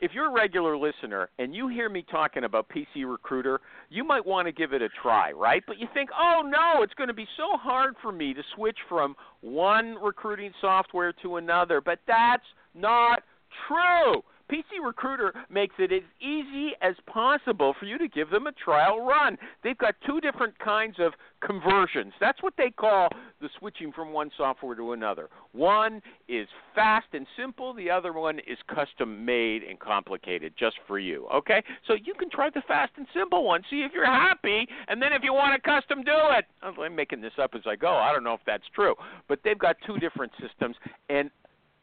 If 0.00 0.12
you're 0.14 0.26
a 0.26 0.32
regular 0.32 0.76
listener 0.76 1.28
and 1.38 1.54
you 1.54 1.66
hear 1.68 1.88
me 1.88 2.04
talking 2.08 2.44
about 2.44 2.68
PC 2.68 3.10
Recruiter, 3.10 3.60
you 3.90 4.04
might 4.04 4.24
want 4.24 4.46
to 4.46 4.52
give 4.52 4.72
it 4.72 4.80
a 4.80 4.88
try, 5.02 5.32
right? 5.32 5.62
But 5.66 5.78
you 5.78 5.88
think, 5.92 6.10
oh 6.18 6.42
no, 6.44 6.82
it's 6.82 6.94
going 6.94 7.08
to 7.08 7.14
be 7.14 7.26
so 7.36 7.56
hard 7.58 7.94
for 8.00 8.12
me 8.12 8.32
to 8.32 8.42
switch 8.54 8.78
from 8.88 9.16
one 9.40 9.96
recruiting 10.00 10.52
software 10.60 11.12
to 11.22 11.36
another. 11.36 11.80
But 11.80 11.98
that's 12.06 12.44
not 12.74 13.22
true. 13.66 14.22
PC 14.50 14.84
Recruiter 14.84 15.32
makes 15.50 15.74
it 15.78 15.92
as 15.92 16.02
easy 16.20 16.72
as 16.80 16.94
possible 17.06 17.74
for 17.78 17.86
you 17.86 17.98
to 17.98 18.08
give 18.08 18.30
them 18.30 18.46
a 18.46 18.52
trial 18.52 19.04
run. 19.04 19.36
They've 19.62 19.76
got 19.76 19.94
two 20.06 20.20
different 20.20 20.58
kinds 20.58 20.96
of 20.98 21.12
conversions. 21.40 22.12
That's 22.20 22.42
what 22.42 22.54
they 22.56 22.70
call 22.70 23.08
the 23.40 23.48
switching 23.58 23.92
from 23.92 24.12
one 24.12 24.30
software 24.36 24.74
to 24.74 24.92
another. 24.92 25.28
One 25.52 26.00
is 26.28 26.48
fast 26.74 27.06
and 27.12 27.26
simple, 27.36 27.74
the 27.74 27.90
other 27.90 28.12
one 28.12 28.38
is 28.40 28.58
custom 28.74 29.24
made 29.24 29.62
and 29.62 29.78
complicated 29.78 30.54
just 30.58 30.76
for 30.86 30.98
you. 30.98 31.26
Okay? 31.34 31.62
So 31.86 31.94
you 31.94 32.14
can 32.14 32.30
try 32.30 32.50
the 32.50 32.62
fast 32.66 32.92
and 32.96 33.06
simple 33.14 33.44
one, 33.44 33.62
see 33.70 33.82
if 33.82 33.92
you're 33.92 34.06
happy, 34.06 34.66
and 34.88 35.00
then 35.00 35.12
if 35.12 35.22
you 35.22 35.32
want 35.32 35.54
to 35.54 35.70
custom 35.70 36.02
do 36.02 36.12
it. 36.36 36.46
I'm 36.62 36.94
making 36.94 37.20
this 37.20 37.32
up 37.40 37.54
as 37.54 37.62
I 37.66 37.76
go. 37.76 37.94
I 37.94 38.12
don't 38.12 38.24
know 38.24 38.34
if 38.34 38.40
that's 38.46 38.64
true. 38.74 38.94
But 39.28 39.40
they've 39.44 39.58
got 39.58 39.76
two 39.86 39.98
different 39.98 40.32
systems 40.40 40.76
and 41.08 41.30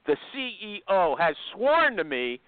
the 0.05 0.17
CEO 0.35 1.19
has 1.19 1.35
sworn 1.53 1.97
to 1.97 2.03
me 2.03 2.39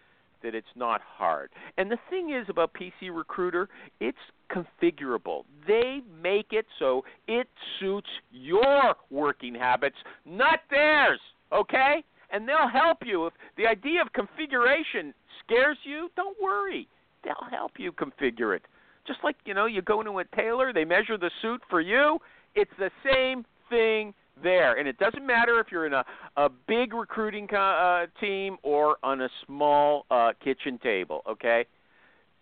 that 0.43 0.55
it's 0.55 0.67
not 0.75 1.01
hard. 1.01 1.49
And 1.77 1.91
the 1.91 1.97
thing 2.09 2.31
is 2.31 2.47
about 2.49 2.73
PC 2.73 3.15
Recruiter, 3.15 3.69
it's 3.99 4.17
configurable. 4.51 5.43
They 5.67 6.01
make 6.21 6.47
it 6.51 6.65
so 6.79 7.03
it 7.27 7.47
suits 7.79 8.09
your 8.31 8.95
working 9.09 9.55
habits, 9.55 9.97
not 10.25 10.59
theirs, 10.69 11.19
okay? 11.51 12.03
And 12.31 12.47
they'll 12.47 12.69
help 12.69 12.99
you. 13.05 13.27
If 13.27 13.33
the 13.57 13.67
idea 13.67 14.01
of 14.01 14.13
configuration 14.13 15.13
scares 15.43 15.77
you, 15.83 16.09
don't 16.15 16.37
worry. 16.41 16.87
They'll 17.23 17.49
help 17.49 17.73
you 17.77 17.91
configure 17.91 18.55
it. 18.55 18.63
Just 19.05 19.19
like, 19.23 19.37
you 19.45 19.53
know, 19.53 19.65
you 19.65 19.81
go 19.81 20.01
into 20.01 20.19
a 20.19 20.25
tailor, 20.35 20.73
they 20.73 20.83
measure 20.83 21.17
the 21.17 21.31
suit 21.41 21.61
for 21.69 21.79
you. 21.79 22.19
It's 22.55 22.71
the 22.77 22.91
same 23.09 23.45
thing 23.69 24.13
there. 24.43 24.77
And 24.77 24.87
it 24.87 24.97
doesn't 24.97 25.25
matter 25.25 25.59
if 25.59 25.67
you're 25.71 25.85
in 25.85 25.93
a, 25.93 26.05
a 26.35 26.49
big 26.49 26.93
recruiting 26.93 27.47
uh, 27.53 28.05
team 28.19 28.57
or 28.63 28.97
on 29.03 29.21
a 29.21 29.29
small 29.45 30.05
uh, 30.11 30.33
kitchen 30.43 30.79
table, 30.81 31.21
okay? 31.29 31.65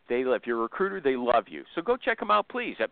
They 0.07 0.21
if 0.21 0.45
you're 0.45 0.59
a 0.59 0.61
recruiter, 0.61 1.01
they 1.01 1.15
love 1.15 1.45
you. 1.47 1.63
So 1.73 1.81
go 1.81 1.97
check 1.97 2.19
them 2.19 2.31
out, 2.31 2.47
please, 2.47 2.75
at 2.79 2.91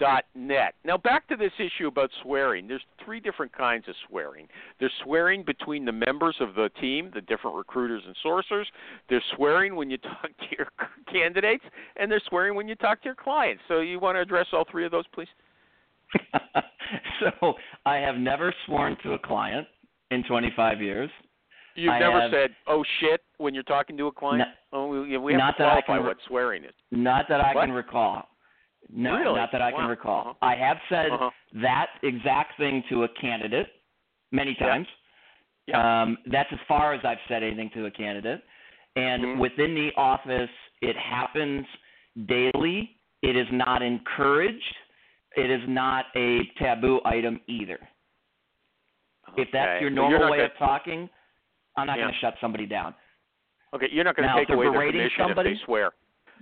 pcrecruiter.net. 0.00 0.74
Now 0.84 0.96
back 0.96 1.28
to 1.28 1.36
this 1.36 1.52
issue 1.58 1.88
about 1.88 2.10
swearing. 2.22 2.68
There's 2.68 2.82
three 3.04 3.20
different 3.20 3.52
kinds 3.56 3.88
of 3.88 3.94
swearing. 4.08 4.48
There's 4.78 4.92
swearing 5.04 5.44
between 5.44 5.84
the 5.84 5.92
members 5.92 6.36
of 6.40 6.54
the 6.54 6.70
team, 6.80 7.10
the 7.14 7.20
different 7.20 7.56
recruiters 7.56 8.02
and 8.06 8.14
sourcers. 8.24 8.64
There's 9.08 9.22
swearing 9.36 9.76
when 9.76 9.90
you 9.90 9.98
talk 9.98 10.28
to 10.38 10.56
your 10.56 10.68
candidates, 11.12 11.64
and 11.96 12.10
there's 12.10 12.24
swearing 12.28 12.54
when 12.54 12.68
you 12.68 12.74
talk 12.76 13.02
to 13.02 13.06
your 13.06 13.14
clients. 13.14 13.62
So 13.68 13.80
you 13.80 14.00
want 14.00 14.16
to 14.16 14.20
address 14.20 14.46
all 14.52 14.64
three 14.70 14.84
of 14.84 14.90
those, 14.90 15.04
please? 15.14 15.28
so 17.20 17.54
I 17.86 17.96
have 17.96 18.16
never 18.16 18.52
sworn 18.66 18.96
to 19.04 19.12
a 19.12 19.18
client 19.18 19.66
in 20.10 20.24
25 20.24 20.80
years. 20.80 21.10
You've 21.76 21.92
I 21.92 22.00
never 22.00 22.20
have, 22.20 22.30
said 22.32 22.50
"oh 22.66 22.84
shit" 23.00 23.22
when 23.38 23.54
you're 23.54 23.62
talking 23.62 23.96
to 23.96 24.08
a 24.08 24.12
client. 24.12 24.48
No, 24.72 24.78
oh, 24.78 24.88
we, 24.88 25.16
we 25.16 25.32
have 25.32 25.38
not 25.38 25.56
to 25.58 25.62
that 25.62 25.76
I 25.76 25.80
can, 25.82 26.04
what 26.04 26.16
swearing 26.26 26.64
is. 26.64 26.72
Not 26.90 27.26
that 27.28 27.40
I 27.40 27.54
What? 27.54 27.66
can 27.66 27.72
recall. 27.72 28.26
No, 28.92 29.16
Really? 29.18 29.36
not 29.36 29.52
that 29.52 29.62
I 29.62 29.70
Wow. 29.72 29.78
can 29.78 29.88
recall. 29.88 30.20
Uh-huh. 30.20 30.34
I 30.42 30.54
have 30.56 30.80
said 30.88 31.10
Uh-huh. 31.12 31.30
that 31.54 31.90
exact 32.02 32.56
thing 32.56 32.82
to 32.88 33.04
a 33.04 33.08
candidate 33.08 33.72
many 34.32 34.54
times. 34.54 34.88
Yeah. 35.66 36.02
Um, 36.02 36.18
that's 36.26 36.52
as 36.52 36.58
far 36.66 36.92
as 36.94 37.04
I've 37.04 37.20
said 37.28 37.42
anything 37.42 37.70
to 37.70 37.86
a 37.86 37.90
candidate. 37.90 38.42
And 38.96 39.22
Mhm. 39.24 39.38
within 39.38 39.74
the 39.74 39.94
office, 39.94 40.50
it 40.80 40.96
happens 40.96 41.66
daily. 42.26 42.96
It 43.22 43.36
is 43.36 43.50
not 43.52 43.82
encouraged. 43.82 44.76
It 45.36 45.48
is 45.50 45.66
not 45.68 46.06
a 46.16 46.44
taboo 46.58 47.00
item 47.04 47.40
either. 47.46 47.78
Okay. 49.28 49.42
If 49.42 49.50
that's 49.52 49.80
your 49.80 49.90
normal 49.90 50.28
way 50.30 50.38
gonna, 50.38 50.44
of 50.44 50.56
talking, 50.56 51.08
I'm 51.76 51.86
not 51.86 51.98
Yeah. 51.98 52.04
going 52.04 52.14
to 52.14 52.18
shut 52.20 52.36
somebody 52.40 52.66
down. 52.66 52.94
Okay, 53.72 53.88
you're 53.90 54.02
not 54.02 54.16
going 54.16 54.28
to 54.28 54.34
take 54.34 54.48
away 54.48 54.64
their 54.64 54.72
berating 54.72 55.00
commission 55.02 55.24
somebody- 55.28 55.50
if 55.52 55.58
they 55.58 55.64
swear. 55.64 55.92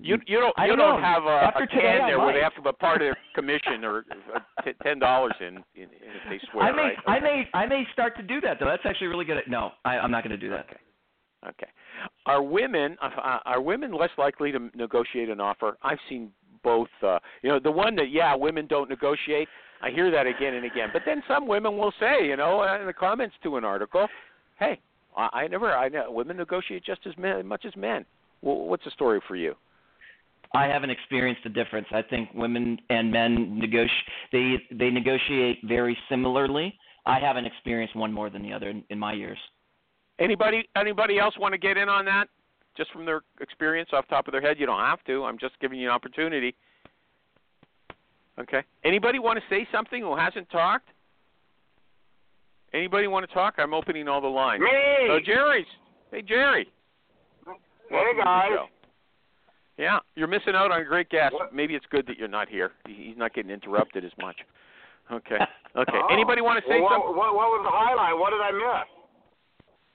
You 0.00 0.18
you 0.26 0.38
don't 0.40 0.54
I 0.58 0.66
you 0.66 0.76
don't 0.76 0.78
know. 0.78 1.00
have 1.00 1.24
a, 1.24 1.28
After 1.28 1.64
a 1.64 1.66
can 1.66 2.06
there 2.06 2.18
where 2.18 2.32
they 2.32 2.40
have 2.40 2.54
to 2.54 2.62
put 2.62 2.78
part 2.78 2.96
of 2.96 3.06
their 3.06 3.16
commission 3.34 3.84
or 3.84 4.04
uh, 4.34 4.38
t- 4.64 4.72
ten 4.82 4.98
dollars 4.98 5.32
in, 5.40 5.56
in, 5.74 5.82
in 5.82 5.88
if 5.90 6.30
they 6.30 6.40
swear. 6.50 6.64
I 6.66 6.72
may, 6.72 6.82
right? 6.82 6.96
I 7.06 7.16
Okay. 7.16 7.24
may, 7.24 7.48
I 7.58 7.66
may 7.66 7.84
start 7.92 8.16
to 8.16 8.22
do 8.22 8.40
that 8.42 8.58
though. 8.60 8.66
That's 8.66 8.84
actually 8.84 9.08
really 9.08 9.24
good. 9.24 9.38
No, 9.48 9.72
I, 9.84 9.98
I'm 9.98 10.10
not 10.10 10.22
going 10.22 10.38
to 10.38 10.46
do 10.46 10.50
that. 10.50 10.66
Okay. 10.66 10.76
Okay. 11.48 11.66
Are 12.26 12.42
women 12.42 12.96
uh, 13.02 13.38
are 13.44 13.60
women 13.60 13.92
less 13.92 14.10
likely 14.18 14.52
to 14.52 14.70
negotiate 14.74 15.28
an 15.28 15.40
offer? 15.40 15.76
I've 15.82 15.98
seen 16.08 16.30
both. 16.62 16.88
Uh, 17.02 17.18
you 17.42 17.48
know, 17.50 17.58
the 17.58 17.70
one 17.70 17.94
that 17.96 18.10
yeah, 18.10 18.34
women 18.34 18.66
don't 18.66 18.88
negotiate. 18.88 19.48
I 19.80 19.90
hear 19.90 20.10
that 20.10 20.26
again 20.26 20.54
and 20.54 20.64
again. 20.66 20.88
But 20.92 21.02
then 21.06 21.22
some 21.28 21.46
women 21.46 21.76
will 21.78 21.92
say, 22.00 22.26
you 22.26 22.36
know, 22.36 22.60
uh, 22.60 22.80
in 22.80 22.86
the 22.86 22.92
comments 22.92 23.36
to 23.44 23.56
an 23.56 23.64
article, 23.64 24.08
"Hey, 24.58 24.80
I, 25.16 25.28
I 25.32 25.46
never. 25.46 25.72
I 25.72 25.88
know 25.88 26.10
women 26.10 26.36
negotiate 26.36 26.84
just 26.84 27.00
as 27.06 27.16
men, 27.16 27.46
much 27.46 27.64
as 27.64 27.74
men." 27.76 28.04
Well, 28.42 28.56
what's 28.66 28.84
the 28.84 28.90
story 28.90 29.20
for 29.28 29.36
you? 29.36 29.54
I 30.54 30.66
haven't 30.66 30.90
experienced 30.90 31.42
a 31.44 31.50
difference. 31.50 31.86
I 31.92 32.02
think 32.02 32.30
women 32.34 32.78
and 32.90 33.12
men 33.12 33.58
negotiate. 33.58 33.90
They 34.32 34.56
they 34.70 34.90
negotiate 34.90 35.58
very 35.64 35.96
similarly. 36.08 36.74
I 37.06 37.18
haven't 37.18 37.46
experienced 37.46 37.96
one 37.96 38.12
more 38.12 38.30
than 38.30 38.42
the 38.42 38.52
other 38.52 38.68
in, 38.70 38.84
in 38.90 38.98
my 38.98 39.12
years. 39.12 39.38
Anybody 40.18 40.68
anybody 40.76 41.18
else 41.18 41.34
want 41.38 41.52
to 41.52 41.58
get 41.58 41.76
in 41.76 41.88
on 41.88 42.04
that? 42.06 42.28
Just 42.76 42.92
from 42.92 43.04
their 43.04 43.22
experience 43.40 43.90
off 43.92 44.06
the 44.08 44.14
top 44.14 44.28
of 44.28 44.32
their 44.32 44.40
head, 44.40 44.56
you 44.58 44.66
don't 44.66 44.80
have 44.80 45.02
to. 45.04 45.24
I'm 45.24 45.38
just 45.38 45.58
giving 45.60 45.78
you 45.78 45.88
an 45.88 45.94
opportunity. 45.94 46.54
Okay. 48.38 48.62
Anybody 48.84 49.18
want 49.18 49.38
to 49.38 49.44
say 49.54 49.66
something 49.72 50.00
who 50.00 50.16
hasn't 50.16 50.48
talked? 50.50 50.88
Anybody 52.72 53.06
want 53.06 53.28
to 53.28 53.34
talk? 53.34 53.54
I'm 53.58 53.74
opening 53.74 54.06
all 54.06 54.20
the 54.20 54.28
lines. 54.28 54.60
Me. 54.60 54.68
Oh, 55.10 55.18
Jerry's. 55.24 55.66
Hey, 56.12 56.22
Jerry. 56.22 56.68
Hey 57.44 57.52
Welcome 57.90 58.12
to 58.12 58.18
the 58.18 58.24
guys. 58.24 58.68
Yeah, 59.78 60.00
you're 60.16 60.26
missing 60.26 60.54
out 60.54 60.72
on 60.72 60.80
a 60.80 60.84
great 60.84 61.08
guest. 61.08 61.34
What? 61.34 61.54
Maybe 61.54 61.74
it's 61.74 61.86
good 61.88 62.04
that 62.08 62.18
you're 62.18 62.26
not 62.26 62.48
here. 62.48 62.72
He's 62.86 63.16
not 63.16 63.32
getting 63.32 63.50
interrupted 63.50 64.04
as 64.04 64.12
much. 64.20 64.36
Okay. 65.10 65.38
Okay. 65.76 66.00
Oh. 66.00 66.10
Anybody 66.10 66.40
want 66.40 66.58
to 66.58 66.66
say 66.66 66.80
well, 66.80 66.96
something? 66.96 67.14
what, 67.14 67.36
what, 67.36 67.52
was 67.54 67.62
the 67.62 67.70
highlight? 67.70 68.16
What 68.16 68.32
did 68.32 68.40
I 68.40 68.50
miss? 68.50 68.88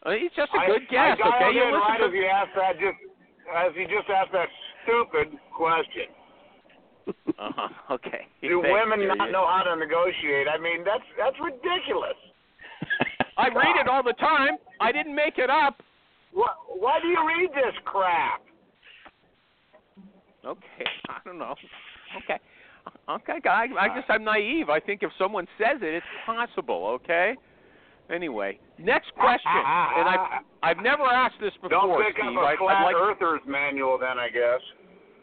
Uh, 0.05 0.15
he's 0.15 0.31
just 0.37 0.53
a 0.53 0.61
good 0.69 0.85
guest. 0.87 1.19
I 1.19 1.49
okay. 1.49 1.49
You 1.49 1.75
right 1.75 1.97
to 1.97 2.07
as 2.07 2.13
you 2.13 2.23
asked 2.29 2.55
that 2.55 2.77
just 2.77 2.95
as 3.51 3.73
you 3.75 3.83
just 3.89 4.07
asked 4.07 4.31
that 4.31 4.47
stupid 4.85 5.33
question. 5.51 6.07
Uh-huh. 7.09 7.97
Okay. 7.99 8.29
Do 8.45 8.61
Thanks, 8.61 8.69
women 8.69 9.01
Jerry. 9.01 9.17
not 9.17 9.33
know 9.33 9.49
how 9.49 9.65
to 9.65 9.75
negotiate? 9.75 10.45
I 10.47 10.61
mean, 10.61 10.85
that's 10.85 11.03
that's 11.17 11.35
ridiculous. 11.41 12.15
I 13.41 13.49
read 13.49 13.81
it 13.81 13.89
all 13.89 14.05
the 14.05 14.15
time. 14.21 14.61
I 14.79 14.93
didn't 14.93 15.17
make 15.17 15.41
it 15.41 15.49
up. 15.49 15.81
What, 16.31 16.53
why 16.69 17.01
do 17.01 17.09
you 17.09 17.19
read 17.27 17.49
this 17.51 17.75
crap? 17.83 18.45
Okay, 20.45 20.85
I 21.09 21.17
don't 21.25 21.37
know. 21.39 21.55
Okay, 22.23 22.39
okay, 23.09 23.39
guy. 23.43 23.65
I 23.79 23.87
guess 23.89 24.03
I'm 24.09 24.23
naive. 24.23 24.69
I 24.69 24.79
think 24.79 25.03
if 25.03 25.11
someone 25.17 25.47
says 25.57 25.81
it, 25.81 25.93
it's 25.93 26.05
possible. 26.25 26.87
Okay. 27.03 27.35
Anyway, 28.13 28.59
next 28.77 29.13
question, 29.15 29.49
and 29.55 30.09
I've 30.09 30.43
I've 30.61 30.83
never 30.83 31.03
asked 31.03 31.35
this 31.39 31.53
before, 31.61 31.69
Don't 31.69 32.03
pick 32.05 32.15
Steve. 32.15 32.37
up 32.37 32.43
a 32.43 32.45
I, 32.45 32.55
flat 32.57 32.83
like, 32.83 32.95
earther's 32.95 33.39
manual, 33.47 33.97
then 33.97 34.19
I 34.19 34.27
guess. 34.27 34.59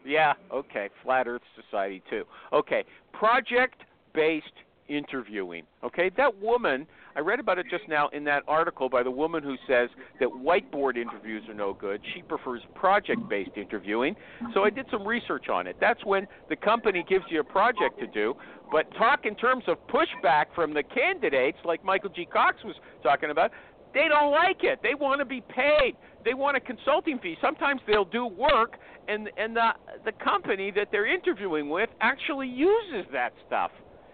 yeah. 0.03 0.33
Okay, 0.51 0.89
Flat 1.03 1.27
Earth 1.27 1.43
Society 1.61 2.01
too. 2.09 2.23
Okay, 2.51 2.83
project-based 3.13 4.45
interviewing. 4.89 5.63
Okay, 5.83 6.09
that 6.17 6.35
woman. 6.41 6.87
I 7.15 7.19
read 7.19 7.39
about 7.39 7.59
it 7.59 7.65
just 7.69 7.87
now 7.87 8.09
in 8.09 8.23
that 8.25 8.43
article 8.47 8.89
by 8.89 9.03
the 9.03 9.11
woman 9.11 9.43
who 9.43 9.55
says 9.67 9.89
that 10.19 10.29
whiteboard 10.29 10.97
interviews 10.97 11.43
are 11.49 11.53
no 11.53 11.73
good. 11.73 12.01
She 12.13 12.21
prefers 12.21 12.61
project 12.75 13.27
based 13.29 13.51
interviewing. 13.55 14.15
So 14.53 14.63
I 14.63 14.69
did 14.69 14.85
some 14.91 15.07
research 15.07 15.49
on 15.49 15.67
it. 15.67 15.75
That's 15.79 16.03
when 16.05 16.27
the 16.49 16.55
company 16.55 17.03
gives 17.07 17.25
you 17.29 17.41
a 17.41 17.43
project 17.43 17.99
to 17.99 18.07
do, 18.07 18.35
but 18.71 18.91
talk 18.97 19.25
in 19.25 19.35
terms 19.35 19.63
of 19.67 19.77
pushback 19.87 20.45
from 20.55 20.73
the 20.73 20.83
candidates, 20.83 21.57
like 21.65 21.83
Michael 21.83 22.09
G. 22.09 22.25
Cox 22.25 22.57
was 22.63 22.75
talking 23.03 23.29
about. 23.29 23.51
They 23.93 24.07
don't 24.07 24.31
like 24.31 24.63
it. 24.63 24.79
They 24.81 24.95
want 24.95 25.19
to 25.19 25.25
be 25.25 25.41
paid. 25.41 25.97
They 26.23 26.33
want 26.33 26.55
a 26.55 26.61
consulting 26.61 27.19
fee. 27.19 27.35
Sometimes 27.41 27.81
they'll 27.85 28.05
do 28.05 28.25
work, 28.25 28.77
and 29.09 29.29
and 29.35 29.53
the 29.53 29.71
the 30.05 30.13
company 30.13 30.71
that 30.71 30.87
they're 30.91 31.13
interviewing 31.13 31.69
with 31.69 31.89
actually 31.99 32.47
uses 32.47 33.05
that 33.11 33.33
stuff. 33.47 33.71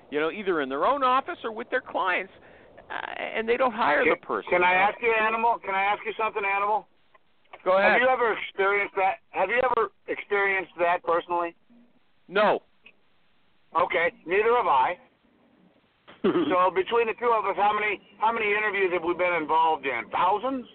You 0.10 0.20
know, 0.20 0.32
either 0.32 0.62
in 0.62 0.70
their 0.70 0.86
own 0.86 1.04
office 1.04 1.38
or 1.44 1.52
with 1.52 1.70
their 1.70 1.82
clients 1.82 2.32
uh, 2.90 3.38
and 3.38 3.48
they 3.48 3.58
don't 3.58 3.74
hire 3.74 4.04
the 4.04 4.16
person. 4.26 4.50
Can 4.50 4.64
I 4.64 4.74
ask 4.74 4.96
you, 5.02 5.14
animal? 5.22 5.58
Can 5.64 5.76
I 5.76 5.84
ask 5.84 6.00
you 6.06 6.14
something, 6.18 6.44
animal? 6.44 6.88
Go 7.64 7.78
ahead. 7.78 7.94
Have 7.94 8.02
you 8.02 8.08
ever 8.08 8.36
experienced 8.48 8.96
that? 8.96 9.20
Have 9.32 9.50
you 9.50 9.60
ever 9.64 9.90
experienced 10.08 10.72
that 10.80 11.04
personally? 11.04 11.56
No. 12.28 12.62
Okay, 13.76 14.12
neither 14.26 14.56
have 14.56 14.68
I. 14.68 14.96
so 16.24 16.72
between 16.74 17.08
the 17.08 17.16
two 17.20 17.32
of 17.32 17.46
us, 17.46 17.56
how 17.58 17.74
many 17.74 18.00
how 18.20 18.32
many 18.32 18.48
interviews 18.52 18.92
have 18.94 19.04
we 19.04 19.14
been 19.14 19.34
involved 19.34 19.86
in? 19.86 20.10
Thousands. 20.12 20.66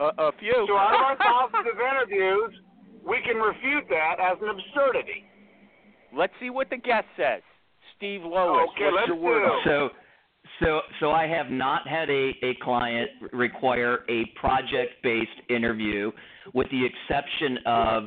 A, 0.00 0.10
a 0.18 0.32
few. 0.38 0.66
So 0.66 0.76
out 0.76 0.94
of 0.94 1.00
our 1.00 1.16
thousands 1.22 1.66
of 1.70 1.78
interviews, 1.78 2.52
we 3.06 3.18
can 3.24 3.36
refute 3.36 3.84
that 3.90 4.16
as 4.20 4.38
an 4.42 4.48
absurdity. 4.50 5.24
Let's 6.14 6.32
see 6.40 6.50
what 6.50 6.68
the 6.70 6.76
guest 6.76 7.06
says. 7.16 7.42
Steve 7.96 8.20
Lowisz, 8.20 8.68
Okay, 8.74 8.90
what's 8.90 8.96
let's 8.96 9.08
your 9.08 9.16
word? 9.16 9.46
do 9.46 9.54
it? 9.54 9.60
So, 9.64 9.88
so, 10.60 10.80
so 11.00 11.10
I 11.10 11.26
have 11.26 11.50
not 11.50 11.86
had 11.86 12.08
a, 12.10 12.32
a 12.42 12.54
client 12.62 13.10
require 13.32 14.00
a 14.08 14.26
project-based 14.38 15.50
interview, 15.50 16.10
with 16.54 16.68
the 16.70 16.84
exception 16.84 17.58
of 17.66 18.04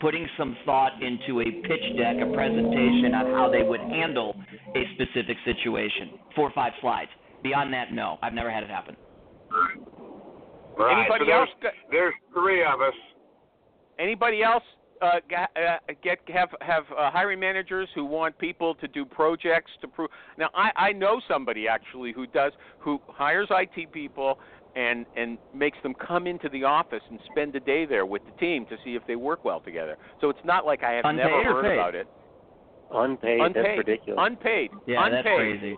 putting 0.00 0.26
some 0.36 0.56
thought 0.64 1.02
into 1.02 1.40
a 1.40 1.44
pitch 1.44 1.96
deck, 1.96 2.16
a 2.20 2.32
presentation 2.34 3.14
on 3.14 3.32
how 3.32 3.50
they 3.50 3.62
would 3.62 3.80
handle 3.80 4.34
a 4.74 4.82
specific 4.94 5.36
situation. 5.44 6.18
Four 6.34 6.48
or 6.48 6.52
five 6.54 6.72
slides. 6.80 7.10
Beyond 7.42 7.72
that, 7.72 7.92
no, 7.92 8.18
I've 8.22 8.32
never 8.32 8.50
had 8.50 8.62
it 8.62 8.70
happen. 8.70 8.96
Right. 10.78 10.98
Anybody 11.00 11.24
so 11.24 11.26
there's, 11.26 11.48
else 11.48 11.58
got- 11.62 11.72
There's 11.90 12.14
three 12.34 12.64
of 12.64 12.80
us. 12.80 12.94
Anybody 13.98 14.42
else 14.42 14.64
uh, 15.02 15.20
ga- 15.28 15.46
uh, 15.56 15.92
get 16.02 16.18
have 16.28 16.50
have 16.60 16.84
uh, 16.96 17.10
hiring 17.10 17.40
managers 17.40 17.88
who 17.94 18.04
want 18.04 18.36
people 18.38 18.74
to 18.76 18.88
do 18.88 19.04
projects 19.04 19.70
to 19.80 19.88
prove? 19.88 20.10
Now, 20.38 20.48
I 20.54 20.70
I 20.76 20.92
know 20.92 21.20
somebody 21.28 21.68
actually 21.68 22.12
who 22.12 22.26
does 22.26 22.52
who 22.78 23.00
hires 23.08 23.48
IT 23.50 23.92
people 23.92 24.38
and 24.74 25.06
and 25.16 25.38
makes 25.54 25.78
them 25.82 25.94
come 25.94 26.26
into 26.26 26.48
the 26.48 26.64
office 26.64 27.02
and 27.10 27.18
spend 27.30 27.54
a 27.56 27.60
day 27.60 27.86
there 27.86 28.06
with 28.06 28.22
the 28.24 28.32
team 28.38 28.66
to 28.66 28.76
see 28.84 28.94
if 28.94 29.02
they 29.06 29.16
work 29.16 29.44
well 29.44 29.60
together. 29.60 29.96
So 30.20 30.28
it's 30.30 30.44
not 30.44 30.66
like 30.66 30.82
I 30.82 30.92
have 30.92 31.04
Unpaid 31.04 31.24
never 31.24 31.34
or 31.50 31.62
heard 31.62 31.64
paid? 31.64 31.74
about 31.74 31.94
it. 31.94 32.08
Unpaid, 32.92 33.40
Unpaid. 33.40 33.64
that's 33.64 33.78
ridiculous. 33.78 34.18
Unpaid. 34.22 34.70
Yeah, 34.86 35.04
Unpaid. 35.04 35.24
that's 35.24 35.36
crazy. 35.36 35.76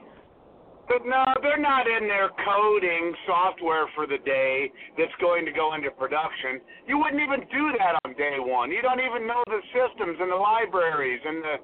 But 0.88 1.04
no, 1.04 1.22
they're 1.42 1.60
not 1.60 1.84
in 1.86 2.08
there 2.08 2.30
coding 2.44 3.12
software 3.26 3.86
for 3.94 4.06
the 4.06 4.16
day 4.24 4.72
that's 4.96 5.12
going 5.20 5.44
to 5.44 5.52
go 5.52 5.74
into 5.74 5.90
production. 5.90 6.64
You 6.88 6.96
wouldn't 6.98 7.20
even 7.20 7.40
do 7.52 7.76
that 7.76 8.00
on 8.04 8.16
day 8.16 8.40
one. 8.40 8.70
You 8.72 8.80
don't 8.80 9.00
even 9.00 9.28
know 9.28 9.44
the 9.46 9.60
systems 9.76 10.16
and 10.18 10.32
the 10.32 10.40
libraries 10.40 11.20
and 11.24 11.44
the. 11.44 11.54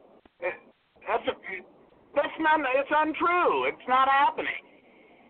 That's 1.08 1.26
a. 1.28 1.34
That's 2.14 2.36
not. 2.38 2.60
It's 2.76 2.92
untrue. 2.92 3.64
It's 3.64 3.88
not 3.88 4.08
happening. 4.08 4.60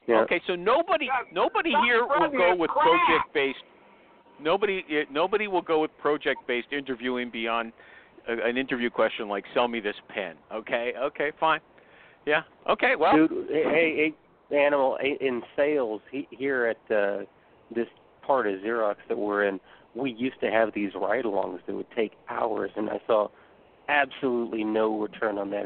Yeah. 0.06 0.20
Okay, 0.22 0.40
so 0.46 0.54
nobody 0.54 1.06
Stop- 1.06 1.32
nobody 1.32 1.70
stop 1.70 1.84
here 1.84 2.04
will 2.04 2.30
go 2.30 2.54
with 2.56 2.70
crap. 2.70 2.84
project 2.84 3.32
based. 3.32 3.64
Nobody 4.40 4.84
eh, 4.90 5.04
nobody 5.10 5.46
will 5.46 5.62
go 5.62 5.80
with 5.80 5.96
project 5.98 6.40
based 6.46 6.72
interviewing 6.72 7.30
beyond 7.30 7.72
an 8.26 8.56
interview 8.56 8.90
question 8.90 9.28
like 9.28 9.44
"Sell 9.54 9.68
me 9.68 9.80
this 9.80 9.96
pen." 10.08 10.34
Okay, 10.52 10.92
okay, 10.98 11.30
fine. 11.38 11.60
Yeah. 12.26 12.42
Okay. 12.68 12.94
Well. 12.98 13.16
Dude, 13.16 13.48
hey, 13.50 14.12
hey, 14.50 14.56
animal 14.56 14.98
in 15.02 15.42
sales 15.56 16.00
he, 16.10 16.28
here 16.30 16.66
at 16.66 16.94
uh, 16.94 17.24
this 17.74 17.86
part 18.22 18.46
of 18.46 18.60
Xerox 18.60 18.96
that 19.08 19.16
we're 19.16 19.44
in, 19.44 19.58
we 19.94 20.12
used 20.12 20.38
to 20.40 20.50
have 20.50 20.72
these 20.74 20.90
ride-alongs 20.94 21.60
that 21.66 21.74
would 21.74 21.90
take 21.96 22.12
hours, 22.28 22.70
and 22.76 22.90
I 22.90 23.00
saw 23.06 23.28
absolutely 23.88 24.64
no 24.64 24.98
return 25.00 25.38
on 25.38 25.50
that 25.50 25.64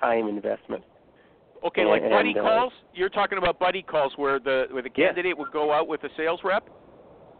time 0.00 0.28
investment. 0.28 0.84
Okay, 1.64 1.84
like 1.84 2.02
and, 2.02 2.10
buddy 2.10 2.34
uh, 2.38 2.42
calls. 2.42 2.72
You're 2.94 3.08
talking 3.08 3.38
about 3.38 3.58
buddy 3.58 3.82
calls 3.82 4.12
where 4.16 4.38
the 4.38 4.66
where 4.70 4.82
the 4.82 4.90
Yeah. 4.94 5.06
candidate 5.08 5.36
would 5.36 5.50
go 5.50 5.72
out 5.72 5.88
with 5.88 6.04
a 6.04 6.08
sales 6.16 6.40
rep. 6.44 6.68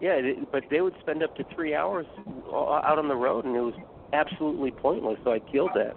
Yeah, 0.01 0.13
it- 0.15 0.51
but 0.51 0.65
they 0.71 0.81
would 0.81 0.95
spend 1.01 1.23
up 1.23 1.37
to 1.37 1.45
three 1.55 1.75
hours 1.75 2.07
out 2.53 2.99
on 2.99 3.09
the 3.09 3.17
road, 3.17 3.45
and 3.45 3.55
it 3.55 3.61
was 3.61 3.75
absolutely 4.13 4.71
pointless. 4.71 5.19
So 5.25 5.33
I 5.33 5.39
killed 5.39 5.71
that. 5.75 5.95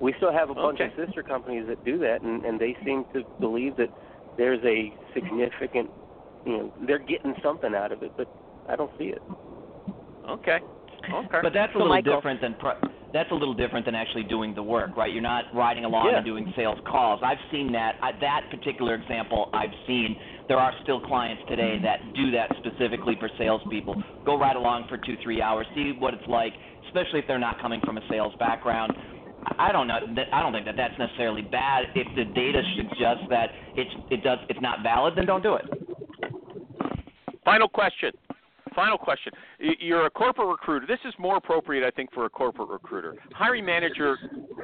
We 0.00 0.14
still 0.16 0.32
have 0.32 0.50
a 0.50 0.54
bunch 0.54 0.80
Okay. 0.80 0.86
of 0.98 1.06
sister 1.06 1.22
companies 1.22 1.66
that 1.68 1.84
do 1.84 1.98
that, 1.98 2.22
and, 2.22 2.44
and 2.44 2.58
they 2.58 2.74
seem 2.84 3.04
to 3.12 3.22
believe 3.38 3.76
that 3.76 3.90
there's 4.38 4.60
a 4.64 4.92
significant, 5.12 5.90
you 6.46 6.52
know, 6.56 6.72
they're 6.86 6.98
getting 6.98 7.34
something 7.42 7.74
out 7.74 7.92
of 7.92 8.02
it, 8.02 8.12
but 8.16 8.26
I 8.68 8.76
don't 8.76 8.90
see 8.98 9.06
it. 9.12 9.22
Okay. 10.28 10.58
Okay. 11.12 11.38
But 11.42 11.52
that's 11.52 11.70
a 11.70 11.74
So 11.74 11.78
little 11.80 11.94
Michael- 11.94 12.14
different 12.16 12.40
than 12.40 12.54
pro- 12.54 12.76
that's 13.12 13.30
a 13.32 13.34
little 13.34 13.54
different 13.54 13.84
than 13.86 13.94
actually 13.96 14.22
doing 14.22 14.54
the 14.54 14.62
work, 14.62 14.96
right? 14.96 15.12
You're 15.12 15.22
not 15.22 15.44
riding 15.52 15.84
along 15.84 16.06
Yeah. 16.10 16.16
and 16.18 16.24
doing 16.24 16.52
sales 16.54 16.78
calls. 16.86 17.18
I've 17.22 17.40
seen 17.50 17.72
that. 17.72 17.96
I, 18.02 18.12
that 18.20 18.42
particular 18.50 18.94
example 18.94 19.48
I've 19.52 19.74
seen. 19.86 20.16
There 20.48 20.58
are 20.58 20.72
still 20.82 21.00
clients 21.00 21.42
today 21.48 21.78
that 21.82 22.00
do 22.14 22.30
that 22.32 22.54
specifically 22.58 23.16
for 23.18 23.28
salespeople. 23.36 24.00
Go 24.24 24.38
ride 24.38 24.56
along 24.56 24.84
for 24.88 24.96
two, 24.98 25.16
three 25.22 25.42
hours, 25.42 25.66
see 25.74 25.92
what 25.98 26.14
it's 26.14 26.26
like, 26.28 26.52
especially 26.86 27.18
if 27.18 27.26
they're 27.26 27.38
not 27.38 27.60
coming 27.60 27.80
from 27.80 27.98
a 27.98 28.02
sales 28.08 28.32
background. 28.38 28.92
I 29.58 29.72
don't 29.72 29.86
know. 29.86 29.98
I 30.32 30.40
don't 30.40 30.52
think 30.52 30.66
that 30.66 30.76
that's 30.76 30.98
necessarily 30.98 31.42
bad. 31.42 31.86
If 31.94 32.06
the 32.16 32.24
data 32.32 32.62
suggests 32.76 33.24
that 33.30 33.50
it's 33.74 33.90
it 34.10 34.22
does 34.22 34.38
it's 34.48 34.60
not 34.60 34.82
valid, 34.82 35.14
then 35.16 35.26
don't 35.26 35.42
do 35.42 35.54
it. 35.54 35.64
Final 37.44 37.68
question. 37.68 38.12
Final 38.74 38.98
question. 38.98 39.32
You're 39.58 40.06
a 40.06 40.10
corporate 40.10 40.48
recruiter. 40.48 40.86
This 40.86 41.00
is 41.04 41.12
more 41.18 41.36
appropriate, 41.36 41.84
I 41.84 41.90
think, 41.90 42.12
for 42.12 42.26
a 42.26 42.30
corporate 42.30 42.68
recruiter. 42.68 43.16
Hiring 43.32 43.64
manager, 43.64 44.16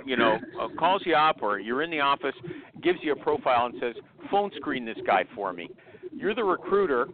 you 0.04 0.16
know, 0.16 0.38
uh, 0.60 0.68
calls 0.78 1.02
you 1.04 1.14
up 1.14 1.42
or 1.42 1.58
you're 1.58 1.82
in 1.82 1.90
the 1.90 2.00
office, 2.00 2.34
gives 2.82 2.98
you 3.02 3.12
a 3.12 3.16
profile 3.16 3.66
and 3.66 3.74
says, 3.80 3.96
"Phone 4.30 4.52
screen 4.56 4.84
this 4.84 4.98
guy 5.06 5.24
for 5.34 5.52
me." 5.52 5.68
You're 6.12 6.34
the 6.34 6.44
recruiter. 6.44 7.08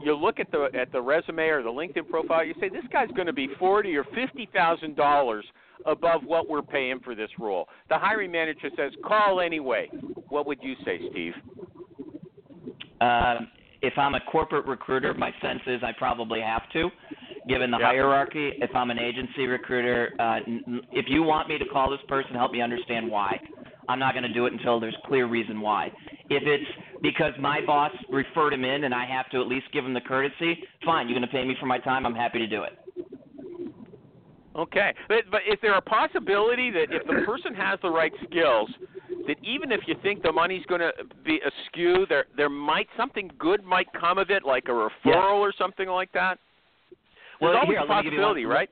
You 0.00 0.14
look 0.14 0.40
at 0.40 0.50
the 0.50 0.70
at 0.74 0.90
the 0.92 1.02
resume 1.02 1.48
or 1.48 1.62
the 1.62 1.70
LinkedIn 1.70 2.08
profile. 2.08 2.44
You 2.44 2.54
say, 2.60 2.68
"This 2.68 2.84
guy's 2.90 3.10
going 3.10 3.26
to 3.26 3.32
be 3.32 3.48
forty 3.58 3.96
or 3.96 4.04
fifty 4.04 4.46
thousand 4.54 4.96
dollars 4.96 5.44
above 5.86 6.24
what 6.24 6.48
we're 6.48 6.62
paying 6.62 7.00
for 7.00 7.14
this 7.14 7.30
role." 7.38 7.68
The 7.88 7.98
hiring 7.98 8.30
manager 8.30 8.70
says, 8.76 8.92
"Call 9.02 9.40
anyway." 9.40 9.90
What 10.28 10.46
would 10.46 10.62
you 10.62 10.74
say, 10.84 11.00
Steve? 11.10 11.34
Um, 13.00 13.48
if 13.80 13.96
I'm 13.96 14.14
a 14.14 14.20
corporate 14.20 14.66
recruiter, 14.66 15.14
my 15.14 15.32
sense 15.40 15.60
is 15.66 15.82
I 15.82 15.92
probably 15.92 16.40
have 16.40 16.68
to, 16.72 16.90
given 17.46 17.70
the 17.70 17.78
Yeah. 17.78 17.86
hierarchy. 17.86 18.52
If 18.60 18.74
I'm 18.74 18.90
an 18.90 18.98
agency 18.98 19.46
recruiter, 19.46 20.14
uh, 20.18 20.40
if 20.92 21.08
you 21.08 21.22
want 21.22 21.48
me 21.48 21.58
to 21.58 21.64
call 21.64 21.90
this 21.90 22.02
person, 22.08 22.34
help 22.34 22.52
me 22.52 22.60
understand 22.60 23.08
why. 23.08 23.40
I'm 23.88 23.98
not 23.98 24.12
going 24.14 24.24
to 24.24 24.32
do 24.32 24.46
it 24.46 24.52
until 24.52 24.80
there's 24.80 24.96
clear 25.06 25.26
reason 25.26 25.60
why. 25.60 25.92
If 26.28 26.46
it's 26.46 26.64
because 27.00 27.32
my 27.38 27.60
boss 27.62 27.92
referred 28.10 28.52
him 28.52 28.64
in 28.64 28.84
and 28.84 28.94
I 28.94 29.06
have 29.06 29.30
to 29.30 29.40
at 29.40 29.46
least 29.46 29.70
give 29.72 29.84
him 29.84 29.94
the 29.94 30.00
courtesy, 30.00 30.62
fine. 30.84 31.08
You're 31.08 31.18
going 31.18 31.26
to 31.26 31.32
pay 31.32 31.44
me 31.44 31.54
for 31.58 31.66
my 31.66 31.78
time. 31.78 32.04
I'm 32.04 32.14
happy 32.14 32.38
to 32.38 32.46
do 32.46 32.64
it. 32.64 32.72
Okay, 34.58 34.92
but, 35.08 35.18
but 35.30 35.40
is 35.48 35.56
there 35.62 35.74
a 35.74 35.80
possibility 35.80 36.70
that 36.72 36.86
if 36.90 37.06
the 37.06 37.24
person 37.24 37.54
has 37.54 37.78
the 37.80 37.88
right 37.90 38.12
skills, 38.28 38.68
that 39.28 39.36
even 39.44 39.70
if 39.70 39.80
you 39.86 39.94
think 40.02 40.22
the 40.22 40.32
money's 40.32 40.66
going 40.66 40.80
to 40.80 40.90
be 41.24 41.38
askew, 41.46 42.06
there 42.08 42.24
there 42.36 42.48
might 42.48 42.88
something 42.96 43.30
good 43.38 43.62
might 43.64 43.86
come 43.98 44.18
of 44.18 44.30
it, 44.30 44.44
like 44.44 44.64
a 44.66 44.72
referral 44.72 44.90
Yeah. 45.04 45.22
or 45.30 45.52
something 45.56 45.88
like 45.88 46.10
that? 46.12 46.38
Well, 47.40 47.52
There's 47.52 47.62
always 47.62 47.78
here, 47.78 47.86
a 47.86 47.88
let 47.88 47.98
me 47.98 48.02
give 48.02 48.12
you 48.14 48.18
possibility, 48.18 48.46
one- 48.46 48.54
right? 48.56 48.70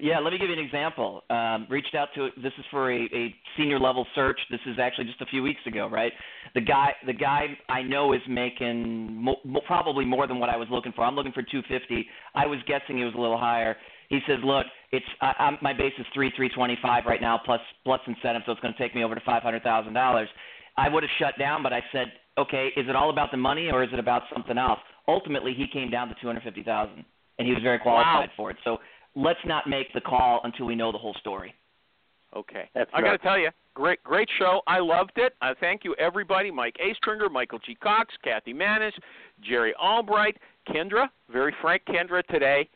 Yeah, 0.00 0.20
let 0.20 0.32
me 0.32 0.38
give 0.38 0.48
you 0.48 0.54
an 0.56 0.64
example. 0.64 1.24
Um, 1.28 1.66
reached 1.68 1.96
out 1.96 2.10
to 2.14 2.28
this 2.40 2.52
is 2.56 2.64
for 2.70 2.92
a, 2.92 3.00
a 3.12 3.34
senior 3.56 3.80
level 3.80 4.06
search. 4.14 4.38
This 4.48 4.60
is 4.66 4.78
actually 4.78 5.06
just 5.06 5.20
a 5.22 5.26
few 5.26 5.42
weeks 5.42 5.60
ago, 5.66 5.88
right? 5.88 6.12
The 6.54 6.60
guy, 6.60 6.94
the 7.04 7.12
guy 7.12 7.58
I 7.68 7.82
know 7.82 8.12
is 8.12 8.20
making 8.28 9.12
mo- 9.20 9.40
mo- 9.44 9.62
probably 9.66 10.04
more 10.04 10.28
than 10.28 10.38
what 10.38 10.50
I 10.50 10.56
was 10.56 10.68
looking 10.70 10.92
for. 10.92 11.02
I'm 11.04 11.16
looking 11.16 11.32
for 11.32 11.42
250. 11.42 12.06
I 12.36 12.46
was 12.46 12.60
guessing 12.68 13.00
it 13.00 13.04
was 13.06 13.14
a 13.14 13.18
little 13.18 13.38
higher. 13.38 13.76
He 14.08 14.20
says, 14.26 14.38
"Look, 14.44 14.66
it's 14.92 15.06
I, 15.20 15.34
I'm, 15.38 15.58
my 15.60 15.72
base 15.72 15.92
is 15.98 16.06
three 16.14 16.30
325 16.36 17.04
right 17.06 17.20
now 17.20 17.38
plus 17.44 17.60
plus 17.84 18.00
incentive, 18.06 18.42
so 18.46 18.52
it's 18.52 18.60
going 18.60 18.72
to 18.74 18.78
take 18.78 18.94
me 18.94 19.04
over 19.04 19.14
to 19.14 19.20
five 19.24 19.42
hundred 19.42 19.62
thousand 19.62 19.92
dollars." 19.94 20.28
I 20.76 20.88
would 20.88 21.02
have 21.02 21.10
shut 21.18 21.36
down, 21.38 21.62
but 21.62 21.72
I 21.72 21.82
said, 21.92 22.12
"Okay, 22.38 22.68
is 22.76 22.88
it 22.88 22.94
all 22.96 23.10
about 23.10 23.30
the 23.32 23.36
money 23.36 23.70
or 23.70 23.82
is 23.82 23.90
it 23.92 23.98
about 23.98 24.22
something 24.32 24.56
else?" 24.56 24.78
Ultimately, 25.08 25.54
he 25.54 25.66
came 25.66 25.90
down 25.90 26.08
to 26.08 26.14
250,000, 26.20 27.04
and 27.38 27.48
he 27.48 27.54
was 27.54 27.62
very 27.62 27.78
qualified 27.78 28.28
Wow. 28.28 28.34
for 28.36 28.50
it. 28.50 28.58
So 28.62 28.78
let's 29.14 29.40
not 29.46 29.66
make 29.66 29.92
the 29.94 30.02
call 30.02 30.40
until 30.44 30.66
we 30.66 30.74
know 30.76 30.92
the 30.92 30.98
whole 30.98 31.14
story. 31.14 31.54
Okay. 32.36 32.68
That's 32.74 32.90
I 32.92 33.00
got 33.00 33.12
to 33.12 33.18
tell 33.18 33.38
you, 33.38 33.48
great 33.74 34.02
great 34.04 34.28
show. 34.38 34.60
I 34.66 34.78
loved 34.80 35.12
it. 35.16 35.34
I 35.40 35.54
thank 35.54 35.82
you 35.82 35.94
everybody. 35.98 36.50
Mike 36.50 36.76
A. 36.78 36.94
Stringer, 36.94 37.28
Michael 37.28 37.58
G. 37.58 37.74
Cox, 37.74 38.14
Kathy 38.22 38.52
Manis, 38.52 38.94
Jerry 39.40 39.74
Albright, 39.74 40.36
Kendra, 40.68 41.08
very 41.32 41.54
frank 41.60 41.82
Kendra 41.86 42.22
today. 42.26 42.68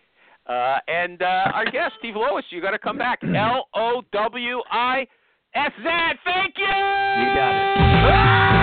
Uh, 0.47 0.79
and 0.89 1.23
uh, 1.23 1.53
our 1.55 1.65
guest, 1.65 1.95
Steve 1.99 2.15
Lowisz, 2.15 2.43
you 2.51 2.61
got 2.61 2.73
to 2.73 2.79
come 2.79 2.99
back. 2.99 3.21
L 3.37 3.69
O 3.75 4.03
W 4.13 4.61
I 4.71 5.07
S 5.55 5.73
Z. 5.83 5.89
Thank 6.25 6.55
you. 6.59 6.65
You 6.65 7.35
got 7.35 7.51
it. 7.51 8.13
Ah! 8.15 8.62